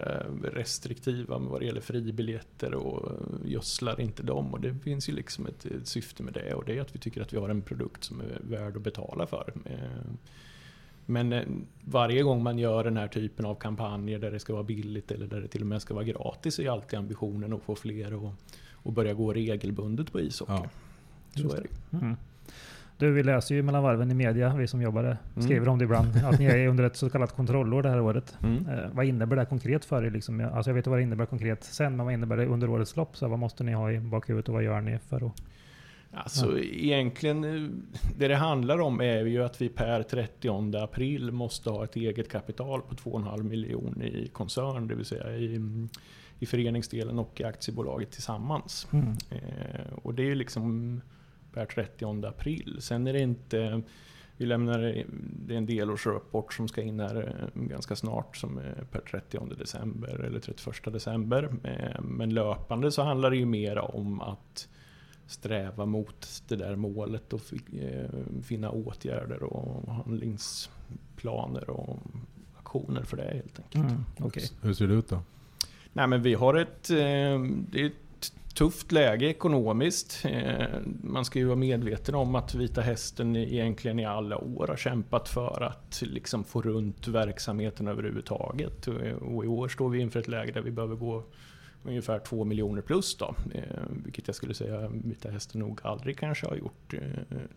restriktiva 0.42 1.38
med 1.38 1.50
vad 1.50 1.60
det 1.60 1.66
gäller 1.66 1.80
fribiljetter 1.80 2.74
och 2.74 3.12
gödslar 3.44 4.00
inte 4.00 4.22
dem. 4.22 4.52
Och 4.52 4.60
det 4.60 4.74
finns 4.74 5.08
ju 5.08 5.12
liksom 5.12 5.46
ett, 5.46 5.64
ett 5.64 5.88
syfte 5.88 6.22
med 6.22 6.34
det 6.34 6.54
och 6.54 6.64
det 6.64 6.76
är 6.76 6.80
att 6.80 6.94
vi 6.94 6.98
tycker 6.98 7.22
att 7.22 7.32
vi 7.32 7.38
har 7.38 7.48
en 7.48 7.62
produkt 7.62 8.04
som 8.04 8.20
är 8.20 8.40
värd 8.40 8.76
att 8.76 8.82
betala 8.82 9.26
för. 9.26 9.52
Eh, 9.64 10.12
Men 11.06 11.32
eh, 11.32 11.42
varje 11.84 12.22
gång 12.22 12.42
man 12.42 12.58
gör 12.58 12.84
den 12.84 12.96
här 12.96 13.08
typen 13.08 13.46
av 13.46 13.54
kampanjer 13.54 14.18
där 14.18 14.30
det 14.30 14.38
ska 14.38 14.52
vara 14.52 14.62
billigt 14.62 15.10
eller 15.10 15.26
där 15.26 15.40
det 15.40 15.48
till 15.48 15.60
och 15.60 15.66
med 15.66 15.82
ska 15.82 15.94
vara 15.94 16.04
gratis 16.04 16.58
är 16.58 16.62
ju 16.62 16.68
alltid 16.68 16.98
ambitionen 16.98 17.52
att 17.52 17.62
få 17.62 17.74
fler 17.74 18.28
att, 18.28 18.34
att 18.84 18.94
börja 18.94 19.14
gå 19.14 19.32
regelbundet 19.32 20.12
på 20.12 20.20
ishockey. 20.20 20.52
Ja. 20.52 21.40
Så 21.42 21.56
är 21.56 21.60
det. 21.60 21.96
Mm. 21.96 22.16
Du, 23.00 23.12
vi 23.12 23.22
läser 23.22 23.54
ju 23.54 23.62
mellan 23.62 23.82
varven 23.82 24.10
i 24.10 24.14
media, 24.14 24.54
vi 24.56 24.66
som 24.66 24.82
jobbar 24.82 25.02
där, 25.02 25.16
Mm. 25.36 25.42
skriver 25.48 25.68
om 25.68 25.78
det 25.78 25.84
ibland, 25.84 26.16
att 26.24 26.38
ni 26.38 26.44
är 26.44 26.66
under 26.68 26.84
ett 26.84 26.96
så 26.96 27.10
kallat 27.10 27.36
kontrollår 27.36 27.82
det 27.82 27.88
här 27.88 28.00
året. 28.00 28.36
Mm. 28.42 28.66
Eh, 28.68 28.90
vad 28.92 29.04
innebär 29.06 29.36
det 29.36 29.44
konkret 29.46 29.84
för 29.84 30.04
er? 30.04 30.10
Liksom? 30.10 30.40
Jag- 30.40 30.52
Alltså 30.52 30.70
jag 30.70 30.74
vet 30.74 30.86
vad 30.86 30.98
det 30.98 31.02
innebär 31.02 31.26
konkret 31.26 31.64
sen, 31.64 31.96
men 31.96 32.06
vad 32.06 32.12
innebär 32.14 32.36
det 32.36 32.46
under 32.46 32.70
årets 32.70 32.96
lopp? 32.96 33.16
Så 33.16 33.28
vad 33.28 33.38
måste 33.38 33.64
ni 33.64 33.72
ha 33.72 33.92
i 33.92 34.00
bakhuvudet 34.00 34.48
och 34.48 34.54
vad 34.54 34.62
gör 34.62 34.80
ni 34.80 34.98
för 34.98 35.26
att... 35.26 35.32
Alltså 36.12 36.58
egentligen, 36.60 37.44
eh, 37.44 37.70
det 38.18 38.28
det 38.28 38.36
handlar 38.36 38.80
om 38.80 39.00
är 39.00 39.24
ju 39.26 39.44
att 39.44 39.62
vi 39.62 39.68
per 39.68 40.02
30 40.02 40.76
april 40.76 41.32
måste 41.32 41.70
ha 41.70 41.84
ett 41.84 41.96
eget 41.96 42.28
kapital 42.32 42.80
på 42.80 42.94
2,5 42.94 43.42
miljoner 43.42 44.06
i 44.06 44.28
koncern, 44.32 44.88
det 44.88 44.94
vill 44.94 45.04
säga 45.04 45.36
i, 45.36 45.60
i 46.38 46.46
föreningsdelen 46.46 47.18
och 47.18 47.40
i 47.40 47.44
aktiebolaget 47.44 48.10
tillsammans. 48.10 48.88
Mm. 48.92 49.06
Eh, 49.30 49.92
och 50.02 50.14
det 50.14 50.22
är 50.22 50.26
ju 50.26 50.34
liksom 50.34 51.00
per 51.52 51.66
30 51.66 52.26
april. 52.26 52.76
Sen 52.80 53.06
är 53.06 53.12
det 53.12 53.20
inte, 53.20 53.82
vi 54.36 54.46
lämnar, 54.46 54.78
det 55.46 55.54
är 55.54 55.58
en 55.58 55.66
delårsrapport 55.66 56.54
som 56.54 56.68
ska 56.68 56.82
in 56.82 57.00
här 57.00 57.50
eh, 57.54 57.62
ganska 57.62 57.96
snart 57.96 58.36
som 58.36 58.58
är 58.58 58.84
per 58.90 59.00
30 59.00 59.54
december 59.58 60.24
eller 60.24 60.40
31 60.40 60.92
december. 60.92 61.50
Eh, 61.64 62.02
Men 62.02 62.34
löpande 62.34 62.92
så 62.92 63.02
handlar 63.02 63.30
det 63.30 63.36
ju 63.36 63.46
mer 63.46 63.78
om 63.78 64.20
att 64.20 64.68
sträva 65.26 65.86
mot 65.86 66.42
det 66.48 66.56
där 66.56 66.76
målet 66.76 67.32
och 67.32 67.40
eh, 67.80 68.10
finna 68.42 68.70
åtgärder 68.70 69.42
och 69.42 69.92
handlingsplaner 69.94 71.70
och 71.70 71.98
aktioner 72.58 73.02
för 73.02 73.16
det 73.16 73.22
helt 73.22 73.58
enkelt. 73.58 73.90
Mm. 73.90 74.04
Okej. 74.18 74.44
Hur 74.62 74.74
ser 74.74 74.86
det 74.86 74.94
ut 74.94 75.08
då? 75.08 75.22
Nej 75.92 76.06
men 76.06 76.22
vi 76.22 76.34
har 76.34 76.54
ett, 76.54 76.88
det 76.88 77.80
är 77.80 77.86
ett 77.86 77.92
tufft 78.54 78.92
läge 78.92 79.26
ekonomiskt. 79.26 80.24
Eh, 80.24 80.66
man 81.02 81.24
ska 81.24 81.38
ju 81.38 81.44
vara 81.44 81.56
medveten 81.56 82.14
om 82.14 82.34
att 82.34 82.54
Vita 82.54 82.80
Hästen 82.80 83.36
egentligen 83.36 83.98
i 83.98 84.04
alla 84.04 84.38
år 84.38 84.66
har 84.66 84.76
kämpat 84.76 85.28
för 85.28 85.62
att 85.62 86.02
liksom 86.06 86.44
få 86.44 86.62
runt 86.62 87.08
verksamheten 87.08 87.88
överhuvudtaget. 87.88 88.88
Och 88.88 89.02
eh, 89.02 89.44
i 89.44 89.48
år 89.48 89.68
står 89.68 89.88
vi 89.88 90.00
inför 90.00 90.20
ett 90.20 90.28
läge 90.28 90.52
där 90.52 90.60
vi 90.60 90.70
behöver 90.70 90.96
gå 90.96 91.24
ungefär 91.84 92.18
2 92.18 92.44
miljoner 92.44 92.82
plus 92.82 93.16
då. 93.16 93.34
Eh, 93.54 93.62
vilket 94.04 94.26
jag 94.26 94.36
skulle 94.36 94.54
säga 94.54 94.90
Vita 95.04 95.30
Hästen 95.30 95.60
nog 95.60 95.80
aldrig 95.82 96.18
kanske 96.18 96.46
har 96.46 96.56
gjort 96.56 96.94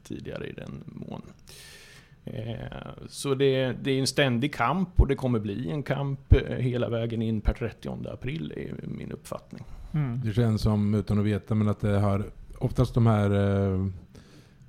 tidigare 0.03 0.47
i 0.47 0.51
den 0.51 0.83
mån. 0.85 1.21
Så 3.07 3.35
det, 3.35 3.73
det 3.81 3.91
är 3.91 3.99
en 3.99 4.07
ständig 4.07 4.53
kamp 4.53 5.01
och 5.01 5.07
det 5.07 5.15
kommer 5.15 5.39
bli 5.39 5.69
en 5.71 5.83
kamp 5.83 6.35
hela 6.57 6.89
vägen 6.89 7.21
in 7.21 7.41
per 7.41 7.53
30 7.53 8.07
april 8.09 8.53
är 8.55 8.87
min 8.87 9.11
uppfattning. 9.11 9.63
Mm. 9.93 10.21
Det 10.25 10.33
känns 10.33 10.61
som, 10.61 10.93
utan 10.93 11.19
att 11.19 11.25
veta, 11.25 11.55
men 11.55 11.67
att 11.67 11.79
det 11.79 11.99
har 11.99 12.25
oftast 12.57 12.93
de 12.93 13.07
här 13.07 13.31
eh, 13.31 13.87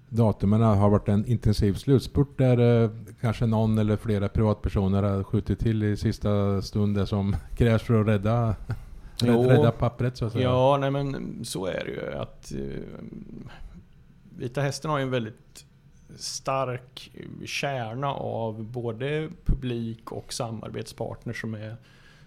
datumen 0.09 0.61
har 0.61 0.91
varit 0.91 1.09
en 1.09 1.27
intensiv 1.27 1.75
slutspurt 1.75 2.39
där 2.39 2.83
eh, 2.85 2.91
kanske 3.21 3.47
någon 3.47 3.79
eller 3.79 3.97
flera 3.97 4.29
privatpersoner 4.29 5.03
har 5.03 5.23
skjutit 5.23 5.59
till 5.59 5.83
i 5.83 5.97
sista 5.97 6.63
stund 6.63 6.97
det 6.97 7.07
som 7.07 7.37
krävs 7.57 7.83
för 7.83 8.01
att 8.01 8.07
rädda, 8.07 8.57
Jo. 9.23 9.43
rädda, 9.43 9.71
pappret 9.71 10.17
så 10.17 10.25
att 10.25 10.33
säga. 10.33 10.45
Ja, 10.45 10.77
nej 10.81 10.91
men 10.91 11.41
så 11.45 11.67
är 11.67 11.85
det 11.85 11.91
ju. 11.91 12.19
Att, 12.19 12.53
eh, 12.53 13.05
Vita 14.39 14.61
Hästen 14.61 14.91
har 14.91 14.99
ju 14.99 15.03
en 15.03 15.11
väldigt 15.11 15.67
stark 16.17 17.11
kärna 17.45 18.15
av 18.15 18.65
både 18.65 19.29
publik 19.45 20.13
och 20.13 20.33
samarbetspartners 20.33 21.41
som 21.41 21.55
är, 21.55 21.77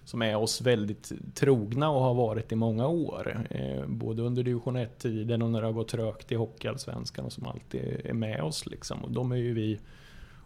som 0.08 0.22
är 0.22 0.36
oss 0.36 0.62
väldigt 0.62 1.12
trogna 1.36 1.90
och 1.90 2.02
har 2.02 2.14
varit 2.14 2.52
i 2.52 2.56
många 2.56 2.88
år. 2.88 3.48
Eh, 3.50 3.86
både 3.88 4.22
under 4.22 4.44
division 4.44 4.78
1-tiden 4.78 5.42
och 5.42 5.50
när 5.50 5.62
det 5.62 5.68
har 5.68 5.74
gått 5.74 5.88
trögt 5.88 6.32
i 6.32 6.36
Hockeyallsvenskan 6.36 7.26
och 7.26 7.34
som 7.34 7.48
alltid 7.48 8.02
är 8.04 8.14
med 8.14 8.44
oss. 8.44 8.66
Liksom. 8.66 9.04
Och 9.04 9.12
de 9.12 9.32
är 9.32 9.36
ju 9.36 9.54
vi 9.54 9.80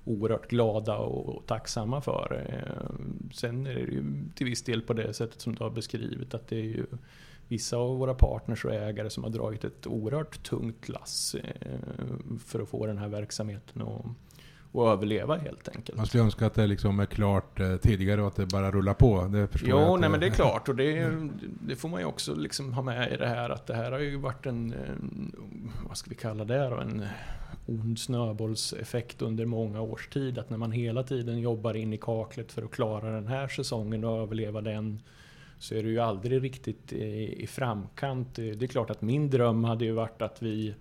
oerhört 0.05 0.49
glada 0.49 0.97
och 0.97 1.45
tacksamma 1.45 2.01
för. 2.01 2.45
Eh, 2.47 2.95
sen 3.33 3.67
är 3.67 3.73
det 3.73 3.79
ju 3.79 4.03
till 4.35 4.45
viss 4.45 4.63
del 4.63 4.81
på 4.81 4.93
det 4.93 5.13
sättet 5.13 5.41
som 5.41 5.55
du 5.55 5.63
har 5.63 5.71
beskrivit 5.71 6.33
att 6.33 6.47
det 6.47 6.57
är 6.57 6.63
ju 6.63 6.85
vissa 7.47 7.77
av 7.77 7.97
våra 7.97 8.13
partners 8.13 8.65
och 8.65 8.73
ägare 8.73 9.09
som 9.09 9.23
har 9.23 9.31
dragit 9.31 9.63
ett 9.63 9.87
oerhört 9.87 10.43
tungt 10.43 10.89
lass 10.89 11.35
eh, 11.35 12.05
för 12.45 12.61
att 12.61 12.69
få 12.69 12.85
den 12.85 12.97
här 12.97 13.07
verksamheten 13.07 13.81
att, 13.81 14.05
och 14.71 14.91
överleva 14.91 15.37
helt 15.37 15.69
enkelt. 15.75 15.97
Man 15.97 16.05
skulle 16.05 16.23
önska 16.23 16.45
att 16.45 16.53
det 16.53 16.67
liksom 16.67 16.99
är 16.99 17.05
klart 17.05 17.59
eh, 17.59 17.75
tidigare 17.77 18.21
och 18.21 18.27
att 18.27 18.35
det 18.35 18.45
bara 18.45 18.71
rullar 18.71 18.93
på. 18.93 19.23
Det 19.23 19.47
förstår 19.47 19.69
jag 19.69 19.81
Jo, 19.81 19.93
att 19.93 19.99
nej 19.99 20.09
men 20.09 20.19
det 20.19 20.25
är 20.25 20.31
klart 20.31 20.69
och 20.69 20.75
det, 20.75 21.11
det 21.61 21.75
får 21.75 21.89
man 21.89 21.99
ju 21.99 22.05
också 22.05 22.35
liksom 22.35 22.73
ha 22.73 22.81
med 22.81 23.13
i 23.13 23.17
det 23.17 23.27
här 23.27 23.49
att 23.49 23.67
det 23.67 23.75
här 23.75 23.91
har 23.91 23.99
ju 23.99 24.17
varit 24.17 24.45
en, 24.45 24.73
en 24.73 25.35
vad 25.87 25.97
ska 25.97 26.09
vi 26.09 26.15
kalla 26.15 26.45
det 26.45 26.69
då, 26.69 26.75
en 26.75 27.05
ond 27.65 27.99
snöbollseffekt 27.99 29.21
under 29.21 29.45
många 29.45 29.81
års 29.81 30.07
tid. 30.07 30.37
Att 30.37 30.49
när 30.49 30.57
man 30.57 30.71
hela 30.71 31.03
tiden 31.03 31.39
jobbar 31.39 31.73
in 31.73 31.93
i 31.93 31.97
kaklet 31.97 32.51
för 32.51 32.61
att 32.61 32.71
klara 32.71 33.11
den 33.11 33.27
här 33.27 33.47
säsongen 33.47 34.03
och 34.03 34.17
överleva 34.17 34.61
den 34.61 35.01
så 35.59 35.75
är 35.75 35.83
du 35.83 35.89
ju 35.89 35.99
aldrig 35.99 36.43
riktigt 36.43 36.93
i, 36.93 37.43
i 37.43 37.47
framkant. 37.47 38.35
Det 38.35 38.61
är 38.61 38.67
klart 38.67 38.89
att 38.89 39.01
min 39.01 39.29
dröm 39.29 39.63
hade 39.63 39.85
ju 39.85 39.91
varit 39.91 40.21
att 40.21 40.41
vi 40.41 40.75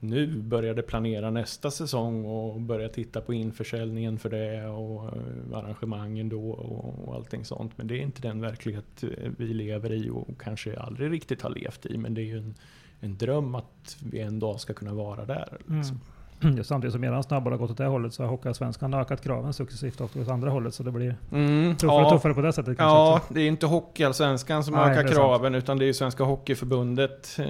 nu 0.00 0.42
började 0.42 0.82
planera 0.82 1.30
nästa 1.30 1.70
säsong 1.70 2.24
och 2.24 2.60
börja 2.60 2.88
titta 2.88 3.20
på 3.20 3.34
införsäljningen 3.34 4.18
för 4.18 4.30
det 4.30 4.66
och 4.66 5.04
eh, 5.04 5.58
arrangemangen 5.58 6.28
då 6.28 6.50
och 6.50 7.14
allting 7.14 7.44
sånt. 7.44 7.78
Men 7.78 7.86
det 7.86 7.94
är 7.98 8.02
inte 8.02 8.22
den 8.22 8.40
verklighet 8.40 9.02
eh, 9.02 9.30
vi 9.38 9.46
lever 9.46 9.92
i 9.92 10.10
och 10.10 10.40
kanske 10.40 10.78
aldrig 10.78 11.12
riktigt 11.12 11.42
har 11.42 11.50
levt 11.50 11.86
i. 11.86 11.98
Men 11.98 12.14
det 12.14 12.20
är 12.20 12.26
ju 12.26 12.38
en, 12.38 12.54
en 13.00 13.16
dröm 13.16 13.54
att 13.54 13.96
vi 14.10 14.20
en 14.20 14.38
dag 14.38 14.60
ska 14.60 14.74
kunna 14.74 14.94
vara 14.94 15.24
där. 15.24 15.56
Liksom. 15.58 15.74
Mm. 15.74 16.00
Samtidigt 16.62 16.92
som 16.92 17.00
medan 17.00 17.22
snabbar 17.22 17.50
har 17.50 17.58
gått 17.58 17.70
åt 17.70 17.76
det 17.78 17.86
hållet 17.86 18.14
så 18.14 18.22
har 18.22 18.30
Hockeyallsvenskan 18.30 18.94
ökat 18.94 19.22
kraven 19.22 19.52
successivt 19.52 20.00
åt 20.00 20.28
andra 20.28 20.50
hållet. 20.50 20.74
Så 20.74 20.82
det 20.82 20.90
blir 20.92 21.16
Mm, 21.32 21.76
tuffare 21.76 21.96
och 21.96 22.02
ja. 22.02 22.10
tuffare 22.10 22.34
på 22.34 22.40
det 22.40 22.52
sättet 22.52 22.76
kanske 22.78 22.96
Ja, 22.98 23.16
också. 23.16 23.34
det 23.34 23.40
är 23.40 23.48
inte 23.48 23.66
Hockeyallsvenskan 23.66 24.64
som 24.64 24.74
Nej, 24.74 24.90
ökar 24.98 25.08
kraven 25.12 25.54
utan 25.54 25.78
det 25.78 25.84
är 25.84 25.86
ju 25.86 25.94
Svenska 25.94 26.24
Hockeyförbundet. 26.24 27.36
eh, 27.38 27.46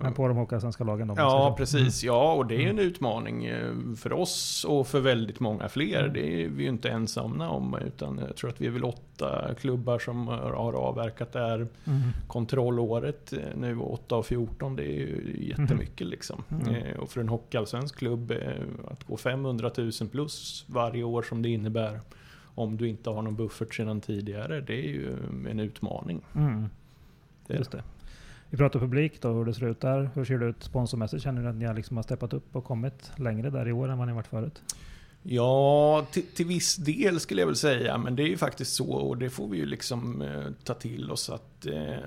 Men 0.00 0.14
på 0.14 0.28
de 0.28 0.36
Hockeyallsvenska 0.36 0.84
lagen 0.84 1.08
då. 1.08 1.14
Ja, 1.16 1.30
så. 1.30 1.46
Mm. 1.46 1.56
precis. 1.56 2.02
Ja, 2.04 2.32
och 2.32 2.46
det 2.46 2.54
är 2.54 2.60
ju 2.60 2.68
en 2.70 2.78
utmaning 2.78 3.44
eh, 3.44 3.72
för 3.96 4.12
oss 4.12 4.66
och 4.68 4.86
för 4.86 5.00
väldigt 5.00 5.40
många 5.40 5.68
fler. 5.68 6.00
Mm. 6.00 6.12
Det 6.12 6.42
är 6.44 6.48
vi 6.48 6.62
ju 6.62 6.68
inte 6.68 6.88
ensamma 6.90 7.48
om, 7.48 7.76
utan 7.86 8.20
jag 8.28 8.36
tror 8.36 8.50
att 8.50 8.60
vi 8.60 8.66
är 8.66 8.70
väl 8.70 8.84
åtta 8.84 9.00
klubbar 9.60 9.98
som 9.98 10.28
har 10.28 10.72
avverkat 10.72 11.32
det 11.32 11.38
här 11.40 11.56
Mm. 11.86 12.00
kontrollåret 12.26 13.32
nu, 13.56 13.76
8 13.78 14.14
av 14.16 14.22
14. 14.22 14.76
Det 14.76 14.82
är 14.84 14.92
ju 14.98 15.36
jättemycket 15.58 16.06
liksom. 16.06 16.42
Mm. 16.50 16.74
Eh, 16.74 16.96
Och 16.98 17.08
för 17.10 17.20
en 17.20 17.28
hockeyallsvensk 17.28 17.96
klubb, 17.98 18.30
eh, 18.30 18.38
att 18.90 19.04
gå 19.04 19.16
500 19.16 19.70
000 19.78 19.90
plus 20.12 20.64
varje 20.68 21.02
år 21.04 21.22
som 21.22 21.42
det 21.42 21.48
innebär 21.48 22.00
om 22.54 22.76
du 22.76 22.88
inte 22.88 23.10
har 23.10 23.22
någon 23.22 23.36
buffert 23.36 23.74
sedan 23.74 24.00
tidigare, 24.00 24.60
det 24.60 24.74
är 24.74 24.88
ju 24.88 25.16
en 25.50 25.60
utmaning. 25.60 26.20
Mm. 26.36 26.66
Det 27.46 27.54
är 27.54 27.58
Just 27.58 27.70
det. 27.70 27.82
Vi 28.50 28.56
pratar 28.56 28.80
publik 28.80 29.20
då, 29.22 29.28
hur 29.28 29.44
det 29.44 29.54
ser 29.54 29.66
ut 29.66 29.80
där. 29.80 30.10
Hur 30.14 30.24
ser 30.24 30.38
det 30.38 30.46
ut 30.46 30.62
sponsormässigt? 30.62 31.22
Känner 31.22 31.42
ni 31.42 31.48
att 31.48 31.54
ni 31.54 31.64
har 31.64 31.74
liksom 31.74 31.96
har 31.96 32.02
steppat 32.02 32.32
upp 32.32 32.56
och 32.56 32.64
kommit 32.64 33.12
längre 33.16 33.50
där 33.50 33.68
i 33.68 33.72
år 33.72 33.88
än 33.88 33.98
vad 33.98 34.06
ni 34.08 34.12
varit 34.14 34.26
förut? 34.26 34.62
Ja, 35.22 36.06
till, 36.12 36.22
till 36.22 36.46
viss 36.46 36.76
del 36.76 37.20
skulle 37.20 37.42
jag 37.42 37.46
väl 37.46 37.56
säga, 37.56 37.98
men 37.98 38.16
det 38.16 38.22
är 38.22 38.26
ju 38.26 38.36
faktiskt 38.36 38.74
så 38.74 38.90
och 38.90 39.18
det 39.18 39.30
får 39.30 39.48
vi 39.48 39.58
ju 39.58 39.66
liksom 39.66 40.22
eh, 40.22 40.46
ta 40.64 40.74
till 40.74 41.10
oss 41.10 41.30
att 41.30 41.66
eh, 41.66 41.98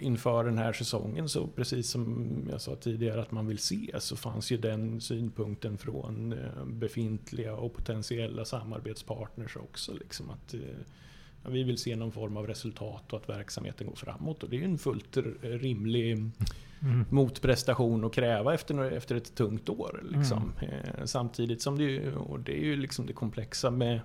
inför 0.00 0.44
den 0.44 0.58
här 0.58 0.72
säsongen 0.72 1.28
så 1.28 1.46
precis 1.46 1.90
som 1.90 2.28
jag 2.50 2.60
sa 2.60 2.76
tidigare 2.76 3.22
att 3.22 3.32
man 3.32 3.46
vill 3.46 3.58
se 3.58 3.90
så 3.98 4.16
fanns 4.16 4.52
ju 4.52 4.56
den 4.56 5.00
synpunkten 5.00 5.78
från 5.78 6.32
eh, 6.32 6.64
befintliga 6.64 7.56
och 7.56 7.74
potentiella 7.74 8.44
samarbetspartners 8.44 9.56
också. 9.56 9.92
Liksom 9.92 10.30
att, 10.30 10.54
eh, 10.54 10.60
ja, 11.44 11.50
vi 11.50 11.62
vill 11.62 11.78
se 11.78 11.96
någon 11.96 12.12
form 12.12 12.36
av 12.36 12.46
resultat 12.46 13.12
och 13.12 13.18
att 13.18 13.28
verksamheten 13.28 13.86
går 13.86 13.96
framåt 13.96 14.42
och 14.42 14.50
det 14.50 14.56
är 14.56 14.60
ju 14.60 14.64
en 14.64 14.78
fullt 14.78 15.16
rimlig 15.42 16.30
Mm. 16.82 17.04
motprestation 17.10 18.04
att 18.04 18.12
kräva 18.12 18.54
efter, 18.54 18.92
efter 18.92 19.16
ett 19.16 19.34
tungt 19.34 19.68
år. 19.68 20.02
Liksom. 20.10 20.52
Eh, 20.60 21.04
samtidigt 21.04 21.62
som 21.62 21.78
det, 21.78 21.84
ju, 21.84 22.14
och 22.16 22.40
det 22.40 22.52
är 22.52 22.64
ju 22.64 22.76
liksom 22.76 23.06
det 23.06 23.12
komplexa 23.12 23.70
med, 23.70 24.00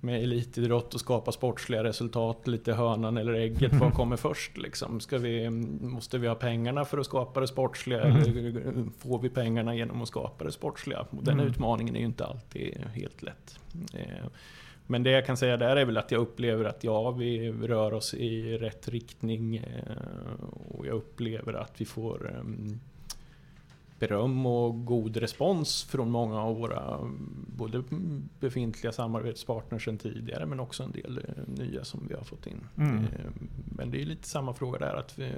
med 0.00 0.22
elitidrott 0.22 0.94
och 0.94 1.00
skapa 1.00 1.32
sportsliga 1.32 1.84
resultat, 1.84 2.46
lite 2.46 2.72
hönan 2.72 3.16
eller 3.16 3.32
ägget, 3.32 3.72
vad 3.74 3.92
kommer 3.94 4.16
först? 4.16 4.56
Liksom? 4.56 5.00
Ska 5.00 5.18
vi, 5.18 5.50
måste 5.50 6.18
vi 6.18 6.26
ha 6.28 6.34
pengarna 6.34 6.84
för 6.84 6.98
att 6.98 7.06
skapa 7.06 7.40
det 7.40 7.46
sportsliga 7.48 8.00
Mm. 8.02 8.16
eller 8.22 8.90
får 8.98 9.18
vi 9.18 9.28
pengarna 9.28 9.74
genom 9.74 10.02
att 10.02 10.08
skapa 10.08 10.44
det 10.44 10.52
sportsliga? 10.52 11.00
Och 11.10 11.24
den 11.24 11.34
Mm. 11.34 11.46
utmaningen 11.46 11.96
är 11.96 12.00
ju 12.00 12.06
inte 12.06 12.26
alltid 12.26 12.78
helt 12.94 13.22
lätt. 13.22 13.58
Men 14.86 15.02
det 15.02 15.10
jag 15.10 15.26
kan 15.26 15.36
säga 15.36 15.56
där 15.56 15.76
är 15.76 15.84
väl 15.84 15.96
att 15.96 16.10
jag 16.10 16.20
upplever 16.20 16.64
att 16.64 16.84
ja, 16.84 17.10
vi 17.10 17.52
rör 17.52 17.94
oss 17.94 18.14
i 18.14 18.58
rätt 18.58 18.88
riktning 18.88 19.56
eh, 19.56 20.44
och 20.68 20.86
jag 20.86 20.94
upplever 20.94 21.52
att 21.52 21.80
vi 21.80 21.84
får 21.84 22.30
ehm, 22.38 22.80
beröm 23.98 24.46
och 24.46 24.84
god 24.84 25.16
respons 25.16 25.84
från 25.84 26.10
många 26.10 26.42
av 26.42 26.56
våra 26.56 26.98
både 27.56 27.82
befintliga 28.40 28.92
samarbetspartners 28.92 29.84
sedan 29.84 29.98
tidigare 29.98 30.46
men 30.46 30.60
också 30.60 30.82
en 30.82 30.92
del 30.92 31.18
eh, 31.18 31.64
nya 31.64 31.84
som 31.84 32.06
vi 32.08 32.14
har 32.14 32.24
fått 32.24 32.46
in. 32.46 32.66
Mm. 32.76 32.98
Eh, 32.98 33.30
Men 33.76 33.90
det 33.90 34.02
är 34.02 34.04
lite 34.06 34.28
samma 34.28 34.54
fråga 34.54 34.78
där 34.78 34.94
att 34.94 35.18
vi, 35.18 35.32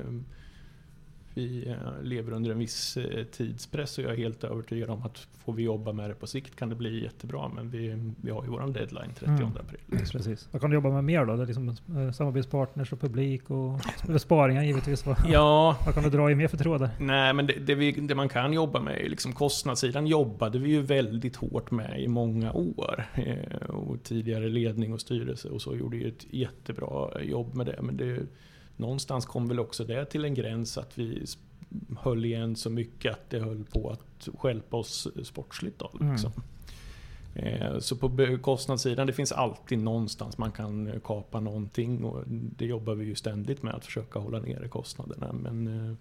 vi 1.39 1.69
eh, 1.69 2.03
lever 2.03 2.33
under 2.33 2.51
en 2.51 2.59
viss 2.59 2.97
eh, 2.97 3.25
tidspress 3.25 3.99
och 3.99 4.05
jag 4.05 4.13
är 4.13 4.17
helt 4.17 4.45
övertygad 4.45 4.91
om 4.91 5.03
att 5.03 5.19
får 5.45 5.53
vi 5.53 5.63
jobba 5.63 5.93
med 5.93 6.11
det 6.11 6.15
på 6.15 6.27
sikt 6.27 6.57
kan 6.57 6.69
det 6.69 6.75
bli 6.75 7.03
jättebra 7.03 7.49
men 7.49 7.71
vi, 7.71 8.13
vi 8.23 8.31
har 8.31 8.45
ju 8.45 8.51
våran 8.51 8.73
deadline 8.73 9.11
30 9.19 9.31
Mm. 9.33 9.45
april. 9.47 9.81
Precis. 10.13 10.49
Vad 10.53 10.61
kan 10.61 10.71
du 10.71 10.77
jobba 10.77 10.91
med 10.91 11.05
mer 11.05 11.25
då? 11.25 11.37
Det 11.37 11.43
är 11.43 11.47
liksom 11.47 11.69
eh, 11.69 12.13
samarbetspartners 12.13 12.93
och 12.93 13.01
publik 13.01 13.51
och 13.51 13.81
besparingar 14.07 14.63
givetvis. 14.63 15.07
Vad, 15.07 15.17
Ja, 15.29 15.77
vad 15.87 15.95
kan 15.95 16.03
du 16.05 16.11
dra 16.11 16.31
i 16.31 16.35
mer 16.35 16.49
för 16.49 16.57
trådar? 16.57 16.91
Nej, 17.01 17.35
men 17.35 17.47
det, 17.47 17.55
det, 17.67 17.75
vi, 17.75 17.93
det 17.93 18.15
man 18.15 18.29
kan 18.29 18.53
jobba 18.53 18.81
med 18.81 18.99
är 19.05 19.09
liksom 19.09 19.33
kostnadssidan 19.33 20.07
jobbade 20.07 20.59
vi 20.59 20.71
ju 20.71 20.83
väldigt 20.83 21.37
hårt 21.37 21.71
med 21.71 22.03
i 22.03 22.09
många 22.09 22.53
år. 22.53 23.05
Och 23.69 24.03
tidigare 24.03 24.49
ledning 24.49 24.93
och 24.93 25.01
styrelse 25.01 25.49
och 25.49 25.63
så 25.63 25.77
gjorde 25.77 25.97
ju 25.97 26.09
ett 26.09 26.27
jättebra 26.31 27.23
jobb 27.23 27.55
med 27.55 27.67
det. 27.67 27.79
Men 27.83 27.97
det, 27.97 28.21
någonstans 28.79 29.27
kom 29.27 29.49
väl 29.49 29.61
också 29.61 29.85
det 29.85 30.05
till 30.05 30.25
en 30.25 30.35
gräns 30.35 30.79
att 30.79 30.99
vi 30.99 31.25
höll 31.99 32.25
igen 32.25 32.57
så 32.57 32.71
mycket 32.71 33.13
att 33.13 33.31
det 33.31 33.39
höll 33.39 33.65
på 33.65 33.91
att 33.91 34.29
stjälpa 34.39 34.77
oss 34.77 35.09
sportsligt. 35.23 35.79
Då, 35.79 35.91
liksom. 36.01 36.33
Eh, 37.35 37.79
Så 37.79 37.97
på 37.97 38.39
kostnadssidan, 38.43 39.07
det 39.07 39.13
finns 39.13 39.33
alltid 39.33 39.79
någonstans 39.79 40.39
man 40.39 40.53
kan 40.53 41.01
kapa 41.05 41.41
någonting 41.41 42.05
och 42.05 42.23
det 42.27 42.67
jobbar 42.67 42.95
vi 42.95 43.05
ju 43.05 43.15
ständigt 43.15 43.63
med 43.63 43.75
att 43.75 43.85
försöka 43.85 44.19
hålla 44.19 44.39
nere 44.41 44.69
kostnaderna. 44.69 45.33
Men 45.33 45.67
eh, 45.67 45.95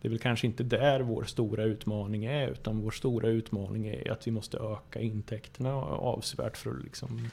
det 0.00 0.08
är 0.08 0.10
väl 0.10 0.18
kanske 0.18 0.46
inte 0.46 0.62
där 0.64 1.00
vår 1.00 1.24
stora 1.24 1.64
utmaning 1.64 2.24
är 2.24 2.48
utan 2.48 2.80
vår 2.80 2.90
stora 2.90 3.28
utmaning 3.28 3.86
är 3.86 4.12
att 4.12 4.26
vi 4.26 4.30
måste 4.30 4.58
öka 4.58 5.00
intäkterna 5.00 5.74
avsevärt 5.74 6.56
för 6.56 6.70
att 6.70 6.82
liksom, 6.82 7.28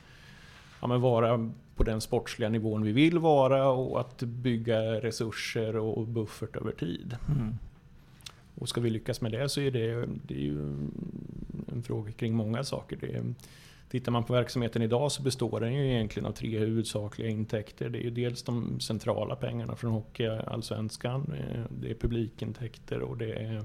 ja, 0.82 0.88
men 0.88 1.02
vara 1.02 1.52
på 1.76 1.84
den 1.84 2.02
sportsliga 2.02 2.50
nivån 2.50 2.84
vi 2.84 2.92
vill 2.92 3.20
vara 3.20 3.70
och 3.70 4.00
att 4.00 4.24
bygga 4.24 4.82
resurser 4.82 5.76
och 5.76 6.08
buffert 6.08 6.56
över 6.56 6.72
tid. 6.72 7.16
Mm. 7.28 7.56
Och 8.56 8.70
ska 8.70 8.82
vi 8.82 8.90
lyckas 8.90 9.22
med 9.22 9.32
det 9.32 9.50
så 9.50 9.62
är 9.62 9.72
det, 9.72 10.10
det 10.28 10.34
är 10.34 10.40
ju 10.40 10.60
en 11.68 11.84
fråga 11.84 12.12
kring 12.12 12.36
många 12.36 12.64
saker. 12.64 12.98
Det 13.02 13.16
är, 13.16 13.34
tittar 13.90 14.12
man 14.12 14.24
på 14.24 14.34
verksamheten 14.34 14.82
idag 14.82 15.12
så 15.12 15.22
består 15.22 15.60
den 15.60 15.74
ju 15.74 15.92
egentligen 15.94 16.26
av 16.26 16.32
tre 16.32 16.60
huvudsakliga 16.60 17.30
intäkter. 17.30 17.90
Det 17.90 18.00
är 18.00 18.04
ju 18.04 18.10
dels 18.10 18.44
de 18.44 18.80
centrala 18.80 19.36
pengarna 19.36 19.76
från 19.76 19.92
Hockeyallsvenskan, 19.92 21.34
eh, 21.38 21.64
det 21.70 21.92
är 21.92 21.96
publikintäkter 21.96 23.02
och 23.02 23.18
det 23.18 23.34
är 23.34 23.64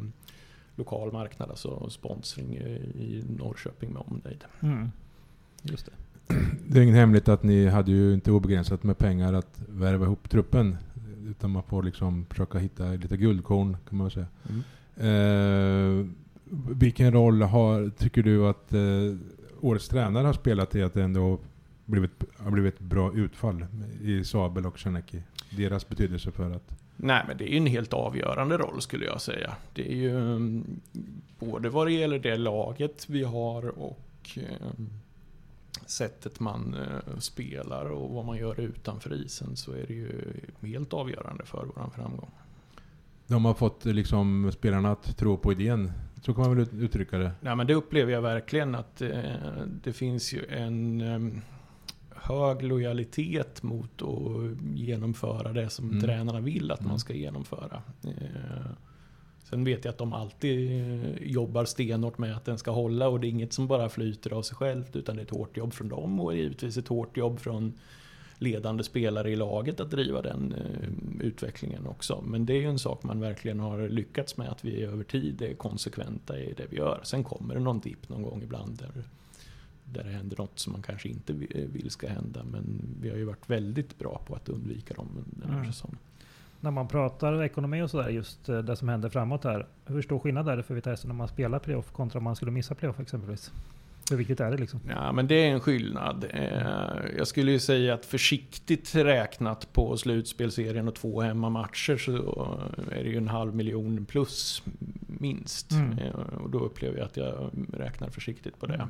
lokal 0.77 1.13
marknad, 1.13 1.51
alltså 1.51 1.91
sponsring 1.91 2.57
i 2.57 3.25
Norrköping 3.39 3.93
med 3.93 4.03
omnejd. 4.07 4.45
Mm. 4.61 4.91
Just 5.63 5.87
det. 5.87 5.93
Det 6.67 6.79
är 6.79 6.83
ingen 6.83 6.95
hemlighet 6.95 7.29
att 7.29 7.43
ni 7.43 7.67
hade 7.67 7.91
ju 7.91 8.15
inte 8.15 8.31
obegränsat 8.31 8.83
med 8.83 8.99
pengar 8.99 9.33
att 9.33 9.63
värva 9.69 10.05
ihop 10.05 10.31
truppen. 10.31 10.77
Utan 11.31 11.51
man 11.51 11.63
får 11.63 11.83
liksom 11.83 12.27
försöka 12.27 12.59
hitta 12.59 12.85
lite 12.85 13.17
guldkorn 13.17 13.77
kan 13.89 13.99
man 13.99 14.09
väl 14.09 14.13
säga. 14.13 14.27
Eh, 14.97 16.07
vilken 16.71 17.13
roll 17.13 17.43
har, 17.43 17.91
tycker 17.91 18.23
du 18.23 18.47
att 18.47 18.73
eh, 18.73 18.81
årets 19.61 19.89
tränare 19.89 20.27
har 20.27 20.33
spelat 20.33 20.75
i 20.75 20.83
att 20.83 20.95
det 20.95 21.03
ändå 21.03 21.39
blivit, 21.85 22.25
har 22.37 22.51
blivit 22.51 22.75
ett 22.75 22.81
bra 22.81 23.13
utfall 23.15 23.67
i 24.03 24.25
Sabel 24.25 24.67
och 24.67 24.79
Czernecki? 24.79 25.23
Deras 25.51 25.89
betydelse 25.89 26.31
för 26.31 26.51
att... 26.51 26.81
Nej, 26.97 27.25
men 27.29 27.37
det 27.37 27.45
är 27.45 27.49
ju 27.49 27.57
en 27.57 27.67
helt 27.67 27.93
avgörande 27.93 28.57
roll 28.57 28.81
skulle 28.81 29.05
jag 29.05 29.21
säga. 29.21 29.55
Det 29.73 29.93
är 29.93 29.97
ju 29.97 30.19
mm, 30.19 30.81
både 31.39 31.69
vad 31.69 31.87
det 31.87 31.93
gäller 31.93 32.19
det 32.19 32.37
laget 32.37 33.07
vi 33.09 33.25
har 33.25 33.79
och 33.79 34.31
eh, 34.37 34.85
sättet 35.87 36.41
man 36.41 36.75
eh, 36.75 37.19
spelar 37.19 37.85
och 37.85 38.11
vad 38.11 38.25
man 38.25 38.37
gör 38.37 38.61
utanför 38.61 39.15
isen 39.15 39.57
så 39.57 39.73
är 39.73 39.87
det 39.87 39.95
ju 39.95 40.33
helt 40.63 40.93
avgörande 40.93 41.45
för 41.45 41.67
vår 41.77 41.91
framgång. 41.95 42.31
De 43.27 43.45
har 43.45 43.55
fått 43.55 43.85
liksom 43.85 44.53
spelarna 44.53 44.93
att 44.93 45.17
tro 45.17 45.37
på 45.37 45.53
idén. 45.53 45.93
Så 46.23 46.35
kan 46.35 46.45
man 46.47 46.57
väl 46.57 46.63
ut- 46.67 46.75
uttrycka 46.75 47.19
det. 47.19 47.33
Nej, 47.41 47.57
men 47.57 47.67
det 47.67 47.75
upplever 47.75 48.13
jag 48.13 48.23
verkligen 48.23 48.75
att 48.75 49.03
eh, 49.03 49.21
det 49.85 49.93
finns 49.93 50.33
ju 50.33 50.47
en 50.47 51.01
eh, 51.01 51.39
hög 52.17 52.63
lojalitet 52.63 53.63
mot 53.63 54.03
att 54.03 54.63
genomföra 54.75 55.53
det 55.53 55.71
som 55.71 55.89
Mm. 55.89 56.01
tränarna 56.01 56.41
vill 56.41 56.71
att 56.71 56.81
Mm. 56.81 56.91
man 56.91 56.99
ska 56.99 57.13
genomföra. 57.15 57.83
Eh, 58.05 58.71
Sen 59.45 59.65
vet 59.65 59.85
jag 59.85 59.93
att 59.93 59.99
de 59.99 60.13
alltid 60.13 60.81
eh, 60.81 61.23
jobbar 61.23 61.65
stenhårt 61.65 62.19
med 62.19 62.37
att 62.37 62.45
den 62.45 62.59
ska 62.59 62.71
hålla 62.71 63.09
och 63.09 63.21
det 63.21 63.27
är 63.27 63.29
inget 63.29 63.53
som 63.53 63.67
bara 63.67 63.89
flyter 63.89 64.33
av 64.33 64.43
sig 64.43 64.57
självt 64.57 64.97
utan 64.97 65.17
det 65.17 65.23
är 65.23 65.25
ett 65.25 65.31
hårt 65.31 65.57
jobb 65.57 65.73
från 65.73 65.89
dem 65.89 66.21
och 66.21 66.37
givetvis 66.37 66.77
ett 66.77 66.89
hårt 66.89 67.17
jobb 67.17 67.41
från 67.41 67.73
ledande 68.39 68.85
spelare 68.85 69.31
i 69.31 69.37
laget 69.37 69.81
att 69.81 69.91
driva 69.91 70.23
den 70.23 70.55
eh, 70.55 71.27
utvecklingen 71.27 71.87
också. 71.87 72.25
Men 72.27 72.47
det 72.47 72.53
är 72.53 72.61
ju 72.61 72.69
en 72.69 72.79
sak 72.79 73.03
man 73.03 73.21
verkligen 73.21 73.61
har 73.61 73.89
lyckats 73.89 74.37
med, 74.37 74.49
att 74.49 74.65
vi 74.65 74.83
över 74.83 75.05
tid 75.05 75.43
är 75.43 75.55
konsekventa 75.55 76.39
i 76.39 76.55
det 76.57 76.67
vi 76.71 76.77
gör. 76.77 77.01
Sen 77.03 77.25
kommer 77.25 77.55
det 77.55 77.61
någon 77.61 77.81
dipp 77.81 78.09
någon 78.09 78.23
gång 78.23 78.43
ibland 78.43 78.79
där, 78.79 79.05
där 79.85 80.05
det 80.05 80.11
händer 80.11 80.37
något 80.37 80.59
som 80.59 80.73
man 80.73 80.83
kanske 80.83 81.09
inte 81.09 81.33
vill 81.53 81.91
ska 81.91 82.09
hända. 82.09 82.45
Men 82.45 82.97
vi 83.01 83.11
har 83.11 83.17
ju 83.17 83.25
varit 83.25 83.51
väldigt 83.51 83.99
bra 83.99 84.23
på 84.27 84.35
att 84.35 84.49
undvika 84.49 84.95
dem 84.95 85.25
den 85.27 85.51
här 85.51 85.59
mm. 85.59 85.73
säsongen. 85.73 85.99
När 86.65 86.71
man 86.71 86.89
pratar 86.89 87.43
ekonomi 87.43 87.83
och 87.83 87.91
sådär, 87.91 88.09
just 88.09 88.49
eh, 88.49 88.59
det 88.59 88.77
som 88.77 88.89
händer 88.89 89.09
framåt 89.09 89.45
här. 89.45 89.67
Hur 89.87 90.03
stor 90.03 90.19
skillnad 90.19 90.49
är 90.49 90.57
det 90.57 90.63
för 90.63 90.75
Vitesse 90.75 91.07
när 91.07 91.15
man 91.15 91.29
spelar 91.29 91.59
playoff 91.59 91.93
kontra 91.93 92.19
om 92.19 92.25
man 92.25 92.37
skulle 92.37 92.51
missa 92.51 92.75
playoff 92.75 93.01
exempelvis? 93.01 93.53
Hur 94.11 94.17
viktigt 94.17 94.41
är 94.41 94.51
det 94.51 94.57
liksom? 94.57 94.81
Ja, 94.89 95.13
men 95.13 95.27
det 95.27 95.35
är 95.35 95.51
en 95.51 95.61
skillnad. 95.61 96.27
Eh, 96.31 97.17
jag 97.17 97.27
skulle 97.27 97.53
ju 97.53 97.59
säga 97.59 97.95
att 97.95 98.07
försiktigt 98.07 98.95
räknat 98.95 99.73
på 99.73 99.97
slutspelserien 99.97 100.89
och 100.89 100.95
två 100.95 101.21
hemmamatcher 101.21 101.97
så 101.97 102.13
är 102.91 103.05
det 103.05 103.11
ju 103.11 103.17
en 103.17 103.29
halv 103.29 103.55
miljon 103.55 104.05
plus 104.05 104.63
minst. 105.07 105.73
Mm. 105.73 105.99
Eh, 105.99 106.15
och 106.15 106.51
då 106.51 106.59
upplever 106.59 106.99
jag 106.99 107.07
att 107.07 107.17
jag 107.17 107.51
räknar 107.73 108.09
försiktigt 108.09 108.59
på 108.59 108.67
det. 108.67 108.89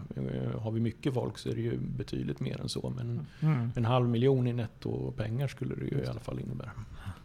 Har 0.59 0.71
vi 0.71 0.81
mycket 0.81 1.15
folk 1.15 1.39
så 1.39 1.49
är 1.49 1.55
det 1.55 1.61
ju 1.61 1.79
betydligt 1.79 2.41
mer 2.41 2.61
än 2.61 2.69
så. 2.69 2.93
Men 2.97 3.27
mm. 3.41 3.73
en 3.77 3.85
halv 3.85 4.09
miljon 4.09 4.47
i 4.47 4.53
netto 4.53 5.13
pengar 5.17 5.49
skulle 5.49 5.75
det 5.75 5.85
ju 5.85 6.03
i 6.03 6.07
alla 6.07 6.21
fall 6.21 6.41
innebära. 6.41 6.71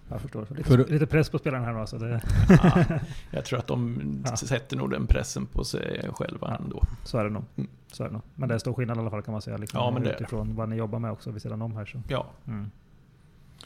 Jag 0.10 0.22
förstår. 0.22 0.48
Lite, 0.50 0.64
För, 0.64 0.78
lite 0.78 1.08
press 1.08 1.30
på 1.30 1.38
spelarna 1.38 1.66
här 1.66 1.74
nu 1.74 1.80
alltså. 1.80 1.98
Det... 1.98 2.22
Ja, 2.50 2.84
jag 3.32 3.46
tror 3.46 3.60
att 3.60 3.68
de 3.68 4.02
ja. 4.26 4.36
sätter 4.36 4.78
nog 4.78 4.92
den 4.92 5.08
pressen 5.08 5.46
på 5.46 5.64
sig 5.64 6.10
själva 6.14 6.58
ändå. 6.62 6.84
Så 7.04 7.18
är 7.18 7.24
det 7.24 7.30
nog. 7.30 7.44
Mm. 7.56 7.70
Så 7.92 8.04
är 8.04 8.08
det 8.08 8.14
nog. 8.14 8.22
Men 8.36 8.50
det 8.50 8.56
är 8.56 8.60
stor 8.60 8.74
skillnad 8.74 8.98
i 8.98 9.00
alla 9.00 9.10
fall 9.10 9.22
kan 9.22 9.32
man 9.32 9.42
säga. 9.42 9.58
Liksom, 9.58 9.80
ja, 9.80 9.92
men 9.92 10.04
det 10.04 10.14
utifrån 10.14 10.56
vad 10.56 10.70
ni 10.70 10.76
jobbar 10.76 11.00
med 11.00 11.12
också 11.12 11.32
vid 11.32 11.42
sidan 11.42 11.62
om 11.62 11.76
här. 11.76 11.86
Så. 11.86 12.02
Ja. 12.08 12.26
Mm. 12.48 12.72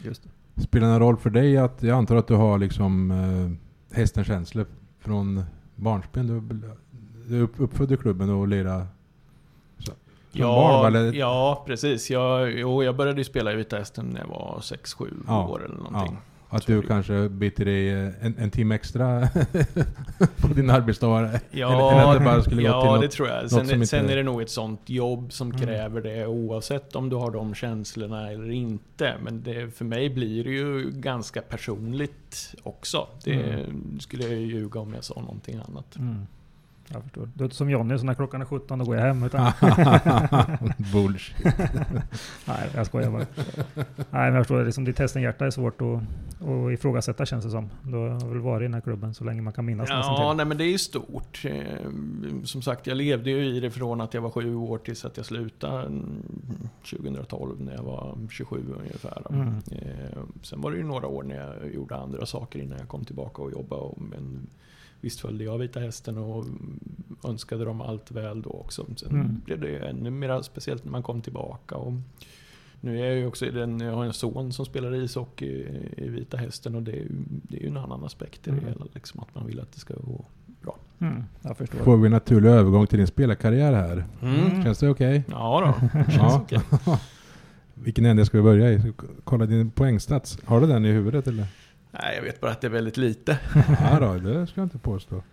Just 0.02 0.24
det. 0.24 0.62
Spelar 0.62 0.88
det 0.88 0.94
någon 0.94 1.02
roll 1.02 1.18
för 1.18 1.30
dig 1.30 1.58
att, 1.58 1.84
jag 1.84 1.98
antar 1.98 2.16
att 2.16 2.28
du 2.28 2.36
har 2.36 2.58
liksom 2.58 3.12
eh, 3.12 3.98
hästens 3.98 4.28
känslor 4.28 4.66
från 5.00 5.44
barnsben? 5.76 6.28
Du, 6.28 6.60
du 7.28 7.40
är 7.40 7.48
uppfödd 7.58 7.92
i 7.92 7.98
klubben 7.98 8.30
och 8.30 8.48
lirar 8.48 8.88
Ja, 10.36 10.90
barn, 10.92 11.14
ja, 11.14 11.64
precis. 11.68 12.10
Jag, 12.10 12.52
jo, 12.52 12.84
jag 12.84 12.96
började 12.96 13.18
ju 13.20 13.24
spela 13.24 13.52
i 13.52 13.56
Vita 13.56 13.78
Hästen 13.78 14.06
när 14.06 14.20
jag 14.20 14.28
var 14.28 14.60
6-7 14.60 15.08
ja, 15.28 15.48
år 15.48 15.66
eller 15.66 15.76
någonting. 15.76 16.18
Ja. 16.20 16.33
Att 16.54 16.68
du 16.68 16.82
kanske 16.82 17.30
biter 17.30 17.66
dig 17.66 17.90
en, 18.22 18.36
en 18.38 18.52
timme 18.52 18.76
extra 18.76 19.28
på 20.38 20.48
din 20.48 20.70
arbetsdag? 20.70 21.40
Ja, 21.52 22.12
eller, 22.12 22.32
eller 22.32 22.56
det, 22.56 22.62
ja 22.62 22.98
det 23.02 23.08
tror 23.08 23.28
jag. 23.28 23.50
Sen, 23.52 23.68
sen 23.68 23.82
inte... 23.82 24.14
är 24.14 24.16
det 24.16 24.24
nog 24.24 24.42
ett 24.42 24.50
sånt 24.50 24.90
jobb 24.90 25.34
som 25.34 25.52
mm. 25.52 25.62
kräver 25.62 26.02
det 26.02 26.28
oavsett 26.28 26.96
om 26.96 27.10
du 27.10 27.16
har 27.16 27.32
de 27.32 27.56
känslorna 27.56 28.32
eller 28.32 28.52
inte. 28.52 29.16
Men 29.24 29.44
det, 29.44 29.76
för 29.76 29.86
mig 29.86 30.10
blir 30.10 30.44
det 30.44 30.52
ju 30.52 30.92
ganska 30.92 31.42
personligt 31.42 32.56
också. 32.64 33.08
Det 33.24 33.34
mm. 33.34 34.00
skulle 34.00 34.24
jag 34.24 34.42
ljuga 34.42 34.80
om 34.80 34.94
jag 34.94 35.04
sa 35.04 35.22
någonting 35.22 35.56
annat. 35.68 35.96
Mm. 35.96 36.28
Jag 36.88 37.04
förstår. 37.04 37.30
Du 37.34 37.44
är 37.44 37.46
inte 37.46 37.56
som 37.56 37.70
Jonny, 37.70 37.98
så 37.98 38.06
när 38.06 38.14
klockan 38.14 38.42
är 38.42 38.46
17 38.46 38.80
då 38.80 38.86
går 38.86 38.96
jag 38.96 39.04
hem. 39.04 39.24
Utan 39.24 39.52
Bullshit. 40.94 41.46
Nej, 42.48 42.70
jag 42.76 42.86
skojar 42.86 43.12
bara. 43.12 43.26
Nej, 43.76 43.86
men 44.10 44.34
jag 44.34 44.44
förstår. 44.44 44.66
Liksom, 44.66 44.86
ditt 44.86 45.00
hästenhjärta 45.00 45.46
är 45.46 45.52
svårt 45.52 45.82
att, 45.82 45.88
att 46.48 46.72
ifrågasätta 46.74 47.26
känns 47.26 47.46
det 47.46 47.52
som. 47.52 47.70
Du 47.84 47.98
har 47.98 48.30
väl 48.30 48.40
varit 48.40 48.62
i 48.62 48.64
den 48.64 48.74
här 48.74 48.82
klubben 48.82 49.14
så 49.14 49.24
länge 49.24 49.42
man 49.42 49.54
kan 49.54 49.66
minnas. 49.66 49.90
Ja, 49.90 50.34
nej, 50.38 50.46
men 50.46 50.58
det 50.58 50.64
är 50.64 50.72
ju 50.72 50.78
stort. 50.78 51.46
Eh, 51.46 51.90
som 52.44 52.62
sagt, 52.62 52.88
jag 52.88 52.98
levde 52.98 53.30
ju 53.30 53.46
i 53.46 53.60
det 53.60 53.72
från 53.72 54.02
att 54.02 54.14
jag 54.14 54.22
var 54.22 54.30
sju 54.30 54.56
år 54.56 54.78
tills 54.78 55.06
att 55.06 55.18
jag 55.18 55.26
slutade 55.26 56.02
2012 56.90 57.62
när 57.62 57.74
jag 57.74 57.84
var 57.84 58.18
27 58.32 58.64
ungefär. 58.80 59.22
Mm. 59.30 59.48
Eh, 59.72 60.24
sen 60.42 60.62
var 60.62 60.72
det 60.72 60.78
ju 60.78 60.84
några 60.84 61.08
år 61.08 61.24
när 61.24 61.36
jag 61.36 61.74
gjorde 61.74 61.96
andra 61.96 62.26
saker 62.26 62.60
innan 62.60 62.78
jag 62.78 62.88
kom 62.88 63.06
tillbaka 63.06 63.42
och 63.42 63.52
jobbade. 63.52 63.94
Men 63.98 64.48
Visst 65.04 65.20
följde 65.20 65.44
jag 65.44 65.58
Vita 65.58 65.80
Hästen 65.80 66.18
och 66.18 66.46
önskade 67.24 67.66
dem 67.66 67.82
allt 67.82 68.12
väl 68.12 68.42
då 68.42 68.50
också. 68.50 68.86
Sen 68.96 69.12
mm. 69.12 69.42
blev 69.46 69.60
det 69.60 69.78
ännu 69.78 70.10
mer 70.10 70.42
speciellt 70.42 70.86
när 70.86 70.92
man 70.92 71.04
kom 71.04 71.22
tillbaka. 71.22 71.76
Och 71.76 71.94
nu 72.82 73.00
är 73.00 73.06
jag 73.06 73.16
ju 73.16 73.28
också 73.28 73.46
den, 73.46 73.80
jag 73.80 73.94
har 73.94 74.06
en 74.06 74.14
son 74.14 74.54
som 74.54 74.66
spelar 74.66 74.96
ishockey 74.96 75.66
i 75.98 76.10
Vita 76.10 76.38
Hästen 76.38 76.76
och 76.76 76.84
det 76.84 76.92
är 76.92 76.96
ju, 76.96 77.08
det 77.28 77.58
är 77.58 77.62
ju 77.62 77.68
en 77.68 77.78
annan 77.78 78.04
aspekt 78.04 78.48
i 78.48 78.52
det 78.52 78.58
mm. 78.58 78.70
hela. 78.70 78.86
Liksom 78.94 79.20
att 79.20 79.36
man 79.36 79.46
vill 79.46 79.60
att 79.60 79.72
det 79.72 79.80
ska 79.80 79.94
gå 79.94 80.26
bra. 80.62 80.78
Mm, 81.00 81.24
jag 81.42 81.58
förstår. 81.58 81.80
Får 81.80 81.98
vi 81.98 82.06
en 82.06 82.12
naturlig 82.12 82.50
övergång 82.50 82.88
till 82.88 82.98
din 82.98 83.08
spelarkarriär 83.08 83.74
här? 83.74 84.06
Mm. 84.22 84.64
Känns 84.64 84.80
det 84.80 84.90
okej? 84.90 85.20
Okay? 85.20 85.24
Ja 85.30 85.76
då, 85.82 85.90
känns 85.94 86.16
ja. 86.16 86.42
okej. 86.44 86.60
Okay. 86.72 86.96
Vilken 87.74 88.06
ände 88.06 88.26
ska 88.26 88.38
vi 88.38 88.44
börja 88.44 88.72
i? 88.72 88.94
Kolla 89.24 89.46
din 89.46 89.72
poängstats. 89.72 90.38
Har 90.46 90.62
du 90.62 90.68
den 90.68 90.86
i 90.86 90.92
huvudet 90.92 91.28
eller? 91.28 91.46
Nej, 92.02 92.16
jag 92.16 92.24
vet 92.24 92.42
bara 92.42 92.52
att 92.52 92.62
det 92.62 92.68
är 92.68 92.72
väldigt 92.72 92.98
lite. 92.98 93.40
Nej 93.82 94.00
då, 94.00 94.14
det 94.14 94.48
ska 94.48 94.62
jag 94.62 94.66
inte 94.66 94.78
påstå. 94.78 95.24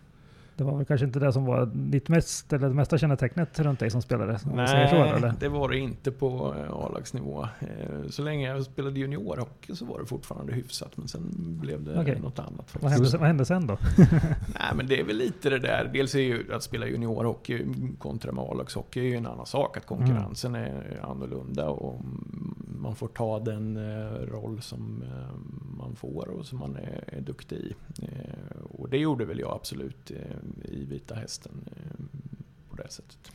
Det 0.60 0.64
var 0.64 0.76
väl 0.76 0.86
kanske 0.86 1.06
inte 1.06 1.18
det 1.18 1.32
som 1.32 1.44
var 1.44 1.66
ditt 1.66 2.08
mest, 2.08 2.52
eller 2.52 2.68
det 2.68 2.74
mesta 2.74 2.98
kännetecknet 2.98 3.60
runt 3.60 3.78
dig 3.80 3.90
som 3.90 4.02
spelare? 4.02 4.38
Nej, 4.54 4.88
så, 4.90 4.96
eller? 4.96 5.34
det 5.40 5.48
var 5.48 5.68
det 5.68 5.78
inte 5.78 6.10
på 6.10 6.54
eh, 6.58 6.72
A-lagsnivå. 6.72 7.42
Eh, 7.60 8.08
så 8.10 8.22
länge 8.22 8.48
jag 8.48 8.64
spelade 8.64 9.00
juniorhockey 9.00 9.74
så 9.74 9.84
var 9.84 9.98
det 9.98 10.06
fortfarande 10.06 10.52
hyfsat, 10.52 10.96
men 10.96 11.08
sen 11.08 11.22
blev 11.60 11.84
det 11.84 12.00
okay. 12.00 12.18
något 12.18 12.38
annat. 12.38 12.76
Vad 12.80 12.92
hände, 12.92 13.18
vad 13.18 13.26
hände 13.26 13.44
sen 13.44 13.66
då? 13.66 13.78
Nej, 13.98 14.72
men 14.74 14.86
det 14.86 15.00
är 15.00 15.04
väl 15.04 15.16
lite 15.16 15.50
det 15.50 15.58
där. 15.58 15.90
Dels 15.92 16.14
är 16.14 16.20
ju 16.20 16.54
att 16.54 16.62
spela 16.62 16.86
juniorhockey 16.86 17.66
kontra 17.98 18.32
med 18.32 18.44
A-lagshockey 18.44 19.00
är 19.00 19.04
ju 19.04 19.16
en 19.16 19.26
annan 19.26 19.46
sak. 19.46 19.76
Att 19.76 19.86
konkurrensen 19.86 20.54
mm. 20.54 20.76
är 20.76 21.00
annorlunda 21.02 21.68
och 21.68 22.00
man 22.80 22.96
får 22.96 23.08
ta 23.08 23.38
den 23.38 23.76
eh, 23.76 24.26
roll 24.26 24.62
som 24.62 25.04
man 25.78 25.96
får 25.96 26.28
och 26.28 26.46
som 26.46 26.58
man 26.58 26.76
är, 26.76 27.04
är 27.06 27.20
duktig 27.20 27.56
i. 27.56 27.74
Och 28.70 28.88
det 28.88 28.98
gjorde 28.98 29.24
väl 29.24 29.38
jag 29.38 29.52
absolut 29.54 30.10
i 30.64 30.84
Vita 30.84 31.14
Hästen 31.14 31.52
eh, 31.66 32.04
på 32.70 32.76
det 32.76 32.90
sättet. 32.90 33.32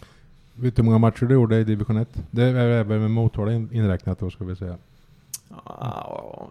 Vet 0.53 0.75
du 0.75 0.81
hur 0.81 0.85
många 0.85 0.97
matcher 0.97 1.25
du 1.25 1.33
gjorde 1.33 1.57
i 1.57 1.63
division 1.63 1.97
1? 1.97 2.23
Det 2.31 2.43
är 2.43 2.55
även 2.55 3.01
med 3.01 3.11
Motala 3.11 3.51
inräknat 3.51 4.19
då 4.19 4.29
ska 4.29 4.43
vi 4.43 4.55
säga. 4.55 4.77
Ja, 5.65 6.49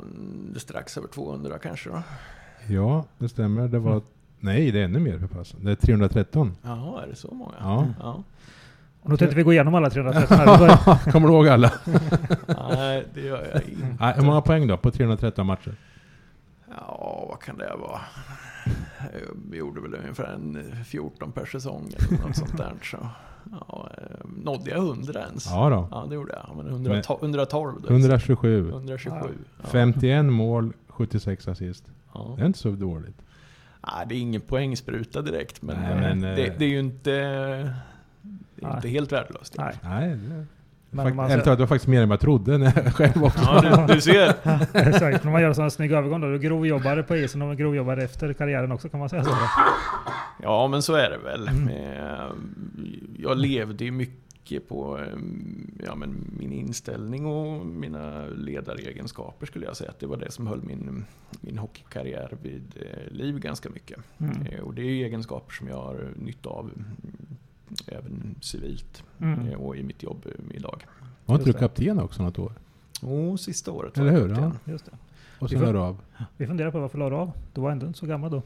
det 0.52 0.56
är 0.56 0.60
strax 0.60 0.98
över 0.98 1.08
200 1.08 1.58
kanske 1.58 1.90
då. 1.90 2.02
Ja, 2.68 3.04
det 3.18 3.28
stämmer. 3.28 3.68
Det 3.68 3.78
var... 3.78 3.92
Mm. 3.92 4.04
Nej, 4.40 4.70
det 4.70 4.80
är 4.80 4.84
ännu 4.84 4.98
mer 4.98 5.18
för 5.18 5.26
fasen. 5.26 5.64
Det 5.64 5.70
är 5.70 5.76
313. 5.76 6.56
Jaha, 6.62 7.02
är 7.02 7.06
det 7.06 7.16
så 7.16 7.34
många? 7.34 7.54
Ja. 7.60 7.86
ja. 8.00 8.22
Och 9.02 9.10
då 9.10 9.16
tänkte 9.16 9.36
vi 9.36 9.42
gå 9.42 9.52
igenom 9.52 9.74
alla 9.74 9.90
313 9.90 10.38
här. 10.38 11.10
Kommer 11.12 11.28
du 11.28 11.34
ihåg 11.34 11.48
alla? 11.48 11.72
Nej, 12.68 13.04
det 13.14 13.20
gör 13.20 13.48
jag 13.52 13.62
inte. 13.62 13.96
Nej, 14.00 14.14
hur 14.16 14.22
många 14.22 14.40
poäng 14.40 14.66
då 14.66 14.76
på 14.76 14.90
313 14.90 15.46
matcher? 15.46 15.74
Ja, 16.68 17.26
vad 17.28 17.40
kan 17.40 17.58
det 17.58 17.76
vara? 17.80 18.00
Vi 19.50 19.58
gjorde 19.58 19.80
väl 19.80 19.94
ungefär 19.94 20.24
en 20.24 20.84
14 20.84 21.32
per 21.32 21.44
säsong 21.44 21.92
eller 21.98 22.26
något 22.26 22.36
sånt 22.36 22.56
där. 22.56 22.72
Så, 22.82 23.08
ja, 23.50 23.90
eh, 23.98 24.26
nådde 24.36 24.70
jag 24.70 24.78
100 24.78 25.20
ens? 25.20 25.46
Ja, 25.50 25.70
då. 25.70 25.88
ja 25.90 26.06
det 26.08 26.14
gjorde 26.14 26.32
jag. 26.32 26.56
Men 26.56 26.66
100, 26.66 27.02
112 27.22 27.82
då. 27.82 27.88
127. 27.88 28.68
127 28.68 29.16
ja. 29.62 29.68
51 29.68 30.24
mål, 30.24 30.72
76 30.88 31.48
assist. 31.48 31.84
Ja. 32.14 32.34
Det 32.36 32.42
är 32.42 32.46
inte 32.46 32.58
så 32.58 32.70
dåligt. 32.70 33.22
Nej, 33.92 34.06
det 34.08 34.14
är 34.14 34.18
ingen 34.18 34.40
poängspruta 34.40 35.22
direkt, 35.22 35.62
men, 35.62 35.76
Nej, 35.76 36.00
men 36.00 36.20
det, 36.20 36.46
eh, 36.46 36.54
det, 36.58 36.64
är 36.64 36.68
ju 36.68 36.78
inte, 36.78 37.12
är 37.12 38.74
inte 38.74 38.88
helt 38.88 39.12
värdelöst. 39.12 39.54
Nej. 39.58 39.74
Nej, 39.82 40.18
men 40.94 41.16
man, 41.16 41.28
det 41.28 41.46
var 41.46 41.66
faktiskt 41.66 41.86
mer 41.86 42.02
än 42.02 42.08
vad 42.08 42.16
jag 42.16 42.20
trodde 42.20 42.58
när 42.58 42.72
jag 42.84 42.94
själv 42.94 43.24
också. 43.24 43.40
Ja, 43.42 43.86
du, 43.86 43.94
du 43.94 44.00
ser. 44.00 44.28
Exakt, 44.72 45.24
när 45.24 45.30
man 45.32 45.42
gör 45.42 45.48
en 45.48 45.54
sån 45.54 45.70
snygg 45.70 45.92
övergång 45.92 46.20
då. 46.20 46.26
Du 46.26 46.38
grovjobbade 46.38 47.02
på 47.02 47.16
isen 47.16 47.42
och 47.42 47.56
grovjobbade 47.56 48.04
efter 48.04 48.32
karriären 48.32 48.72
också, 48.72 48.88
kan 48.88 49.00
man 49.00 49.08
säga 49.08 49.24
så? 49.24 49.36
Ja, 50.42 50.68
men 50.68 50.82
så 50.82 50.94
är 50.94 51.10
det 51.10 51.18
väl. 51.18 51.48
Mm. 51.48 51.68
Eh, 51.68 52.32
jag 53.18 53.38
levde 53.38 53.84
ju 53.84 53.90
mycket 53.90 54.68
på 54.68 54.98
eh, 54.98 55.18
ja, 55.86 55.94
men 55.94 56.30
min 56.38 56.52
inställning 56.52 57.26
och 57.26 57.66
mina 57.66 58.26
ledaregenskaper 58.26 59.46
skulle 59.46 59.66
jag 59.66 59.76
säga. 59.76 59.90
Att 59.90 60.00
det 60.00 60.06
var 60.06 60.16
det 60.16 60.30
som 60.30 60.46
höll 60.46 60.62
min, 60.62 61.04
min 61.40 61.58
hockeykarriär 61.58 62.36
vid 62.42 62.76
eh, 62.76 63.12
liv 63.12 63.38
ganska 63.38 63.70
mycket. 63.70 63.98
Mm. 64.18 64.64
Och 64.64 64.74
det 64.74 64.82
är 64.82 65.04
egenskaper 65.04 65.52
som 65.52 65.68
jag 65.68 65.76
har 65.76 66.12
nytta 66.16 66.48
av 66.48 66.70
även 67.86 68.34
civilt 68.40 69.02
mm. 69.20 69.48
Eh, 69.48 69.54
och 69.54 69.76
i 69.76 69.82
mitt 69.82 70.02
jobb 70.02 70.26
idag. 70.50 70.86
Var 71.26 71.34
inte 71.34 71.52
du 71.52 71.58
kapten 71.58 72.00
också 72.00 72.22
något 72.22 72.38
år? 72.38 72.52
Jo, 73.02 73.30
oh, 73.30 73.36
sista 73.36 73.72
året 73.72 73.98
var 73.98 74.06
jag 74.06 74.28
kapten. 74.28 74.58
Ja. 74.64 74.72
Just 74.72 74.84
det. 74.84 74.92
Och 75.38 75.50
sen 75.50 75.60
lade 75.60 75.72
du 75.72 75.78
av? 75.78 76.00
Vi 76.36 76.46
funderar 76.46 76.70
på 76.70 76.80
varför 76.80 76.98
lade 76.98 77.10
du 77.10 77.16
av? 77.16 77.32
Du 77.52 77.60
var 77.60 77.70
ändå 77.70 77.86
inte 77.86 77.98
så 77.98 78.06
gammal 78.06 78.30
då. 78.30 78.42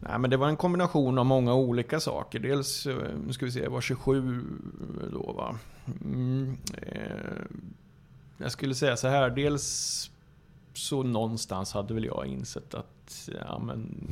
Nej, 0.00 0.18
men 0.18 0.30
det 0.30 0.36
var 0.36 0.48
en 0.48 0.56
kombination 0.56 1.18
av 1.18 1.26
många 1.26 1.54
olika 1.54 2.00
saker. 2.00 2.38
Dels, 2.38 2.86
eh, 2.86 2.96
nu 3.26 3.32
ska 3.32 3.44
vi 3.44 3.52
se, 3.52 3.62
jag 3.62 3.70
var 3.70 3.80
27 3.80 4.42
då 5.12 5.32
va. 5.32 5.58
Mm, 6.04 6.56
eh, 6.82 7.42
jag 8.38 8.52
skulle 8.52 8.74
säga 8.74 8.96
så 8.96 9.08
här, 9.08 9.30
dels 9.30 10.10
så 10.74 11.02
någonstans 11.02 11.72
hade 11.72 11.94
väl 11.94 12.04
jag 12.04 12.26
insett 12.26 12.74
att 12.74 12.93
ja, 13.40 13.58
men, 13.58 14.10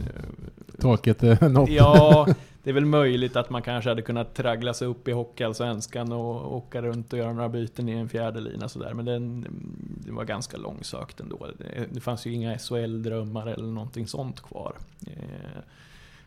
taket 0.78 1.22
är 1.22 1.49
nått. 1.49 1.70
Ja, 1.70 2.26
det 2.62 2.70
är 2.70 2.74
väl 2.74 2.84
möjligt 2.84 3.36
att 3.36 3.51
man 3.51 3.62
kanske 3.62 3.90
hade 3.90 4.03
kunnat 4.03 4.34
traggla 4.34 4.74
sig 4.74 4.88
upp 4.88 5.09
i 5.09 5.12
Hockeyallsvenskan 5.12 6.12
och 6.12 6.57
åka 6.57 6.82
runt 6.82 7.12
och 7.12 7.18
göra 7.18 7.32
några 7.32 7.49
byten 7.49 7.88
i 7.88 7.93
en 7.93 8.09
fjärde 8.09 8.40
lina 8.40 8.68
sådär. 8.68 8.95
Men 8.95 9.05
den, 9.05 9.47
det 10.07 10.12
var 10.12 10.24
ganska 10.24 10.57
långsökt 10.57 11.20
ändå. 11.20 11.49
Det, 11.59 11.86
det 11.90 12.01
fanns 12.01 12.26
ju 12.26 12.32
inga 12.32 12.59
SHL-drömmar 12.59 13.47
eller 13.47 13.68
någonting 13.68 14.07
sånt 14.07 14.40
kvar. 14.40 14.74
Eh, 15.07 15.62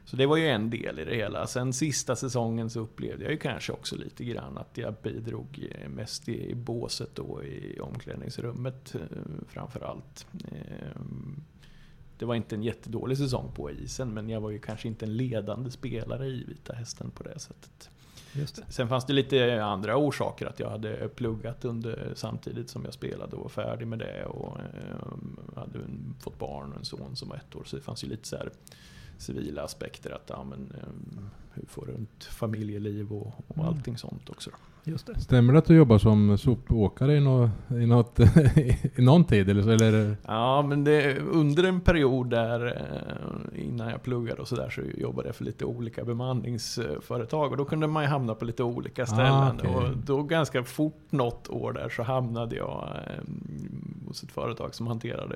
så 0.05 0.15
det 0.15 0.25
var 0.25 0.37
ju 0.37 0.47
en 0.47 0.69
del 0.69 0.99
i 0.99 1.05
det 1.05 1.15
hela. 1.15 1.47
Sen 1.47 1.73
sista 1.73 2.15
säsongen 2.15 2.69
så 2.69 2.79
upplevde 2.79 3.23
jag 3.23 3.31
ju 3.31 3.37
kanske 3.37 3.73
också 3.73 3.95
lite 3.95 4.23
grann 4.23 4.57
att 4.57 4.77
jag 4.77 4.93
bidrog 5.03 5.67
eh, 5.71 5.89
mest 5.89 6.29
i 6.29 6.55
båset 6.55 7.09
då 7.15 7.43
i 7.43 7.79
omklädningsrummet 7.79 8.95
eh, 8.95 9.01
framförallt. 9.47 10.27
Det 12.17 12.25
var 12.25 12.35
inte 12.35 12.55
en 12.55 12.63
jättedålig 12.63 13.17
säsong 13.17 13.51
på 13.55 13.71
isen, 13.71 14.13
men 14.13 14.29
jag 14.29 14.41
var 14.41 14.49
ju 14.49 14.59
kanske 14.59 14.87
inte 14.87 15.05
en 15.05 15.17
ledande 15.17 15.71
spelare 15.71 16.27
i 16.27 16.43
Vita 16.43 16.73
Hästen 16.73 17.11
på 17.11 17.23
det 17.23 17.39
sättet. 17.39 17.89
Det. 18.33 18.63
Sen 18.69 18.87
fanns 18.87 19.05
det 19.05 19.13
lite 19.13 19.63
andra 19.63 19.97
orsaker, 19.97 20.45
att 20.45 20.59
jag 20.59 20.69
hade 20.69 21.09
pluggat 21.09 21.65
under 21.65 22.11
samtidigt 22.15 22.69
som 22.69 22.85
jag 22.85 22.93
spelade 22.93 23.35
och 23.35 23.41
var 23.41 23.49
färdig 23.49 23.87
med 23.87 23.99
det 23.99 24.25
och 24.25 24.59
eh, 24.59 25.55
hade 25.55 25.79
fått 26.19 26.39
barn 26.39 26.71
och 26.71 26.77
en 26.77 26.85
son 26.85 27.15
som 27.15 27.29
var 27.29 27.35
ett 27.35 27.55
år. 27.55 27.63
Så 27.63 27.75
det 27.75 27.81
fanns 27.81 28.03
ju 28.03 28.07
lite 28.07 28.27
så 28.27 28.37
här 28.37 28.49
civila 29.17 29.61
aspekter, 29.63 30.11
att 30.11 30.25
ja, 30.29 30.43
men, 30.43 30.73
eh, 30.77 31.23
hur 31.53 31.65
får 31.67 31.85
du 31.85 31.93
ett 31.93 32.23
familjeliv 32.23 33.11
och, 33.13 33.27
och 33.47 33.57
Mm. 33.57 33.67
allting 33.67 33.97
sånt 33.97 34.29
också. 34.29 34.49
Då. 34.49 34.57
Just 34.91 35.05
det. 35.07 35.19
Stämmer 35.19 35.53
det 35.53 35.59
att 35.59 35.65
du 35.65 35.75
jobbar 35.75 35.97
som 35.97 36.37
sopåkare 36.37 37.15
i, 37.15 37.19
nå, 37.19 37.49
i, 37.69 37.85
något, 37.85 38.19
i 38.95 39.01
någon 39.01 39.23
tid? 39.23 39.49
Eller, 39.49 39.61
så, 39.63 39.69
eller 39.69 40.17
Ja, 40.27 40.61
men 40.61 40.83
det, 40.83 41.19
under 41.19 41.63
en 41.63 41.81
period 41.81 42.29
där 42.29 42.65
eh, 43.55 43.65
innan 43.65 43.89
jag 43.89 44.03
pluggade 44.03 44.41
och 44.41 44.47
sådär 44.47 44.69
så 44.69 44.81
jobbade 44.97 45.27
jag 45.27 45.35
för 45.35 45.43
lite 45.45 45.65
olika 45.65 46.05
bemanningsföretag 46.05 47.51
och 47.51 47.57
då 47.57 47.65
kunde 47.65 47.87
man 47.87 48.03
ju 48.03 48.09
hamna 48.09 48.35
på 48.35 48.45
lite 48.45 48.63
olika 48.63 49.05
ställen. 49.05 49.33
Ah, 49.33 49.53
okej. 49.57 49.75
Och 49.75 49.97
då 49.97 50.23
ganska 50.23 50.63
fort 50.63 51.11
något 51.11 51.49
år 51.49 51.73
där 51.73 51.89
så 51.89 52.03
hamnade 52.03 52.55
jag 52.55 52.89
eh, 53.07 53.23
hos 54.07 54.23
ett 54.23 54.31
företag 54.31 54.75
som 54.75 54.87
hanterade 54.87 55.35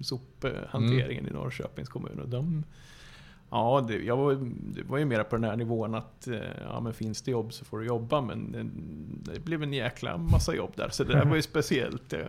sophanteringen 0.00 1.26
i 1.28 1.30
Norrköpings 1.30 1.88
kommun. 1.88 2.20
Och 2.20 2.28
de, 2.28 2.64
Ja, 3.52 3.84
det, 3.88 3.96
jag 3.96 4.16
var, 4.16 4.38
det 4.74 4.82
var 4.82 4.98
ju 4.98 5.04
mer 5.04 5.22
på 5.22 5.36
den 5.36 5.44
här 5.44 5.56
nivån 5.56 5.94
att 5.94 6.28
eh, 6.28 6.36
ja, 6.70 6.80
men 6.80 6.94
finns 6.94 7.22
det 7.22 7.30
jobb 7.30 7.52
så 7.52 7.64
får 7.64 7.78
du 7.78 7.86
jobba. 7.86 8.20
Men 8.20 8.52
det, 8.52 9.32
det 9.32 9.40
blev 9.40 9.62
en 9.62 9.72
jäkla 9.72 10.16
massa 10.16 10.54
jobb 10.54 10.72
där. 10.76 10.88
Så 10.88 11.04
det 11.04 11.12
där 11.12 11.24
var 11.24 11.36
ju 11.36 11.42
speciellt. 11.52 12.12
Eh, 12.12 12.20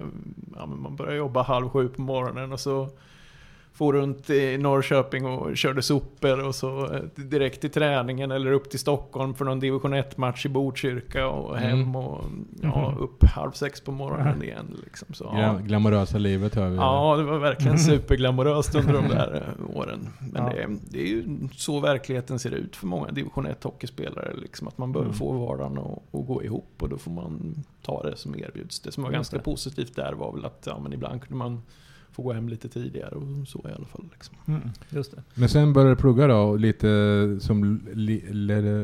Ja, 0.55 0.65
men 0.65 0.81
man 0.81 0.95
började 0.95 1.17
jobba 1.17 1.41
halv 1.41 1.69
sju 1.69 1.87
på 1.89 2.01
morgonen 2.01 2.51
och 2.53 2.59
så 2.59 2.89
for 3.75 3.93
runt 3.93 4.29
i 4.29 4.57
Norrköping 4.57 5.25
och 5.25 5.57
körde 5.57 5.81
sopor 5.81 6.45
och 6.47 6.55
så 6.55 6.93
eh, 6.93 7.01
direkt 7.15 7.61
till 7.61 7.69
träningen 7.71 8.31
eller 8.31 8.51
upp 8.51 8.69
till 8.69 8.79
Stockholm 8.79 9.33
för 9.33 9.45
någon 9.45 9.59
division 9.59 9.93
1-match 9.93 10.45
i 10.45 10.49
Botkyrka 10.49 11.27
och 11.27 11.57
hem 11.57 11.73
Mm. 11.79 11.95
och 11.95 12.23
ja, 12.61 12.89
Mhm. 12.91 12.97
upp 13.03 13.23
halv 13.23 13.51
sex 13.51 13.81
på 13.81 13.91
morgonen 13.91 14.43
igen. 14.43 14.77
Liksom. 14.83 15.13
Så, 15.13 15.23
ja. 15.23 15.31
Glam- 15.37 15.61
glamorösa 15.63 16.17
livet 16.17 16.55
hör 16.55 16.69
vi. 16.69 16.75
Ja, 16.75 17.15
det 17.17 17.23
var 17.23 17.37
verkligen 17.37 17.79
superglamoröst 17.79 18.75
under 18.75 18.93
de 18.93 19.07
där 19.07 19.53
eh, 19.69 19.77
åren. 19.77 20.09
Men 20.31 20.43
Ja. 20.45 20.49
det, 20.49 20.67
det 20.91 21.01
är 21.01 21.07
ju 21.07 21.23
så 21.55 21.79
verkligheten 21.79 22.39
ser 22.39 22.51
ut 22.51 22.75
för 22.75 22.87
många 22.87 23.11
division 23.11 23.45
1 23.45 23.63
hockeyspelare. 23.63 24.33
Liksom, 24.41 24.67
att 24.67 24.77
man 24.77 24.91
behöver 24.91 25.09
Mm. 25.09 25.17
få 25.19 25.31
vardagen 25.31 25.77
att 25.77 26.19
att 26.19 26.27
gå 26.27 26.43
ihop 26.43 26.73
och 26.79 26.89
då 26.89 26.97
får 26.97 27.11
man 27.11 27.55
ta 27.81 28.03
det 28.03 28.17
som 28.17 28.35
erbjuds. 28.35 28.79
Det 28.79 28.91
som 28.91 29.03
var 29.03 29.11
ganska 29.11 29.39
positivt 29.39 29.95
där 29.95 30.13
var 30.13 30.31
väl 30.33 30.45
att 30.45 30.63
ja, 30.65 30.79
men 30.79 30.93
ibland 30.93 31.21
kunde 31.21 31.35
man 31.37 31.61
få 32.13 32.21
gå 32.21 32.33
hem 32.33 32.49
lite 32.49 32.69
tidigare 32.69 33.15
och 33.15 33.47
så 33.47 33.59
i 33.69 33.71
alla 33.75 33.85
fall. 33.85 34.05
Liksom. 34.13 34.35
Mm, 34.47 34.61
just 34.89 35.11
det. 35.11 35.23
Men 35.33 35.49
sen 35.49 35.73
började 35.73 35.91
du 35.91 35.95
plugga 35.95 36.27
då, 36.27 36.37
och 36.37 36.59
lite 36.59 36.87
som 37.39 37.81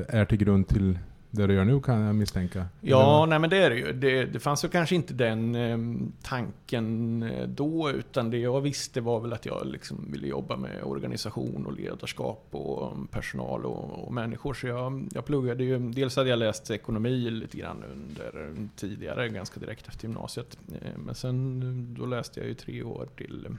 är 0.08 0.26
till 0.26 0.38
grund 0.38 0.68
till 0.68 1.00
det 1.32 1.48
du 1.48 1.54
gör 1.54 1.66
nu 1.66 1.80
kan 1.80 2.02
jag 2.02 2.16
misstänka? 2.16 2.66
Ja, 2.82 3.26
nej 3.30 3.40
men 3.40 3.50
det 3.50 3.58
är 3.58 3.70
det 3.70 3.76
ju. 3.76 3.94
Det, 3.94 4.26
det 4.26 4.40
fanns 4.40 4.66
ju 4.66 4.70
kanske 4.70 4.96
inte 4.96 5.14
den 5.14 5.56
eh, 5.56 5.78
tanken 6.22 7.30
då, 7.48 7.90
utan 7.90 8.30
det 8.30 8.38
jag 8.38 8.62
visste 8.62 9.02
var 9.02 9.20
väl 9.20 9.34
att 9.34 9.46
jag 9.46 9.66
liksom 9.66 10.12
ville 10.12 10.28
jobba 10.28 10.56
med 10.58 10.84
organisation 10.84 11.66
och 11.66 11.74
ledarskap 11.74 12.48
och 12.52 12.92
um, 12.94 13.08
personal 13.08 13.66
och, 13.66 14.08
och 14.08 14.14
människor. 14.14 14.54
Så 14.54 14.68
jag, 14.68 15.08
jag 15.14 15.26
pluggade 15.26 15.64
ju, 15.64 15.80
dels 15.92 16.16
hade 16.16 16.30
jag 16.30 16.40
läst 16.40 16.72
ekonomi 16.72 17.30
lite 17.30 17.58
grann 17.58 17.84
under 17.94 18.54
tidigare, 18.76 19.30
ganska 19.30 19.60
direkt 19.60 19.88
efter 19.88 20.08
gymnasiet. 20.08 20.58
Eh, 20.82 20.98
men 21.06 21.16
sen 21.16 21.62
eh, 21.62 21.98
då 22.00 22.06
läste 22.06 22.40
jag 22.40 22.50
ju 22.50 22.56
tre 22.56 22.84
år 22.84 23.08
till 23.18 23.46
eh, 23.46 23.52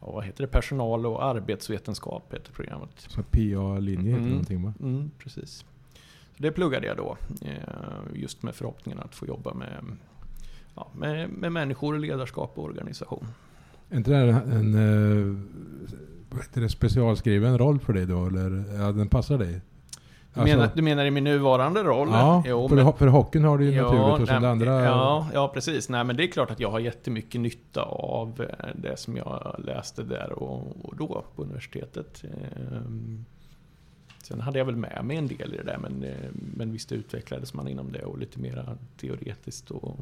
ja, 0.00 0.10
vad 0.12 0.24
heter 0.24 0.42
det? 0.44 0.48
Personal 0.48 1.06
och 1.06 1.24
arbetsvetenskap 1.24 2.34
heter 2.34 2.52
programmet. 2.52 2.90
Så 2.96 3.22
PA-linje 3.22 4.10
heter 4.10 4.18
Mm. 4.18 4.30
någonting 4.30 4.62
va? 4.62 4.74
Mm, 4.80 5.10
precis. 5.18 5.64
Det 6.36 6.50
pluggade 6.52 6.86
jag 6.86 6.96
då. 6.96 7.16
eh, 7.42 7.50
Just 8.14 8.42
med 8.42 8.54
förhoppningen 8.54 9.00
att 9.00 9.14
få 9.14 9.26
jobba 9.26 9.54
med, 9.54 9.78
ja, 10.74 10.88
med, 10.94 11.30
med 11.30 11.52
människor, 11.52 11.98
ledarskap 11.98 12.52
och 12.58 12.64
organisation. 12.64 13.26
Är 13.90 13.96
inte 13.96 14.10
det 14.10 14.16
här 14.32 14.42
en 14.42 14.74
eh, 16.62 16.68
specialskriven 16.68 17.58
roll 17.58 17.78
för 17.80 17.92
dig 17.92 18.06
då? 18.06 18.26
Eller 18.26 18.64
ja, 18.80 18.92
den 18.92 19.08
passar 19.08 19.38
dig? 19.38 19.60
Du, 20.34 20.40
menar, 20.42 20.70
du 20.74 20.82
menar 20.82 21.04
i 21.04 21.10
min 21.10 21.24
nuvarande 21.24 21.82
roll? 21.82 22.08
Ja, 22.10 22.42
Jo, 22.46 22.68
för, 22.68 22.76
men- 22.76 22.92
för 22.92 23.06
hockeyn 23.06 23.44
har 23.44 23.58
du 23.58 23.64
ju 23.64 23.70
Ja, 23.72 23.82
naturligt 23.82 24.20
och 24.22 24.28
sen 24.28 24.42
det 24.42 24.50
andra... 24.50 24.84
Ja, 24.84 25.28
ja, 25.34 25.48
precis. 25.54 25.88
Nej, 25.88 26.04
men 26.04 26.16
det 26.16 26.24
är 26.24 26.26
klart 26.26 26.50
att 26.50 26.60
jag 26.60 26.70
har 26.70 26.78
jättemycket 26.80 27.40
nytta 27.40 27.82
av 27.82 28.40
eh, 28.40 28.66
det 28.74 28.98
som 28.98 29.16
jag 29.16 29.54
läste 29.64 30.02
där 30.02 30.32
och, 30.32 30.76
och 30.84 30.96
då 30.96 31.24
på 31.36 31.42
universitetet. 31.42 32.24
Ehm, 32.24 33.24
Sen 34.22 34.40
hade 34.40 34.58
jag 34.58 34.66
väl 34.66 34.76
med 34.76 35.04
mig 35.04 35.16
en 35.16 35.26
del 35.26 35.54
i 35.54 35.56
det 35.56 35.62
där, 35.62 35.78
men, 35.78 36.02
eh, 36.02 36.30
men 36.56 36.72
visst 36.72 36.92
utvecklades 36.92 37.54
man 37.54 37.68
inom 37.68 37.92
det 37.92 38.02
och 38.02 38.18
lite 38.18 38.40
mer 38.40 38.76
teoretiskt 39.00 39.70
och, 39.70 39.98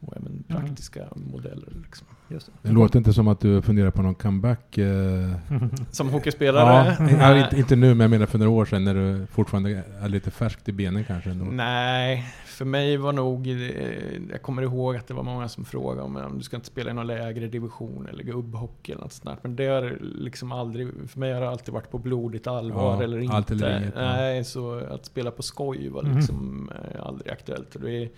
och 0.00 0.16
även 0.16 0.44
praktiska 0.48 1.08
modeller. 1.14 1.72
Liksom. 1.84 2.06
Just 2.28 2.46
det. 2.46 2.68
Det 2.68 2.74
låter 2.74 2.98
inte 2.98 3.12
som 3.12 3.28
att 3.28 3.40
du 3.40 3.62
funderar 3.62 3.90
på 3.90 4.02
någon 4.02 4.14
comeback. 4.14 4.78
Eh, 4.78 5.36
Som 5.90 6.08
hockeyspelare? 6.08 6.96
ja, 6.98 7.36
ja, 7.36 7.44
inte, 7.44 7.58
inte 7.58 7.76
nu, 7.76 7.88
men 7.94 8.00
jag 8.00 8.10
menar 8.10 8.26
för 8.26 8.38
några 8.38 8.50
år 8.50 8.64
sedan 8.64 8.84
när 8.84 8.94
du 8.94 9.26
fortfarande 9.26 9.84
är 10.00 10.08
lite 10.08 10.30
färskt 10.30 10.68
i 10.68 10.72
benen 10.72 11.04
kanske. 11.04 11.30
Ändå. 11.30 11.44
Nej, 11.44 12.24
för 12.60 12.64
mig 12.64 12.96
var 12.96 13.12
nog... 13.12 13.48
eh, 13.48 14.22
Jag 14.30 14.42
kommer 14.42 14.62
ihåg 14.62 14.96
att 14.96 15.06
det 15.06 15.14
var 15.14 15.22
många 15.22 15.48
som 15.48 15.64
frågade 15.64 16.02
om, 16.02 16.16
om 16.16 16.38
du 16.38 16.44
ska 16.44 16.56
inte 16.56 16.66
spela 16.68 16.90
i 16.90 16.94
någon 16.94 17.06
lägre 17.06 17.46
division 17.48 18.06
eller 18.10 18.24
gubbhockey 18.24 18.92
eller 18.92 19.02
något 19.02 19.12
sånt 19.12 19.24
där. 19.24 19.36
Men 19.42 19.56
det 19.56 19.66
har 19.66 19.98
liksom 20.00 20.52
aldrig... 20.52 20.88
För 21.08 21.20
mig 21.20 21.32
har 21.32 21.40
det 21.40 21.48
alltid 21.48 21.74
varit 21.74 21.90
på 21.90 21.98
blodigt 21.98 22.46
allvar 22.46 22.96
Ja, 22.96 23.02
eller 23.02 23.18
inte. 23.18 23.36
allt 23.36 23.50
eller 23.50 23.78
inget, 23.80 23.94
ja. 23.94 24.00
Nej, 24.00 24.44
så 24.44 24.74
att 24.74 25.06
spela 25.06 25.30
på 25.30 25.42
skoj 25.42 25.88
var 25.88 26.02
Mhm. 26.02 26.16
liksom 26.16 26.70
eh, 26.94 27.06
aldrig 27.06 27.32
aktuellt. 27.32 27.76
Det 27.82 27.90
är, 28.02 28.08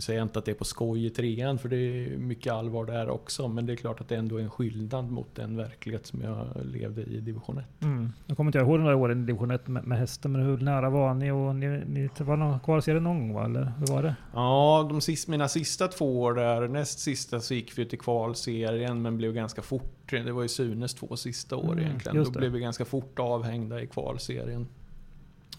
nu 0.00 0.04
säger 0.04 0.18
jag 0.20 0.24
inte 0.24 0.38
att 0.38 0.44
det 0.44 0.50
är 0.50 0.54
på 0.54 0.64
skoj 0.64 1.06
i 1.06 1.10
trean, 1.10 1.58
för 1.58 1.68
det 1.68 1.76
är 1.76 2.16
mycket 2.16 2.52
allvar 2.52 2.84
där 2.84 3.08
också. 3.08 3.48
Men 3.48 3.66
det 3.66 3.72
är 3.72 3.76
klart 3.76 4.00
att 4.00 4.08
det 4.08 4.16
ändå 4.16 4.36
är 4.36 4.42
en 4.42 4.50
skillnad 4.50 5.10
mot 5.10 5.34
den 5.34 5.56
verklighet 5.56 6.06
som 6.06 6.20
jag 6.22 6.46
levde 6.64 7.02
i 7.02 7.20
division 7.20 7.58
1. 7.58 7.64
Mm. 7.82 8.12
Jag 8.26 8.36
kommer 8.36 8.48
inte 8.48 8.58
ihåg 8.58 8.78
de 8.78 8.84
där 8.84 8.94
åren 8.94 9.22
i 9.22 9.26
division 9.26 9.50
1 9.50 9.68
med, 9.68 9.86
med 9.86 9.98
hästen, 9.98 10.32
men 10.32 10.42
hur 10.42 10.58
nära 10.58 10.90
var 10.90 11.14
ni? 11.14 11.30
Och 11.30 11.56
ni, 11.56 11.66
ni 11.86 12.08
var 12.18 12.36
någon 12.36 12.60
kvalserie 12.60 13.00
någon 13.00 13.32
gång? 13.32 13.44
Eller 13.44 13.72
hur 13.78 13.86
var 13.86 14.02
det? 14.02 14.14
Ja, 14.34 14.86
de 14.90 15.00
sist, 15.00 15.28
mina 15.28 15.48
sista 15.48 15.88
två 15.88 16.22
år 16.22 16.34
där, 16.34 16.68
näst 16.68 16.98
sista 16.98 17.40
så 17.40 17.54
gick 17.54 17.78
vi 17.78 17.86
till 17.86 17.98
kvalserien 17.98 19.02
men 19.02 19.16
blev 19.16 19.32
ganska 19.32 19.62
fort, 19.62 20.10
det 20.10 20.32
var 20.32 20.42
ju 20.42 20.48
Sunes 20.48 20.94
två 20.94 21.16
sista 21.16 21.56
år 21.56 21.72
Mm, 21.72 21.78
egentligen, 21.78 22.24
då 22.24 22.30
blev 22.30 22.52
vi 22.52 22.60
ganska 22.60 22.84
fort 22.84 23.18
avhängda 23.18 23.82
i 23.82 23.86
kvalserien. 23.86 24.66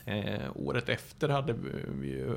Eh, 0.06 0.52
året 0.56 0.90
efter 0.90 1.30
hade 1.30 1.56
vi 2.02 2.08
ju 2.08 2.36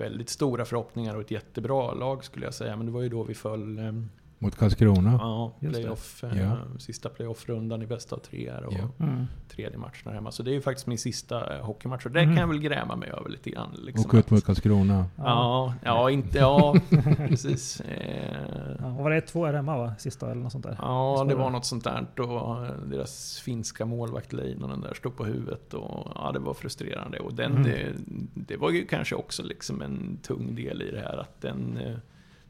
väldigt 0.00 0.28
stora 0.28 0.64
förhoppningar 0.64 1.14
och 1.14 1.20
ett 1.20 1.30
jättebra 1.30 1.94
lag 1.94 2.24
skulle 2.24 2.44
jag 2.44 2.54
säga, 2.54 2.76
men 2.76 2.86
det 2.86 2.92
var 2.92 3.02
ju 3.02 3.08
då 3.08 3.22
vi 3.22 3.34
föll 3.34 3.78
ehm, 3.78 4.08
mot 4.42 4.56
Karlskrona. 4.56 5.12
ja, 5.20 5.52
playoff, 5.60 6.24
eh, 6.24 6.40
Ja. 6.42 6.56
sista 6.78 7.08
playoff-rundan 7.08 7.82
i 7.82 7.86
bästa 7.86 8.16
av 8.16 8.20
tre 8.20 8.50
här 8.50 8.64
och 8.64 8.72
Ja. 8.72 9.04
Mm. 9.06 9.26
tredje 9.48 9.78
matchen 9.78 10.12
hemma. 10.12 10.30
Så 10.32 10.42
det 10.42 10.50
är 10.50 10.52
ju 10.52 10.60
faktiskt 10.60 10.86
min 10.86 10.98
sista 10.98 11.56
eh, 11.56 11.64
hockeymatch 11.64 12.06
och 12.06 12.12
det 12.12 12.20
Mm. 12.20 12.34
kan 12.36 12.40
jag 12.40 12.48
väl 12.48 12.58
gräma 12.58 12.96
mig 12.96 13.10
över 13.10 13.30
lite 13.30 13.50
grann. 13.50 13.68
Liksom, 13.78 14.10
Och 14.10 14.14
ut 14.14 14.30
mot 14.30 14.44
Karlskrona. 14.44 15.04
Ja, 15.16 15.74
ja, 15.84 16.10
inte, 16.10 16.38
ja 16.38 16.74
precis. 17.16 17.80
Eh, 17.80 18.76
Ja, 18.80 18.88
var 18.88 19.10
det 19.10 19.16
1-2 19.16 19.46
här 19.46 19.54
hemma 19.54 19.78
va? 19.78 19.94
Sista 19.98 20.30
eller 20.30 20.42
något 20.42 20.52
sånt 20.52 20.64
där? 20.64 20.76
Ja, 20.78 21.26
det 21.28 21.34
var 21.34 21.50
något 21.50 21.64
sånt 21.64 21.84
där. 21.84 22.20
Och 22.20 22.66
deras 22.90 23.40
finska 23.40 23.86
målvakt 23.86 24.32
Leinonen 24.32 24.80
där 24.80 24.94
stod 24.94 25.16
på 25.16 25.24
huvudet 25.24 25.74
och 25.74 26.12
ja, 26.14 26.30
det 26.32 26.38
var 26.38 26.54
frustrerande. 26.54 27.18
Och 27.20 27.34
den, 27.34 27.50
Mm. 27.52 27.62
det, 27.62 27.92
det 28.34 28.56
var 28.56 28.70
ju 28.70 28.86
kanske 28.86 29.14
också 29.14 29.42
liksom 29.42 29.82
en 29.82 30.18
tung 30.22 30.54
del 30.54 30.82
i 30.82 30.90
det 30.90 31.00
här 31.00 31.16
att 31.18 31.40
den, 31.40 31.76
eh, 31.76 31.96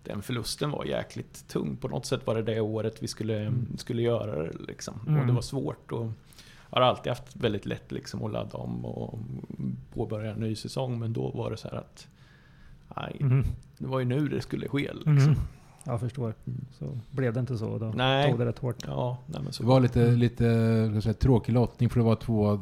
den 0.03 0.23
förlusten 0.23 0.71
var 0.71 0.85
jäkligt 0.85 1.49
tung. 1.49 1.77
På 1.77 1.89
något 1.89 2.07
sätt 2.07 2.27
var 2.27 2.35
det 2.35 2.43
det 2.43 2.61
året 2.61 3.03
vi 3.03 3.09
skulle, 3.09 3.41
Mm. 3.41 3.67
skulle 3.79 4.03
göra 4.03 4.43
det 4.43 4.51
liksom. 4.69 4.95
Mm. 5.09 5.21
Och 5.21 5.27
det 5.27 5.33
var 5.33 5.43
svårt. 5.43 5.93
Och 5.93 6.07
jag 6.71 6.81
har 6.81 6.83
alltid 6.83 7.11
haft 7.11 7.37
väldigt 7.37 7.67
lätt 7.67 7.93
liksom 7.93 8.25
att 8.25 8.33
ladda 8.33 8.59
om 8.59 8.85
och 8.85 9.19
påbörja 9.95 10.31
en 10.33 10.41
ny 10.41 10.55
säsong. 10.57 10.99
Men 10.99 11.13
då 11.13 11.31
var 11.31 11.51
det 11.51 11.57
så 11.57 11.69
här 11.69 11.77
att 11.77 12.09
nej, 12.97 13.17
Mhm. 13.21 13.45
det 13.79 13.87
var 13.87 13.99
ju 13.99 14.05
nu 14.05 14.29
det 14.29 14.41
skulle 14.41 14.69
ske 14.69 14.93
liksom. 14.93 15.15
Mhm. 15.15 15.35
Jag 15.85 16.01
förstår. 16.01 16.35
Mm. 16.47 16.65
Så 16.79 16.99
blev 17.11 17.33
det 17.35 17.41
inte 17.41 17.59
så. 17.59 17.79
Då 17.79 17.93
Nej. 17.97 18.31
tog 18.31 18.39
det 18.39 18.47
rätt 18.47 18.59
hårt. 18.59 18.77
Ja, 18.87 19.19
nej, 19.27 19.41
men 19.45 19.53
så 19.53 19.63
Det 19.63 19.69
var 19.69 19.81
lite, 19.81 20.11
lite 20.11 20.45
säga, 21.03 21.15
tråkig 21.15 21.53
lottning 21.53 21.91
för 21.91 22.01
det 22.01 22.05
var 22.07 22.17
två... 22.17 22.61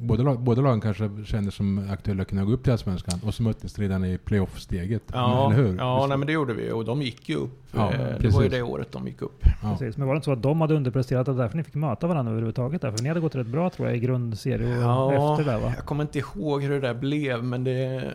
Båda, 0.00 0.34
båda 0.34 0.62
lagen 0.62 0.80
kanske 0.80 1.10
kändes 1.24 1.54
som 1.54 1.88
aktuella 1.90 2.22
att 2.22 2.28
kunna 2.28 2.44
gå 2.44 2.52
upp 2.52 2.62
till 2.62 2.72
Allsvenskan 2.72 3.20
och 3.24 3.34
så 3.34 3.42
möttes 3.42 3.78
redan 3.78 4.04
i 4.04 4.18
playoff-steget. 4.18 5.02
Ja, 5.12 5.52
eller 5.52 5.62
hur? 5.64 5.76
ja 5.76 6.06
nej, 6.08 6.18
men 6.18 6.26
det 6.26 6.32
gjorde 6.32 6.54
vi 6.54 6.72
och 6.72 6.84
de 6.84 7.02
gick 7.02 7.28
ju 7.28 7.36
upp. 7.36 7.50
Ja, 7.72 7.92
Eh, 7.92 7.98
det 7.98 8.14
precis. 8.16 8.34
var 8.34 8.42
ju 8.42 8.48
det 8.48 8.62
året 8.62 8.92
de 8.92 9.06
gick 9.06 9.22
upp. 9.22 9.44
Ja. 9.62 9.70
Precis. 9.78 9.96
Men 9.96 10.06
var 10.06 10.14
det 10.14 10.16
inte 10.18 10.24
så 10.24 10.32
att 10.32 10.42
de 10.42 10.60
hade 10.60 10.74
underpresterat 10.74 11.28
och 11.28 11.34
därför 11.36 11.56
ni 11.56 11.64
fick 11.64 11.74
möta 11.74 12.06
varandra 12.06 12.30
överhuvudtaget? 12.32 12.82
Där? 12.82 12.90
För 12.92 13.02
ni 13.02 13.08
hade 13.08 13.20
gått 13.20 13.34
rätt 13.34 13.46
bra 13.46 13.70
tror 13.70 13.88
jag 13.88 13.96
i 13.96 14.00
grundserie 14.00 14.76
och 14.76 14.82
Ja, 14.82 15.32
efter 15.32 15.52
där 15.52 15.60
va? 15.60 15.72
Jag 15.76 15.84
kommer 15.84 16.02
inte 16.04 16.18
ihåg 16.18 16.62
hur 16.62 16.70
det 16.70 16.80
där 16.80 16.94
blev, 16.94 17.44
men 17.44 17.64
det, 17.64 18.10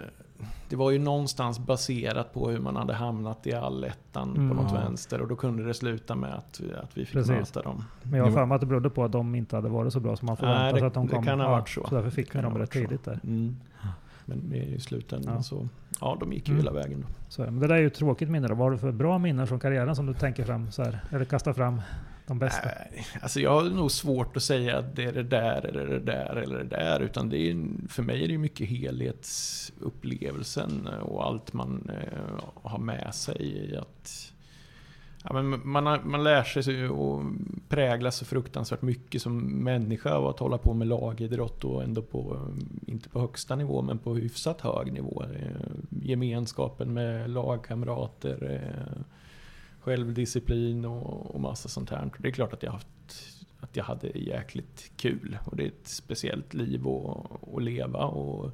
det 0.70 0.76
var 0.76 0.92
ju 0.92 1.00
någonstans 1.00 1.60
baserat 1.60 2.34
på 2.34 2.50
hur 2.50 2.60
man 2.60 2.76
hade 2.76 2.94
hamnat 2.94 3.48
i 3.48 3.54
allettan 3.54 4.30
Mm. 4.36 4.50
på 4.50 4.64
något 4.64 4.74
vänster. 4.74 5.22
Och 5.22 5.28
då 5.28 5.36
kunde 5.36 5.64
det 5.64 5.74
sluta 5.74 6.16
med 6.16 6.34
att, 6.34 6.62
att 6.84 6.98
vi 6.98 7.06
fick 7.06 7.14
Precis. 7.14 7.32
möta 7.32 7.62
dem. 7.62 7.84
Men 8.04 8.14
jag 8.14 8.24
har 8.24 8.30
Det 8.32 8.34
för 8.38 8.46
mig 8.46 8.56
att 8.56 8.62
det 8.62 8.68
berodde 8.68 8.90
på 8.90 9.04
att 9.04 9.12
de 9.12 9.36
inte 9.36 9.56
hade 9.56 9.70
varit 9.70 9.94
så 9.94 10.00
bra 10.00 10.16
som 10.16 10.26
man 10.26 10.38
förväntade 10.38 10.72
det- 10.74 10.80
sig 10.80 10.88
att 10.88 10.94
de 10.94 11.08
det 11.08 11.14
kom. 11.14 11.24
kan 11.26 11.40
ha 11.40 11.50
varit 11.50 11.70
så. 11.70 11.88
Så 11.90 11.96
därför 11.96 12.10
fick 12.10 12.32
Det 12.32 12.38
ni 12.38 12.44
dem 12.44 12.58
rätt 12.58 12.72
tidigt 12.72 13.04
där. 13.06 13.20
Mm. 13.24 13.56
Men 14.26 14.54
i 14.54 14.80
slutändan 14.80 15.34
Ja. 15.36 15.42
så, 15.44 15.68
ja 16.02 16.18
de 16.20 16.34
gick 16.34 16.48
ju 16.48 16.52
Mm. 16.54 16.66
hela 16.66 16.80
vägen 16.80 17.02
då. 17.02 17.08
Så, 17.30 17.44
det. 17.46 17.52
men 17.52 17.60
det 17.60 17.68
där 17.68 17.76
är 17.76 17.80
ju 17.80 17.88
ett 17.88 17.94
tråkigt 17.94 18.30
minne 18.30 18.48
då. 18.48 18.56
Vad 18.56 18.64
har 18.66 18.72
du 18.72 18.78
för 18.78 18.92
bra 18.92 19.18
minnen 19.18 19.48
från 19.48 19.60
karriären 19.60 19.96
som 19.96 20.06
du 20.06 20.14
tänker 20.14 20.44
fram 20.44 20.72
så 20.72 20.84
här? 20.84 21.00
Eller 21.12 21.26
kastar 21.26 21.54
fram 21.54 21.82
de 22.28 22.40
bästa? 22.40 22.66
Nej, 22.66 23.06
Alltså 23.22 23.40
jag 23.40 23.52
har 23.62 23.70
nog 23.70 23.92
svårt 23.92 24.38
att 24.38 24.44
säga 24.44 24.78
att 24.78 24.96
det 24.96 25.04
är 25.04 25.14
det 25.14 25.24
där 25.24 25.66
eller 25.66 25.86
det 25.88 26.00
där 26.00 26.36
eller 26.36 26.58
det 26.58 26.64
där. 26.64 27.00
Utan 27.00 27.30
det 27.30 27.38
är, 27.38 27.66
för 27.90 28.04
mig 28.04 28.24
är 28.24 28.28
det 28.28 28.38
mycket 28.38 28.70
helhetsupplevelsen 28.70 30.88
och 30.88 31.26
allt 31.26 31.54
man 31.54 31.90
eh, 31.94 32.40
har 32.64 32.80
med 32.80 33.16
sig 33.16 33.42
i 33.72 33.78
att 33.78 34.32
Ja, 35.28 35.34
men 35.42 35.70
man, 35.70 35.86
har- 35.86 36.02
man 36.04 36.24
lär 36.24 36.44
sig 36.44 36.90
och 36.90 37.24
präglas 37.70 38.16
så 38.16 38.26
fruktansvärt 38.26 38.82
mycket 38.82 39.22
som 39.22 39.38
människa 39.64 40.14
av 40.16 40.28
att 40.28 40.40
hålla 40.40 40.58
på 40.58 40.74
med 40.74 40.88
lagidrott 40.88 41.64
och 41.64 41.84
ändå 41.84 42.02
på, 42.02 42.48
inte 42.88 43.10
på 43.10 43.20
högsta 43.20 43.56
nivå, 43.56 43.82
men 43.82 43.98
på 43.98 44.16
hyfsat 44.16 44.62
hög 44.62 44.94
nivå. 44.94 45.24
Eh, 45.24 45.72
gemenskapen 46.02 46.94
med 46.94 47.30
lagkamrater, 47.30 48.62
eh, 48.64 49.02
självdisciplin 49.86 50.86
och, 50.86 51.36
och 51.36 51.42
massa 51.42 51.70
sånt 51.70 51.90
här. 51.90 52.12
Det 52.20 52.28
är 52.28 52.32
klart 52.32 52.54
att 52.54 52.64
jag, 52.64 52.72
haft, 52.72 52.88
att 53.60 53.76
jag 53.76 53.84
hade 53.84 54.08
jäkligt 54.08 54.92
kul 54.98 55.38
och 55.46 55.56
det 55.56 55.64
är 55.64 55.68
ett 55.68 55.88
speciellt 55.88 56.54
liv 56.54 56.88
att, 56.88 57.56
att 57.56 57.64
leva. 57.64 58.06
Och, 58.06 58.52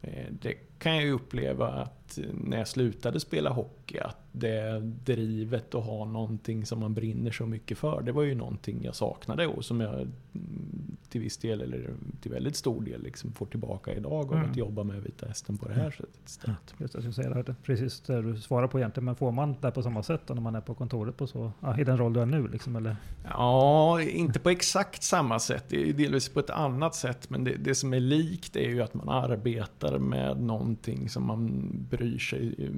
eh, 0.00 0.26
det 0.30 0.54
kan 0.82 0.94
jag 0.94 1.04
ju 1.04 1.12
uppleva 1.12 1.68
att 1.68 2.18
när 2.32 2.58
jag 2.58 2.68
slutade 2.68 3.20
spela 3.20 3.50
hockey, 3.50 3.98
att 3.98 4.16
det 4.32 4.80
drivet 4.80 5.74
att 5.74 5.84
ha 5.84 6.04
någonting 6.04 6.66
som 6.66 6.80
man 6.80 6.94
brinner 6.94 7.30
så 7.30 7.46
mycket 7.46 7.78
för, 7.78 8.02
det 8.02 8.12
var 8.12 8.22
ju 8.22 8.34
någonting 8.34 8.84
jag 8.84 8.94
saknade 8.94 9.46
och 9.46 9.64
som 9.64 9.80
jag 9.80 9.94
mm, 9.94 10.96
till 11.08 11.20
viss 11.20 11.36
del, 11.36 11.60
eller 11.60 11.90
till 12.20 12.30
väldigt 12.30 12.56
stor 12.56 12.82
del, 12.82 13.02
liksom 13.02 13.32
får 13.32 13.46
tillbaka 13.46 13.94
idag 13.94 14.32
av 14.32 14.32
Mm. 14.38 14.50
att 14.50 14.56
jobba 14.56 14.84
med 14.84 15.02
Vita 15.02 15.26
Hästen 15.26 15.58
på 15.58 15.68
det 15.68 15.74
här 15.74 15.90
sättet 15.90 16.20
istället. 16.26 16.74
Just 16.78 16.92
det, 16.94 17.04
jag 17.04 17.14
säga 17.14 17.42
det. 17.42 17.54
Precis 17.62 18.00
det 18.00 18.22
du 18.22 18.36
svarar 18.40 18.68
på 18.68 18.78
egentligen. 18.78 19.04
Men 19.04 19.16
får 19.16 19.32
man 19.32 19.56
det 19.60 19.70
på 19.70 19.82
samma 19.82 20.02
sätt 20.02 20.20
då 20.26 20.34
när 20.34 20.42
man 20.42 20.54
är 20.54 20.60
på 20.60 20.74
kontoret 20.74 21.16
på 21.16 21.26
så, 21.26 21.52
i 21.78 21.84
den 21.84 21.98
roll 21.98 22.12
du 22.12 22.20
är 22.20 22.26
nu 22.26 22.48
liksom? 22.48 22.76
Eller? 22.76 22.96
Ja, 23.28 24.00
inte 24.02 24.38
på 24.38 24.50
exakt 24.50 25.02
samma 25.02 25.38
sätt. 25.38 25.64
Det 25.68 25.88
är 25.88 25.92
delvis 25.92 26.28
på 26.28 26.40
ett 26.40 26.50
annat 26.50 26.94
sätt. 26.94 27.30
Men 27.30 27.44
det, 27.44 27.56
det 27.56 27.74
som 27.74 27.94
är 27.94 28.00
likt 28.00 28.56
är 28.56 28.68
ju 28.70 28.82
att 28.82 28.94
man 28.94 29.08
arbetar 29.08 29.98
med 29.98 30.40
någonting 30.72 31.08
som 31.08 31.26
man 31.26 31.70
bryr 31.90 32.18
sig 32.18 32.54
eh, 32.58 32.70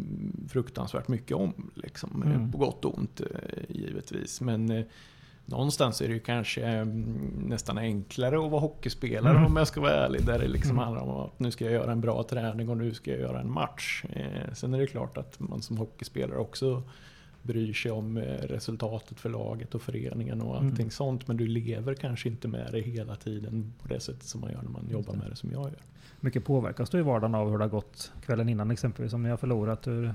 fruktansvärt 0.49 1.09
mycket 1.09 1.37
om. 1.37 1.71
Liksom. 1.75 2.23
Eh, 2.23 2.35
Mm. 2.35 2.53
På 2.53 2.59
gott 2.59 2.85
och 2.85 2.99
ont 2.99 3.21
eh, 3.21 3.77
givetvis. 3.77 4.41
Men 4.41 4.71
eh, 4.71 4.85
någonstans 5.47 6.01
är 6.01 6.09
det 6.09 6.15
ju 6.15 6.21
kanske 6.21 6.65
mm, 6.65 7.03
nästan 7.49 7.79
enklare 7.79 8.45
att 8.45 8.51
vara 8.51 8.61
hockeyspelare 8.61 9.37
Mm. 9.37 9.47
om 9.47 9.57
jag 9.57 9.69
ska 9.69 9.81
vara 9.81 9.93
ärlig. 9.93 10.27
Där 10.27 10.39
det 10.39 10.49
liksom 10.49 10.71
Mm. 10.71 10.85
handlar 10.85 11.03
om 11.03 11.11
att 11.27 11.39
nu 11.39 11.51
ska 11.51 11.65
jag 11.65 11.73
göra 11.75 11.93
en 11.93 12.01
bra 12.01 12.23
träning 12.23 12.69
och 12.69 12.77
nu 12.77 12.95
ska 12.95 13.11
jag 13.11 13.21
göra 13.21 13.41
en 13.41 13.51
match. 13.53 14.05
Eh, 14.11 14.53
Sen 14.55 14.75
är 14.75 14.79
det 14.79 14.87
klart 14.87 15.17
att 15.19 15.41
man 15.41 15.63
som 15.63 15.77
hockeyspelare 15.77 16.39
också 16.39 16.83
bryr 17.45 17.73
sig 17.73 17.91
om 17.91 18.17
eh, 18.17 18.23
resultatet 18.25 19.21
för 19.21 19.29
laget 19.31 19.75
och 19.75 19.83
föreningen 19.83 20.41
och 20.41 20.57
allting 20.57 20.71
Mm. 20.81 20.91
sånt. 20.91 21.29
Men 21.29 21.37
du 21.37 21.47
lever 21.47 21.95
kanske 21.95 22.29
inte 22.29 22.49
med 22.49 22.69
det 22.73 22.81
hela 22.81 23.17
tiden 23.17 23.73
på 23.83 23.89
det 23.89 24.01
sättet 24.01 24.23
som 24.23 24.41
man 24.41 24.51
gör 24.53 24.63
när 24.63 24.71
man 24.71 24.89
jobbar 24.91 25.15
med 25.15 25.31
det 25.31 25.37
som 25.37 25.51
jag 25.51 25.63
gör. 25.63 25.79
Mycket 26.21 26.45
påverkas 26.45 26.91
du 26.91 26.99
i 26.99 27.03
vardagen 27.03 27.35
av 27.35 27.51
hur 27.51 27.59
det 27.59 27.65
har 27.65 27.69
gått 27.71 28.13
kvällen 28.27 28.49
innan 28.49 28.71
exempelvis? 28.71 29.13
Om 29.13 29.23
ni 29.23 29.29
har 29.29 29.37
förlorat, 29.37 29.87
hur 29.87 30.15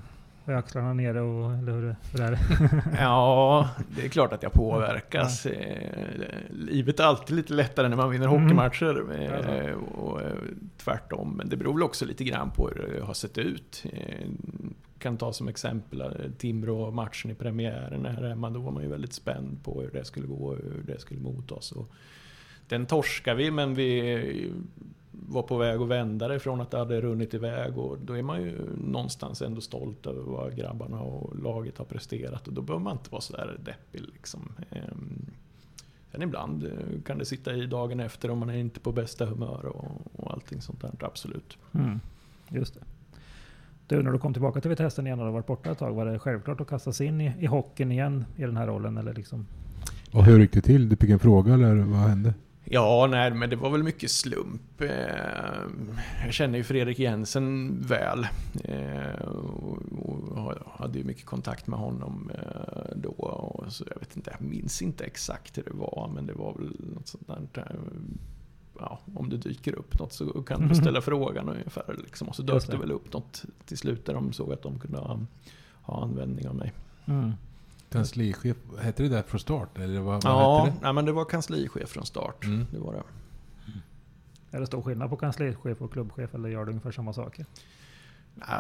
är 0.50 0.56
axlarna 0.58 0.94
nere 0.94 1.22
och 1.22 1.52
eller 1.54 1.72
hur, 1.72 1.96
hur 2.14 2.22
är 2.22 2.32
det? 2.32 2.40
Ja, 3.00 3.70
det 3.96 4.06
är 4.06 4.10
klart 4.10 4.34
att 4.34 4.44
jag 4.44 4.54
påverkas. 4.54 5.46
Eh, 5.46 6.00
Livet 6.50 7.00
är 7.00 7.04
alltid 7.04 7.36
lite 7.36 7.54
lättare 7.54 7.88
när 7.88 7.98
man 7.98 8.10
vinner 8.10 8.28
Mm. 8.28 8.42
hockeymatcher. 8.42 9.12
eh, 9.12 9.24
Ja, 9.70 9.76
Och 9.76 10.22
eh, 10.22 10.34
tvärtom. 10.78 11.34
Men 11.38 11.50
det 11.50 11.58
beror 11.58 11.74
väl 11.74 11.84
också 11.84 12.06
lite 12.06 12.24
grann 12.24 12.52
på 12.52 12.68
hur 12.68 12.94
det 12.96 13.06
har 13.06 13.14
sett 13.14 13.38
ut. 13.38 13.84
Kan 15.00 15.18
ta 15.18 15.34
som 15.34 15.48
exempel 15.48 16.04
Timrå-matchen 16.38 17.32
i 17.32 17.36
premiären 17.36 18.06
här 18.06 18.24
hemma. 18.30 18.50
Då 18.50 18.60
var 18.60 18.72
man 18.72 18.84
ju 18.84 18.90
väldigt 18.90 19.14
spänd 19.14 19.64
på 19.64 19.82
hur 19.82 19.90
det 19.94 20.06
skulle 20.06 20.28
gå 20.28 20.36
och 20.48 20.56
hur 20.56 20.84
det 20.88 21.00
skulle 21.00 21.20
mottas. 21.20 21.72
Och 21.72 21.92
den 22.68 22.86
torskar 22.86 23.36
vi, 23.36 23.52
men 23.52 23.76
vi 23.76 24.52
var 25.12 25.42
på 25.42 25.58
väg 25.58 25.82
att 25.82 25.88
vända 25.88 26.28
det 26.28 26.40
från 26.40 26.62
att 26.62 26.72
det 26.72 26.78
hade 26.78 27.02
runnit 27.02 27.34
iväg 27.34 27.78
och 27.78 27.98
då 28.00 28.18
är 28.18 28.24
man 28.24 28.42
ju 28.42 28.58
någonstans 28.78 29.42
ändå 29.42 29.62
stolt 29.62 30.08
över 30.08 30.22
vad 30.22 30.56
grabbarna 30.56 31.02
och 31.02 31.40
laget 31.40 31.78
har 31.78 31.86
presterat 31.86 32.48
och 32.48 32.54
då 32.54 32.62
behöver 32.62 32.84
man 32.84 32.94
inte 32.94 33.12
vara 33.12 33.22
sådär 33.22 33.58
deppig 33.64 34.02
liksom. 34.02 34.52
Ehm, 34.72 35.26
Sen 36.12 36.22
ibland 36.22 36.64
eh, 36.64 37.02
kan 37.06 37.18
det 37.18 37.26
sitta 37.26 37.54
i 37.54 37.66
dagen 37.66 38.00
efter 38.00 38.32
om 38.32 38.40
man 38.40 38.50
är 38.50 38.58
inte 38.58 38.80
på 38.80 38.92
bästa 38.92 39.26
humör 39.26 39.66
och, 39.66 40.02
och 40.14 40.34
allting 40.34 40.62
sånt 40.62 40.82
där, 40.82 40.92
absolut. 41.00 41.58
Mm. 41.74 42.00
Just 42.50 42.74
det. 42.74 42.80
Du, 43.88 44.04
när 44.04 44.12
du 44.12 44.20
kom 44.20 44.34
tillbaka 44.34 44.62
till 44.62 44.70
Vita 44.70 44.84
Hästen 44.84 45.08
igen 45.08 45.20
och 45.20 45.26
har 45.26 45.32
varit 45.32 45.48
borta 45.48 45.72
ett 45.72 45.78
tag, 45.78 45.94
var 45.94 46.06
det 46.06 46.20
självklart 46.20 46.62
att 46.62 46.68
kasta 46.68 46.94
sig 46.94 47.08
in 47.08 47.22
i, 47.22 47.34
i 47.40 47.46
hockeyn 47.46 47.92
igen 47.92 48.26
i 48.36 48.42
den 48.42 48.58
här 48.58 48.68
rollen? 48.68 48.98
Eller 48.98 49.14
liksom? 49.14 49.46
Och 50.12 50.26
hur 50.26 50.40
gick 50.40 50.54
det 50.54 50.62
till? 50.62 50.90
Du 50.90 50.96
fick 50.96 51.10
en 51.10 51.20
fråga 51.20 51.54
eller 51.54 51.76
vad 51.76 52.00
hände? 52.00 52.34
Ja, 52.72 53.08
nej, 53.12 53.32
men 53.34 53.50
det 53.50 53.56
var 53.56 53.70
väl 53.70 53.84
mycket 53.84 54.12
slump. 54.12 54.82
Eh, 54.82 54.88
Jag 56.26 56.34
känner 56.34 56.58
ju 56.58 56.64
Fredrik 56.64 57.00
Jensen 57.00 57.78
väl. 57.82 58.28
eh, 58.64 59.22
Och 60.00 60.54
hade 60.80 60.98
ju 60.98 61.04
mycket 61.04 61.26
kontakt 61.26 61.68
med 61.68 61.80
honom 61.80 62.32
eh, 62.36 62.96
då. 62.96 63.10
Och 63.10 63.72
så 63.74 63.84
jag 63.94 64.00
vet 64.00 64.16
inte, 64.16 64.32
jag 64.40 64.48
minns 64.50 64.82
inte 64.82 65.04
exakt 65.06 65.58
hur 65.58 65.64
det 65.64 65.74
var, 65.74 66.12
men 66.16 66.26
det 66.26 66.34
var 66.34 66.54
väl 66.54 66.76
något 66.96 67.08
sånt 67.08 67.54
där. 67.54 67.76
Ja, 68.80 69.00
om 69.16 69.30
det 69.30 69.38
dyker 69.38 69.76
upp 69.76 70.00
något 70.00 70.14
så 70.14 70.26
kan 70.44 70.68
du 70.68 70.76
ställa 70.82 71.02
frågan 71.02 71.50
ungefär. 71.50 71.96
Liksom. 72.04 72.28
Och 72.28 72.36
så 72.36 72.42
dök 72.42 72.68
det 72.68 72.78
väl 72.78 72.92
upp 72.92 73.14
något 73.14 73.44
till 73.66 73.78
slut 73.78 74.06
där 74.06 74.14
de 74.14 74.34
såg 74.34 74.54
att 74.54 74.62
de 74.62 74.80
kunde 74.80 74.98
ha, 74.98 75.20
ha 75.82 76.04
användning 76.04 76.48
av 76.48 76.56
mig. 76.56 76.74
Mm. 77.06 77.32
Kanslichef, 77.90 78.58
hette 78.82 79.04
det 79.04 79.10
där 79.10 79.24
från 79.24 79.40
start? 79.40 79.78
Eller 79.78 80.00
vad, 80.00 80.24
vad 80.24 80.34
Ja, 80.34 80.66
hette 80.66 80.78
nej, 80.82 80.94
men 80.94 81.06
det 81.06 81.12
var 81.12 81.26
kanslichef 81.26 81.90
från 81.90 82.06
start. 82.06 82.46
Mm. 82.46 82.66
Det 82.72 82.80
var 82.80 82.94
det. 82.94 83.04
Är 84.52 84.60
det 84.60 84.66
stor 84.68 84.82
skillnad 84.82 85.10
på 85.10 85.16
kanslichef 85.18 85.82
och 85.82 85.94
klubbchef 85.94 86.36
eller 86.36 86.50
gör 86.50 86.66
du 86.66 86.70
ungefär 86.70 86.92
samma 86.92 87.14
saker? 87.14 87.46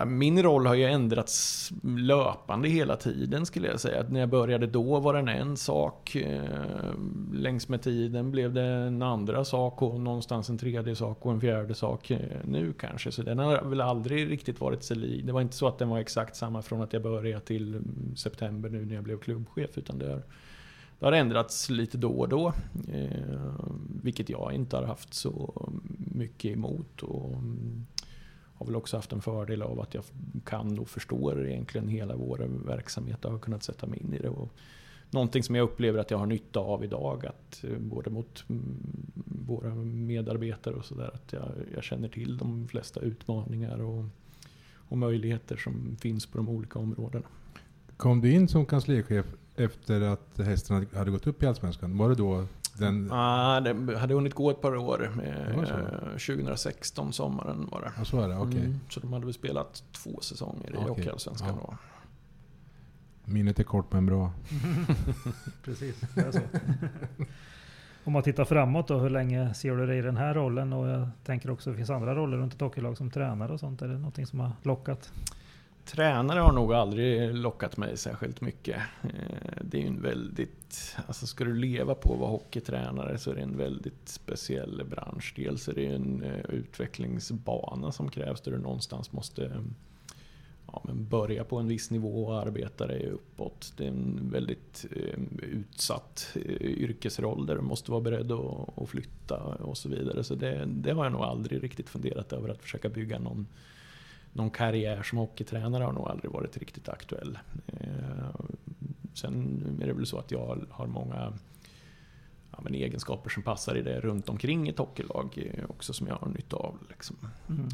Min 0.05 0.43
roll 0.43 0.65
har 0.65 0.75
ju 0.75 0.83
ändrats 0.83 1.71
löpande 1.83 2.69
hela 2.69 2.95
tiden 2.95 3.45
skulle 3.45 3.67
jag 3.67 3.79
säga. 3.79 4.01
Att 4.01 4.11
när 4.11 4.19
jag 4.19 4.29
började 4.29 4.67
då 4.67 4.99
var 4.99 5.13
den 5.13 5.27
en 5.27 5.57
sak. 5.57 6.15
Eh, 6.15 6.93
längs 7.33 7.69
med 7.69 7.81
tiden 7.81 8.31
blev 8.31 8.53
det 8.53 8.63
en 8.63 9.01
andra 9.01 9.45
sak 9.45 9.81
och 9.81 9.99
någonstans 9.99 10.49
en 10.49 10.57
tredje 10.57 10.95
sak 10.95 11.25
och 11.25 11.31
en 11.31 11.41
fjärde 11.41 11.73
sak 11.73 12.11
eh, 12.11 12.19
nu 12.43 12.73
kanske. 12.73 13.11
Så 13.11 13.21
den 13.21 13.39
har 13.39 13.61
väl 13.61 13.81
aldrig 13.81 14.31
riktigt 14.31 14.61
varit 14.61 14.83
sig 14.83 14.97
lik. 14.97 15.25
Det 15.25 15.31
var 15.31 15.41
inte 15.41 15.55
så 15.55 15.67
att 15.67 15.77
den 15.77 15.89
var 15.89 15.99
exakt 15.99 16.35
samma 16.35 16.61
från 16.61 16.81
att 16.81 16.93
jag 16.93 17.01
började 17.01 17.45
till 17.45 17.81
september 18.15 18.69
nu 18.69 18.85
när 18.85 18.95
jag 18.95 19.03
blev 19.03 19.19
klubbchef. 19.19 19.77
Utan 19.77 19.99
det 19.99 20.09
har, 20.09 20.23
det 20.99 21.05
har 21.05 21.11
ändrats 21.11 21.69
lite 21.69 21.97
då 21.97 22.11
och 22.11 22.29
då. 22.29 22.53
Eh, 22.93 23.55
vilket 24.03 24.29
jag 24.29 24.53
inte 24.53 24.77
har 24.77 24.83
haft 24.83 25.13
så 25.13 25.69
mycket 25.97 26.51
emot. 26.51 27.01
Och, 27.01 27.33
mm, 27.33 27.85
har 28.59 28.65
väl 28.65 28.75
också 28.75 28.97
haft 28.97 29.13
en 29.13 29.21
fördel 29.21 29.61
av 29.61 29.79
att 29.79 29.93
jag 29.93 30.03
kan 30.45 30.79
och 30.79 30.89
förstår 30.89 31.47
egentligen 31.47 31.87
hela 31.87 32.15
vår 32.15 32.37
verksamhet 32.65 33.25
och 33.25 33.31
har 33.31 33.39
kunnat 33.39 33.63
sätta 33.63 33.87
mig 33.87 33.99
in 33.99 34.13
i 34.13 34.17
det. 34.17 34.29
Och 34.29 34.53
någonting 35.11 35.43
som 35.43 35.55
jag 35.55 35.63
upplever 35.63 35.99
att 35.99 36.11
jag 36.11 36.17
har 36.17 36.25
nytta 36.25 36.59
av 36.59 36.83
idag, 36.83 37.25
att 37.25 37.63
eh, 37.63 37.77
både 37.79 38.09
mot 38.09 38.43
mm, 38.49 38.63
våra 39.25 39.75
medarbetare 39.75 40.75
och 40.75 40.85
sådär, 40.85 41.11
att 41.13 41.33
jag, 41.33 41.51
jag 41.75 41.83
känner 41.83 42.07
till 42.09 42.37
de 42.37 42.67
flesta 42.67 42.99
utmaningar 42.99 43.81
och, 43.81 44.05
och 44.75 44.97
möjligheter 44.97 45.57
som 45.57 45.95
finns 46.01 46.25
på 46.25 46.37
de 46.37 46.49
olika 46.49 46.79
områdena. 46.79 47.25
Kom 47.97 48.21
du 48.21 48.31
in 48.31 48.47
som 48.47 48.65
kanslichef 48.65 49.25
efter 49.55 50.01
att 50.01 50.37
hästen 50.37 50.75
hade- 50.75 50.97
hade 50.97 51.11
gått 51.11 51.27
upp 51.27 51.43
i 51.43 51.45
Allsvenskan? 51.45 51.97
Var 51.97 52.09
det 52.09 52.15
då 52.15 52.45
den... 52.79 53.11
Ah, 53.11 53.59
det 53.59 53.97
hade 53.97 54.13
hunnit 54.13 54.33
gå 54.33 54.49
ett 54.49 54.61
par 54.61 54.75
år. 54.75 55.11
Så. 55.65 55.73
Eh, 55.73 56.37
2016, 56.37 57.13
sommaren 57.13 57.67
var 57.71 57.81
det. 57.81 57.91
Ja, 57.97 58.05
så 58.05 58.21
är 58.21 58.27
det. 58.27 58.37
Okej. 58.37 58.59
Mm, 58.59 58.79
så 58.89 58.99
de 58.99 59.13
hade 59.13 59.25
väl 59.25 59.33
spelat 59.33 59.83
två 59.91 60.19
säsonger 60.21 60.69
i 60.69 60.75
Okej, 60.75 60.87
Hockeyallsvenskan 60.87 61.49
ja. 61.49 61.55
då. 61.67 61.77
Minnet 63.25 63.59
är 63.59 63.63
kort 63.63 63.93
men 63.93 64.05
bra. 64.05 64.31
Precis, 65.63 65.95
det 66.15 66.21
är 66.21 66.31
så. 66.31 66.39
Om 68.03 68.13
man 68.13 68.23
tittar 68.23 68.45
framåt 68.45 68.87
då, 68.87 68.97
hur 68.97 69.09
länge 69.09 69.53
ser 69.53 69.75
du 69.75 69.85
dig 69.85 69.97
i 69.97 70.01
den 70.01 70.17
här 70.17 70.33
rollen? 70.33 70.73
Och 70.73 70.87
jag 70.87 71.09
tänker 71.23 71.49
också, 71.49 71.69
det 71.71 71.77
finns 71.77 71.89
andra 71.89 72.15
roller 72.15 72.37
runt 72.37 72.53
ett 72.53 72.61
hockeylag 72.61 72.97
som 72.97 73.11
tränare 73.11 73.53
och 73.53 73.59
sånt. 73.59 73.81
Är 73.81 73.87
det 73.87 73.97
någonting 73.97 74.25
som 74.25 74.39
har 74.39 74.51
lockat? 74.63 75.11
Tränare 75.89 76.39
har 76.39 76.51
nog 76.51 76.73
aldrig 76.73 77.35
lockat 77.35 77.77
mig 77.77 77.97
särskilt 77.97 78.41
mycket. 78.41 78.77
Eh, 79.03 79.61
det 79.61 79.77
är 79.77 79.81
ju 79.81 79.87
en 79.87 80.01
väldigt... 80.01 80.95
Alltså 81.07 81.27
ska 81.27 81.43
du 81.43 81.53
leva 81.53 81.95
på 81.95 82.13
att 82.13 82.19
vara 82.19 82.29
hockeytränare 82.29 83.17
så 83.17 83.31
är 83.31 83.35
det 83.35 83.41
en 83.41 83.57
väldigt 83.57 84.09
speciell 84.09 84.83
bransch. 84.89 85.33
Dels 85.35 85.67
är 85.67 85.73
det 85.73 85.81
ju 85.81 85.95
en 85.95 86.23
eh, 86.23 86.45
utvecklingsbana 86.49 87.91
som 87.91 88.09
krävs 88.09 88.41
där 88.41 88.51
du 88.51 88.57
någonstans 88.57 89.11
måste 89.11 89.63
ja, 90.67 90.81
men 90.83 91.07
börja 91.07 91.43
på 91.43 91.57
en 91.57 91.67
viss 91.67 91.91
nivå 91.91 92.25
och 92.25 92.39
arbeta 92.39 92.87
dig 92.87 93.09
uppåt. 93.09 93.73
Det 93.77 93.83
är 93.83 93.87
en 93.87 94.29
väldigt 94.31 94.85
eh, 94.95 95.19
utsatt 95.41 96.37
yrkesroll 96.61 97.45
där 97.45 97.55
du 97.55 97.61
måste 97.61 97.91
vara 97.91 98.01
beredd 98.01 98.31
att, 98.31 98.77
att 98.77 98.89
flytta 98.89 99.37
och 99.43 99.77
så 99.77 99.89
vidare. 99.89 100.23
Så 100.23 100.35
det, 100.35 100.65
det 100.65 100.91
har 100.91 101.03
jag 101.03 101.13
nog 101.13 101.21
aldrig 101.21 101.63
riktigt 101.63 101.89
funderat 101.89 102.33
över 102.33 102.49
att 102.49 102.61
försöka 102.61 102.89
bygga 102.89 103.19
någon 103.19 103.47
någon 104.33 104.49
karriär 104.49 105.03
som 105.03 105.17
hockeytränare 105.17 105.83
har 105.83 105.93
nog 105.93 106.07
aldrig 106.07 106.31
varit 106.31 106.57
riktigt 106.57 106.89
aktuell. 106.89 107.39
Eh, 107.67 108.35
sen 109.13 109.77
är 109.81 109.87
det 109.87 109.93
väl 109.93 110.05
så 110.05 110.17
att 110.17 110.31
jag 110.31 110.65
har 110.69 110.87
många 110.87 111.33
ja, 112.51 112.59
men 112.61 112.75
egenskaper 112.75 113.29
som 113.29 113.43
passar 113.43 113.75
i 113.75 113.81
det 113.81 113.99
runt 113.99 114.29
omkring 114.29 114.67
ett 114.67 114.77
hockeylag 114.77 115.51
eh, 115.53 115.63
också 115.69 115.93
som 115.93 116.07
jag 116.07 116.15
har 116.15 116.27
nytta 116.29 116.55
av. 116.57 116.77
Liksom. 116.89 117.15
Mm. 117.49 117.69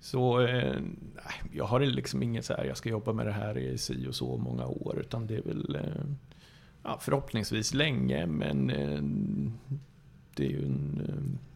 Så 0.00 0.40
eh, 0.40 0.80
jag 1.52 1.64
har 1.64 1.80
liksom 1.80 2.22
inget 2.22 2.44
så 2.44 2.54
här, 2.54 2.64
jag 2.64 2.76
ska 2.76 2.88
jobba 2.88 3.12
med 3.12 3.26
det 3.26 3.32
här 3.32 3.58
i 3.58 3.78
si 3.78 4.06
och 4.08 4.14
så 4.14 4.36
många 4.36 4.66
år, 4.66 4.98
utan 5.00 5.26
det 5.26 5.36
är 5.36 5.42
väl 5.42 5.76
eh, 5.76 6.04
ja, 6.82 6.98
förhoppningsvis 7.00 7.74
länge, 7.74 8.26
men 8.26 8.70
eh, 8.70 9.02
det 10.34 10.44
är 10.44 10.50
ju 10.50 10.66
en 10.66 11.02
eh, 11.08 11.49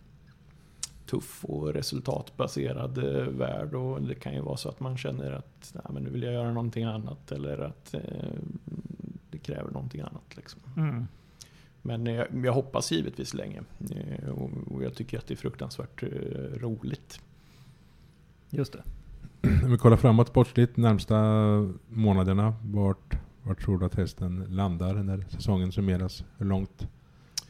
tuff 1.06 1.44
och 1.44 1.74
resultatbaserad 1.74 2.98
eh, 2.98 3.28
värld 3.28 3.74
och 3.74 4.02
det 4.02 4.14
kan 4.14 4.34
ju 4.34 4.40
vara 4.40 4.56
så 4.56 4.68
att 4.68 4.80
man 4.80 4.96
känner 4.96 5.32
att 5.32 5.72
nej, 5.74 5.84
men 5.90 6.02
nu 6.02 6.10
vill 6.10 6.22
jag 6.22 6.32
göra 6.32 6.52
någonting 6.52 6.84
annat 6.84 7.32
eller 7.32 7.58
att 7.58 7.94
eh, 7.94 8.00
det 9.30 9.38
kräver 9.38 9.70
någonting 9.70 10.00
annat. 10.00 10.36
Liksom. 10.36 10.60
Mm. 10.76 11.06
Men 11.82 12.06
eh, 12.06 12.24
jag 12.44 12.52
hoppas 12.52 12.92
givetvis 12.92 13.34
länge 13.34 13.62
eh, 13.90 14.28
och 14.28 14.50
och 14.70 14.82
jag 14.82 14.94
tycker 14.94 15.18
att 15.18 15.26
det 15.26 15.34
är 15.34 15.36
fruktansvärt 15.36 16.02
eh, 16.02 16.08
roligt. 16.60 17.20
Just 18.50 18.72
det. 18.72 18.82
Om 19.64 19.70
vi 19.70 19.78
kollar 19.78 19.96
framåt 19.96 20.28
sportsligt 20.28 20.76
närmsta 20.76 21.16
månaderna. 21.88 22.54
Vart, 22.62 23.14
vart 23.42 23.64
tror 23.64 23.78
du 23.78 23.86
att 23.86 23.94
hästen 23.94 24.46
landar 24.48 24.94
när 24.94 25.24
säsongen 25.28 25.72
summeras? 25.72 26.24
Hur 26.38 26.46
långt 26.46 26.88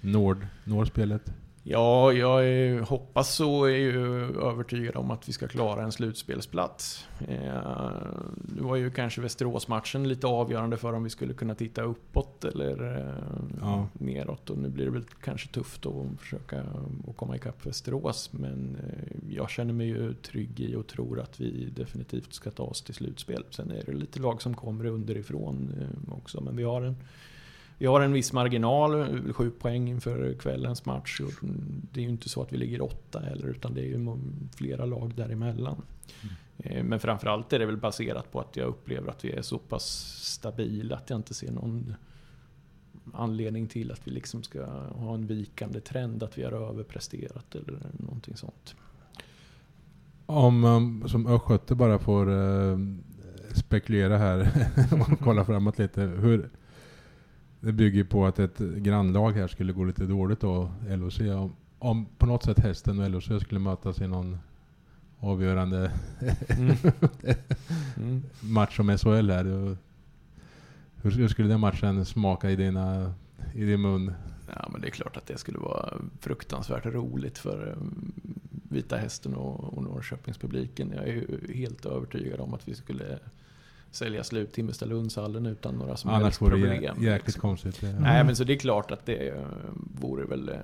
når, 0.01 0.49
når 0.65 0.85
spelet? 0.85 1.33
Ja, 1.67 2.13
jag 2.13 2.47
är, 2.49 2.81
hoppas 2.81 3.35
så 3.35 3.65
är 3.65 3.77
ju 3.77 4.25
övertygad 4.41 4.97
om 4.97 5.11
att 5.11 5.29
vi 5.29 5.33
ska 5.33 5.49
klara 5.49 5.83
en 5.83 5.93
slutspelsplats. 5.93 7.07
Eh, 7.29 7.91
nu 8.57 8.63
var 8.63 8.77
ju 8.77 8.91
kanske 8.91 9.21
Västeråsmatchen 9.21 10.09
lite 10.09 10.27
avgörande 10.27 10.77
för 10.77 10.93
om 10.93 11.05
vi 11.05 11.11
skulle 11.11 11.35
kunna 11.35 11.55
titta 11.55 11.83
uppåt 11.83 12.45
eller 12.45 12.99
eh, 12.99 13.35
Ja. 13.61 13.89
neråt. 13.93 14.51
Och 14.51 14.59
nu 14.59 14.69
blir 14.69 14.85
det 14.85 14.91
väl 14.91 15.05
kanske 15.23 15.49
tufft 15.49 15.87
att 15.87 16.21
försöka 16.21 16.61
att 17.09 17.17
komma 17.17 17.37
ikapp 17.37 17.67
Västerås. 17.67 18.31
Men 18.33 18.77
eh, 18.87 19.35
jag 19.37 19.51
känner 19.51 19.73
mig 19.73 19.87
ju 19.87 20.15
trygg 20.15 20.61
i 20.61 20.75
och 20.77 20.87
tror 20.87 21.21
att 21.21 21.41
vi 21.41 21.69
definitivt 21.77 22.35
ska 22.35 22.51
ta 22.51 22.63
oss 22.63 22.83
till 22.83 22.95
slutspel. 22.95 23.45
Sen 23.51 23.71
är 23.71 23.83
det 23.87 23.93
lite 23.93 24.21
lag 24.21 24.43
som 24.43 24.55
kommer 24.55 24.87
underifrån 24.87 25.75
eh, 25.81 26.15
också. 26.15 26.41
Men 26.41 26.57
vi 26.57 26.63
har 26.63 26.83
en 26.83 26.97
vi 27.79 27.87
har 27.87 28.01
en 28.01 28.13
viss 28.13 28.33
marginal, 28.33 29.33
sju 29.33 29.51
poäng 29.51 29.89
inför 29.89 30.35
kvällens 30.35 30.85
match. 30.85 31.21
Och 31.21 31.33
det 31.93 32.01
är 32.01 32.05
ju 32.05 32.11
inte 32.11 32.29
så 32.29 32.43
att 32.43 32.53
vi 32.53 32.57
ligger 32.57 32.83
åtta 32.83 33.21
heller, 33.21 33.47
utan 33.47 33.75
det 33.75 33.81
är 33.81 33.85
ju 33.87 34.17
flera 34.57 34.85
lag 34.85 35.15
däremellan. 35.15 35.83
Eh, 36.59 36.85
Men 36.85 37.01
framförallt 37.01 37.53
är 37.53 37.59
det 37.59 37.67
väl 37.67 37.77
baserat 37.77 38.33
på 38.33 38.41
att 38.41 38.57
jag 38.57 38.69
upplever 38.69 39.11
att 39.11 39.25
vi 39.25 39.33
är 39.33 39.43
så 39.43 39.59
pass 39.59 39.85
stabila 40.23 40.97
att 40.97 41.11
jag 41.11 41.19
inte 41.19 41.35
ser 41.35 41.53
någon 41.53 41.95
anledning 43.15 43.67
till 43.67 43.93
att 43.93 44.01
vi 44.05 44.11
liksom 44.11 44.43
ska 44.43 44.65
ha 44.75 45.15
en 45.15 45.27
vikande 45.27 45.81
trend, 45.81 46.23
att 46.23 46.39
vi 46.39 46.45
har 46.45 46.53
överpresterat 46.53 47.55
eller 47.55 47.79
någonting 47.93 48.37
sånt. 48.37 48.75
Om 50.27 50.65
um, 50.65 51.09
som 51.09 51.27
östgöte 51.27 51.75
bara 51.75 51.99
får 51.99 52.33
eh, 52.33 52.79
spekulera 53.55 54.19
här 54.19 54.49
och 55.11 55.21
kolla 55.21 55.45
framåt 55.45 55.79
lite. 55.79 56.03
Hur, 56.03 56.51
det 57.65 57.73
bygger 57.73 58.05
på 58.05 58.27
att 58.27 58.39
ett 58.39 58.59
grannlag 58.59 59.33
här 59.33 59.49
skulle 59.49 59.73
gå 59.73 59.85
lite 59.85 60.05
dåligt 60.05 60.41
då, 60.41 60.71
LOC. 60.89 61.21
Om, 61.21 61.53
om 61.79 62.07
på 62.19 62.27
något 62.27 62.43
sätt 62.43 62.59
hästen 62.59 63.01
och 63.01 63.11
LOC 63.11 63.29
skulle 63.41 63.61
mötas 63.61 64.01
i 64.01 64.07
någon 64.07 64.39
avgörande 65.21 65.91
Mm. 66.49 66.77
Mm. 67.97 68.23
match 68.41 68.81
om 68.81 68.99
SHL 68.99 69.31
här. 69.31 69.77
hur 71.03 71.29
skulle 71.29 71.49
den 71.49 71.61
matchen 71.61 72.05
smaka 72.05 72.51
i, 72.51 72.57
dina, 72.57 73.15
i 73.55 73.65
din 73.65 73.81
mun? 73.81 74.13
Ja, 74.57 74.69
men 74.73 74.81
det 74.81 74.89
är 74.89 74.91
klart 74.91 75.17
att 75.17 75.27
det 75.27 75.39
skulle 75.39 75.59
vara 75.59 75.95
fruktansvärt 76.21 76.87
roligt 76.87 77.39
för 77.39 77.69
eh, 77.69 77.77
Vita 78.69 78.97
Hästen 78.97 79.35
och, 79.35 79.75
och 79.77 79.83
Norrköpingspubliken. 79.83 80.93
Jag 80.97 81.09
är 81.09 81.13
ju 81.13 81.55
helt 81.55 81.87
övertygad 81.87 82.41
om 82.41 82.55
att 82.55 82.69
vi 82.69 82.75
skulle 82.75 83.19
sälja 83.95 84.25
slut 84.25 84.53
Timmerstalundshallen 84.53 85.47
utan 85.47 85.75
några 85.75 85.97
som 85.97 86.11
Annars 86.11 86.23
helst 86.23 86.43
vore 86.43 86.57
det 86.57 86.61
problem. 86.63 86.83
jä- 86.83 87.03
jäkligt 87.05 87.27
liksom. 87.27 87.41
konstigt. 87.41 87.81
Det- 87.81 87.93
Nej, 88.01 88.25
men 88.25 88.37
så 88.37 88.45
det 88.45 88.53
är 88.53 88.59
klart 88.59 88.91
att 88.91 89.07
det 89.07 89.29
eh, 89.29 89.35
vore 90.01 90.25
väl 90.25 90.49
eh, 90.49 90.55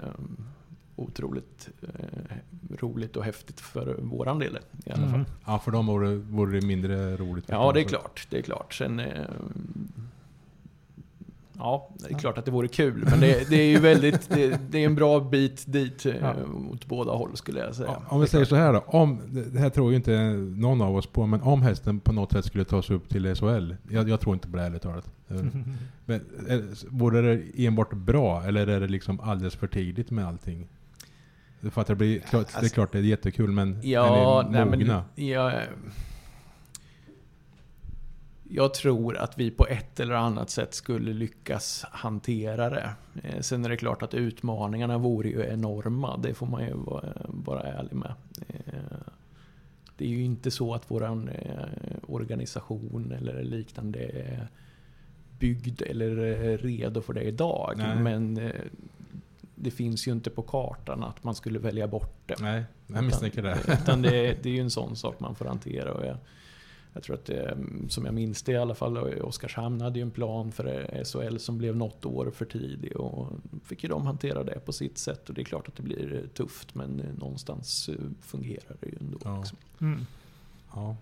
otroligt 0.97 1.69
eh, 1.83 2.37
roligt 2.79 3.17
och 3.17 3.25
häftigt 3.25 3.61
för 3.61 3.95
våran 4.03 4.39
del 4.39 4.59
i 4.87 4.91
alla 4.91 5.03
fall. 5.03 5.09
Mm. 5.15 5.25
Ja, 5.47 5.59
för 5.59 5.71
dem 5.71 5.87
vore, 5.87 6.15
vore 6.15 6.61
det 6.61 6.67
mindre 6.67 7.17
roligt. 7.17 7.45
Ja, 7.49 7.73
det 7.73 7.81
är 7.81 7.85
klart. 7.85 8.27
Det 8.31 8.39
är 8.39 8.43
klart. 8.43 8.75
Sen... 8.75 9.01
Eh, 9.01 9.25
ja, 11.61 11.89
det 11.99 12.15
är 12.15 12.19
klart 12.19 12.39
att 12.39 12.45
det 12.45 12.51
vore 12.51 12.69
kul. 12.69 13.07
Men 13.11 13.21
det, 13.21 13.51
det 13.51 13.57
är 13.57 13.67
ju 13.69 13.79
väldigt... 13.79 14.29
Det, 14.31 14.61
det 14.71 14.79
är 14.79 14.87
en 14.87 14.95
bra 14.95 15.21
bit 15.21 15.65
dit 15.67 16.07
eh, 16.07 16.13
Ja. 16.21 16.35
åt 16.73 16.87
båda 16.87 17.13
håll 17.13 17.37
skulle 17.37 17.61
jag 17.61 17.75
säga. 17.75 17.89
Ja, 17.89 18.03
Om 18.09 18.21
vi 18.21 18.27
säger 18.27 18.45
så 18.45 18.57
här 18.57 18.73
då. 18.73 18.79
Om, 18.87 19.21
det 19.53 19.59
här 19.59 19.71
tror 19.71 19.91
ju 19.91 19.97
inte 19.97 20.19
någon 20.57 20.83
av 20.83 20.97
oss 20.97 21.07
på, 21.07 21.27
men 21.27 21.43
om 21.43 21.63
hästen 21.63 22.01
på 22.01 22.13
något 22.13 22.33
sätt 22.33 22.45
skulle 22.45 22.65
tas 22.65 22.91
upp 22.91 23.09
till 23.09 23.35
SHL. 23.35 23.75
Jag, 23.91 24.09
jag 24.09 24.21
tror 24.21 24.35
inte 24.35 24.49
på 24.49 24.57
det 24.57 24.63
ärligt 24.63 24.83
talat. 24.83 25.11
Eh, 25.29 25.37
Men 26.07 26.21
är, 26.49 26.89
vore 26.91 27.21
det 27.35 27.67
enbart 27.67 27.93
bra 27.95 28.43
eller 28.45 28.67
är 28.67 28.81
det 28.81 28.89
liksom 28.89 29.21
alldeles 29.21 29.55
för 29.57 29.67
tidigt 29.67 30.11
med 30.11 30.27
allting? 30.27 30.69
För 31.71 31.81
att 31.81 31.87
det, 31.87 31.95
blir, 31.95 32.19
klart, 32.21 32.47
det 32.49 32.55
är 32.55 32.59
Alltså- 32.59 32.75
klart 32.75 32.93
det 32.93 32.99
är 32.99 33.03
jättekul 33.03 33.51
men 33.51 33.79
Ja, 33.83 34.41
är 34.41 34.45
ni 34.45 34.51
nej, 34.51 34.65
mogna? 34.65 35.05
men 35.17 35.27
jag, 35.27 35.53
jag 38.53 38.75
tror 38.75 39.17
att 39.17 39.39
vi 39.39 39.51
på 39.51 39.67
ett 39.67 40.01
eller 40.01 40.15
annat 40.15 40.51
sätt 40.51 40.75
skulle 40.75 41.13
lyckas 41.13 41.85
hantera 41.91 42.71
det. 42.71 42.91
Eh, 43.23 43.41
Sen 43.41 43.65
är 43.65 43.69
det 43.69 43.77
klart 43.77 44.03
att 44.03 44.15
utmaningarna 44.15 44.99
vore 44.99 45.29
ju 45.29 45.45
enorma, 45.45 46.17
det 46.17 46.35
får 46.35 46.47
man 46.47 46.63
ju 46.67 46.73
vara, 47.45 47.63
ärlig 47.63 47.93
med. 47.95 48.13
Eh, 48.49 48.75
Det 49.97 50.05
är 50.05 50.09
ju 50.09 50.23
inte 50.25 50.51
så 50.51 50.75
att 50.75 50.91
våran 50.91 51.29
eh, 51.29 51.65
organisation 52.09 53.13
eller 53.13 53.43
liknande 53.43 53.99
är 53.99 54.49
byggd 55.39 55.83
eller 55.83 56.17
redo 56.59 57.01
för 57.03 57.13
det 57.13 57.23
idag. 57.23 57.75
Nej. 57.77 57.97
Men 57.97 58.51
det 59.55 59.71
finns 59.71 60.09
ju 60.09 60.13
inte 60.13 60.31
på 60.31 60.43
kartan 60.43 61.05
att 61.05 61.25
man 61.25 61.35
skulle 61.35 61.59
välja 61.59 61.87
bort 61.89 62.23
det. 62.27 62.37
Nej, 62.41 62.65
jag 62.87 63.05
misstänker 63.05 63.43
det. 63.43 63.59
Utan 63.83 64.03
det, 64.03 64.11
det 64.43 64.49
är 64.49 64.55
ju 64.55 64.61
en 64.61 64.71
sån 64.71 64.97
sak 64.97 65.21
man 65.21 65.35
får 65.35 65.45
hantera. 65.45 65.93
Och 65.93 66.07
jag, 66.07 66.17
jag 66.93 67.03
tror 67.03 67.15
att 67.17 67.25
det, 67.25 67.59
som 67.89 68.05
jag 68.05 68.15
minns 68.15 68.43
det 68.43 68.53
i 68.53 68.57
alla 68.57 68.75
fall, 68.75 68.97
och 68.99 69.29
Oskarshamn 69.29 69.81
hade 69.81 69.99
ju 69.99 70.03
en 70.03 70.11
plan 70.11 70.53
för 70.53 70.91
SHL 71.05 71.37
som 71.39 71.59
blev 71.59 71.77
något 71.77 72.05
år 72.07 72.31
för 72.35 72.45
tidig. 72.45 72.97
Och 72.97 73.33
fick 73.65 73.83
ju 73.83 73.89
de 73.89 74.07
hantera 74.07 74.45
det 74.45 74.61
på 74.67 74.73
sitt 74.73 74.99
sätt. 74.99 75.29
Och 75.29 75.35
det 75.35 75.41
är 75.41 75.45
klart 75.45 75.69
att 75.69 75.77
det 75.77 75.83
blir 75.83 76.23
tufft, 76.35 76.75
men 76.75 77.03
någonstans 77.19 77.89
eh, 77.89 77.95
fungerar 78.23 78.77
det 78.81 78.87
ju 78.87 78.95
ändå. 79.01 79.19
Ja. 79.25 79.39
Liksom. 79.39 79.59
Mm. 79.81 80.07
Ja. 80.75 80.97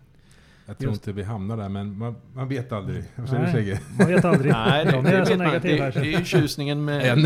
Jag 0.66 0.78
tror 0.78 0.90
Just- 0.90 1.06
inte 1.08 1.12
vi 1.16 1.22
hamnar 1.22 1.56
där 1.56 1.68
men 1.68 1.98
man, 1.98 2.14
man 2.34 2.48
vet 2.48 2.72
aldrig. 2.72 3.04
Vad 3.16 3.28
säger 3.28 3.40
du 3.46 3.52
Nej. 3.52 3.54
Segge? 3.54 3.80
Man 3.98 4.08
vet 4.08 4.24
aldrig. 4.24 4.52
Nej, 4.52 4.84
det, 4.84 4.90
De 4.90 5.04
det, 5.04 5.10
är 5.10 5.24
så 5.24 5.30
vet 5.30 5.38
man. 5.38 5.52
det, 5.52 5.58
det 5.90 5.98
är 6.14 6.18
ju 6.18 6.24
tjusningen 6.24 6.84
med 6.84 7.18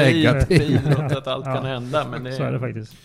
idrott, 0.50 1.12
att 1.12 1.26
allt 1.26 1.46
Ja. 1.46 1.54
kan 1.54 1.64
hända. 1.64 2.06
Men 2.10 2.24
det, 2.24 2.32
Så 2.32 2.42
är 2.42 2.52
det 2.52 2.60
faktiskt. 2.60 2.96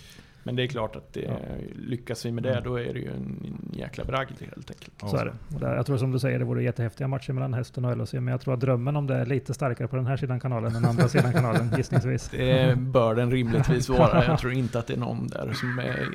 Men 0.47 0.55
det 0.55 0.63
är 0.63 0.67
klart 0.67 0.95
att 0.95 1.13
det, 1.13 1.21
Ja. 1.21 1.37
lyckas 1.75 2.25
vi 2.25 2.31
med 2.31 2.43
det, 2.43 2.61
då 2.63 2.75
är 2.79 2.93
det 2.93 2.99
ju 2.99 3.07
en, 3.07 3.15
en 3.45 3.71
jäkla 3.79 4.03
bragd 4.03 4.31
helt 4.39 4.71
enkelt. 4.71 4.93
Så 5.11 5.17
är 5.17 5.25
det. 5.25 5.59
Där, 5.59 5.75
jag 5.75 5.85
tror 5.85 5.97
som 5.97 6.11
du 6.11 6.19
säger, 6.19 6.39
det 6.39 6.45
vore 6.45 6.63
jättehäftiga 6.63 7.07
matcher 7.07 7.33
mellan 7.33 7.53
hästen 7.53 7.85
och 7.85 7.97
LHC. 7.97 8.13
Men 8.13 8.27
jag 8.27 8.41
tror 8.41 8.53
att 8.53 8.59
drömmen 8.59 8.95
om 8.95 9.07
det 9.07 9.15
är 9.15 9.25
lite 9.25 9.53
starkare 9.53 9.87
på 9.87 9.95
den 9.95 10.05
här 10.05 10.17
sidan 10.17 10.39
kanalen 10.39 10.75
än 10.75 10.85
andra 10.85 11.07
sidan 11.07 11.33
kanalen 11.33 11.69
gissningsvis. 11.77 12.29
Det 12.29 12.77
bör 12.77 13.15
den 13.15 13.31
rimligtvis 13.31 13.89
vara. 13.99 14.25
Jag 14.25 14.39
tror 14.39 14.53
inte 14.53 14.79
att 14.79 14.87
det 14.87 14.93
är 14.93 14.97
någon 14.99 15.27
där 15.27 15.51
som 15.53 15.79
är, 15.79 16.09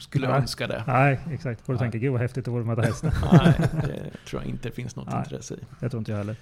skulle 0.00 0.28
Nej. 0.28 0.36
önska 0.40 0.66
det. 0.66 0.84
Nej, 0.86 1.20
exakt. 1.32 1.60
Får 1.60 1.72
du 1.72 1.76
Nej. 1.76 1.84
tänka, 1.90 1.98
gud 1.98 2.12
vad 2.12 2.20
häftigt 2.20 2.44
det 2.44 2.50
vore 2.50 2.60
att 2.60 2.66
möta 2.66 2.82
hästen. 2.88 3.10
Nej, 3.32 3.54
det 3.58 4.28
tror 4.30 4.42
jag 4.42 4.50
inte 4.50 4.70
finns 4.70 4.96
något 4.96 5.08
Nej. 5.10 5.18
intresse 5.18 5.54
i. 5.54 5.58
Det 5.80 5.88
tror 5.88 5.98
inte 5.98 6.10
jag 6.12 6.18
heller. 6.18 6.36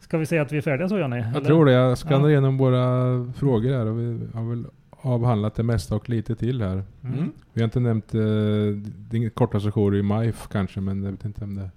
Ska 0.00 0.18
vi 0.18 0.26
säga 0.26 0.42
att 0.42 0.52
vi 0.52 0.56
är 0.58 0.62
färdiga 0.62 0.88
så 0.88 0.98
Johnny? 0.98 1.24
Jag 1.34 1.44
tror 1.44 1.66
det. 1.66 1.72
Jag 1.72 1.98
skannar 1.98 2.24
Ja. 2.28 2.30
igenom 2.30 2.58
våra 2.58 2.78
frågor 3.32 3.72
här 3.72 3.86
och 3.86 3.98
vi 4.00 4.20
har 4.34 4.48
väl 4.50 4.64
avhandlat 5.02 5.54
det 5.54 5.62
mesta 5.62 5.94
och 5.96 6.08
lite 6.10 6.36
till 6.36 6.62
här. 6.62 6.72
Mm. 7.04 7.18
Mm. 7.18 7.32
Vi 7.52 7.60
har 7.60 7.64
inte 7.64 7.80
nämnt, 7.80 8.14
eh, 8.14 8.20
det 8.20 9.10
är 9.10 9.16
inget 9.16 9.34
korta 9.34 9.60
sessioner 9.60 9.96
i 9.98 10.02
maj 10.02 10.28
f- 10.28 10.48
kanske, 10.52 10.80
men 10.80 11.02
jag 11.02 11.10
vet 11.10 11.24
inte 11.24 11.44
om 11.44 11.54
det... 11.54 11.70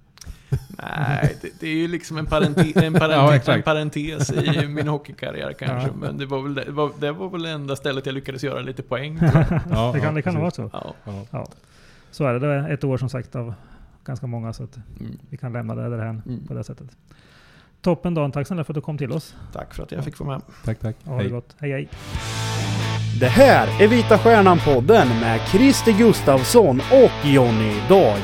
Nej, 0.84 1.38
det, 1.41 1.49
det 1.59 1.67
är 1.67 1.76
ju 1.76 1.88
liksom 1.88 2.17
en, 2.17 2.26
parente, 2.26 2.61
en, 2.76 2.93
Ja, 2.93 2.99
parente, 2.99 3.36
exakt. 3.36 3.57
en 3.57 3.63
parentes 3.63 4.32
i 4.32 4.67
min 4.67 4.88
hockeykarriär 4.88 5.53
kanske. 5.53 5.88
Ja. 5.89 5.93
Men 5.99 6.17
det 6.17 6.26
var, 6.26 6.41
väl 6.41 6.53
det, 6.55 6.63
det 6.63 6.71
var, 6.71 6.91
det 6.99 7.11
var 7.11 7.30
väl 7.30 7.41
det 7.41 7.49
enda 7.49 7.76
stället 7.76 8.05
jag 8.05 8.13
lyckades 8.15 8.43
göra 8.43 8.61
lite 8.61 8.84
poäng. 8.84 9.19
Ja, 9.21 9.91
det 9.93 9.99
kan, 9.99 10.09
ja, 10.09 10.11
det 10.11 10.21
kan 10.21 10.39
vara 10.39 10.51
så. 10.51 10.69
Ja. 10.73 10.93
Ja. 11.32 11.45
Så 12.11 12.26
är 12.26 12.34
det. 12.34 12.39
Det 12.39 12.47
är 12.53 12.73
ett 12.73 12.84
år 12.84 12.97
som 12.97 13.09
sagt 13.09 13.36
av 13.36 13.53
ganska 14.05 14.28
många 14.28 14.53
så 14.53 14.63
att 14.63 14.76
Mm. 14.99 15.17
vi 15.30 15.38
kan 15.38 15.53
lämna 15.53 15.76
det 15.76 15.89
därhän 15.89 16.21
Mm. 16.26 16.47
på 16.47 16.53
det 16.53 16.63
sättet. 16.63 16.88
Toppen 17.82 18.13
Dan, 18.13 18.32
tack 18.32 18.47
snälla 18.47 18.63
för 18.63 18.73
att 18.73 18.76
du 18.76 18.82
kom 18.82 18.97
till 18.97 19.11
oss. 19.11 19.36
Tack 19.53 19.73
för 19.73 19.84
att 19.84 19.91
jag 19.91 20.03
fick 20.03 20.19
vara 20.19 20.30
med. 20.30 20.41
Tack, 20.65 20.80
tack. 20.80 20.95
Ha 21.05 21.23
det 21.23 21.30
gott. 21.30 21.55
Hej 21.59 21.71
hej. 21.71 21.89
Det 23.20 23.28
här 23.28 23.68
är 23.82 23.88
Vita 23.88 24.18
Stjärnan-podden 24.18 25.07
med 25.22 25.39
Christer 25.51 25.91
Gustavsson 25.91 26.82
och 26.91 27.28
Jonny 27.28 27.74
Dag. 27.89 28.20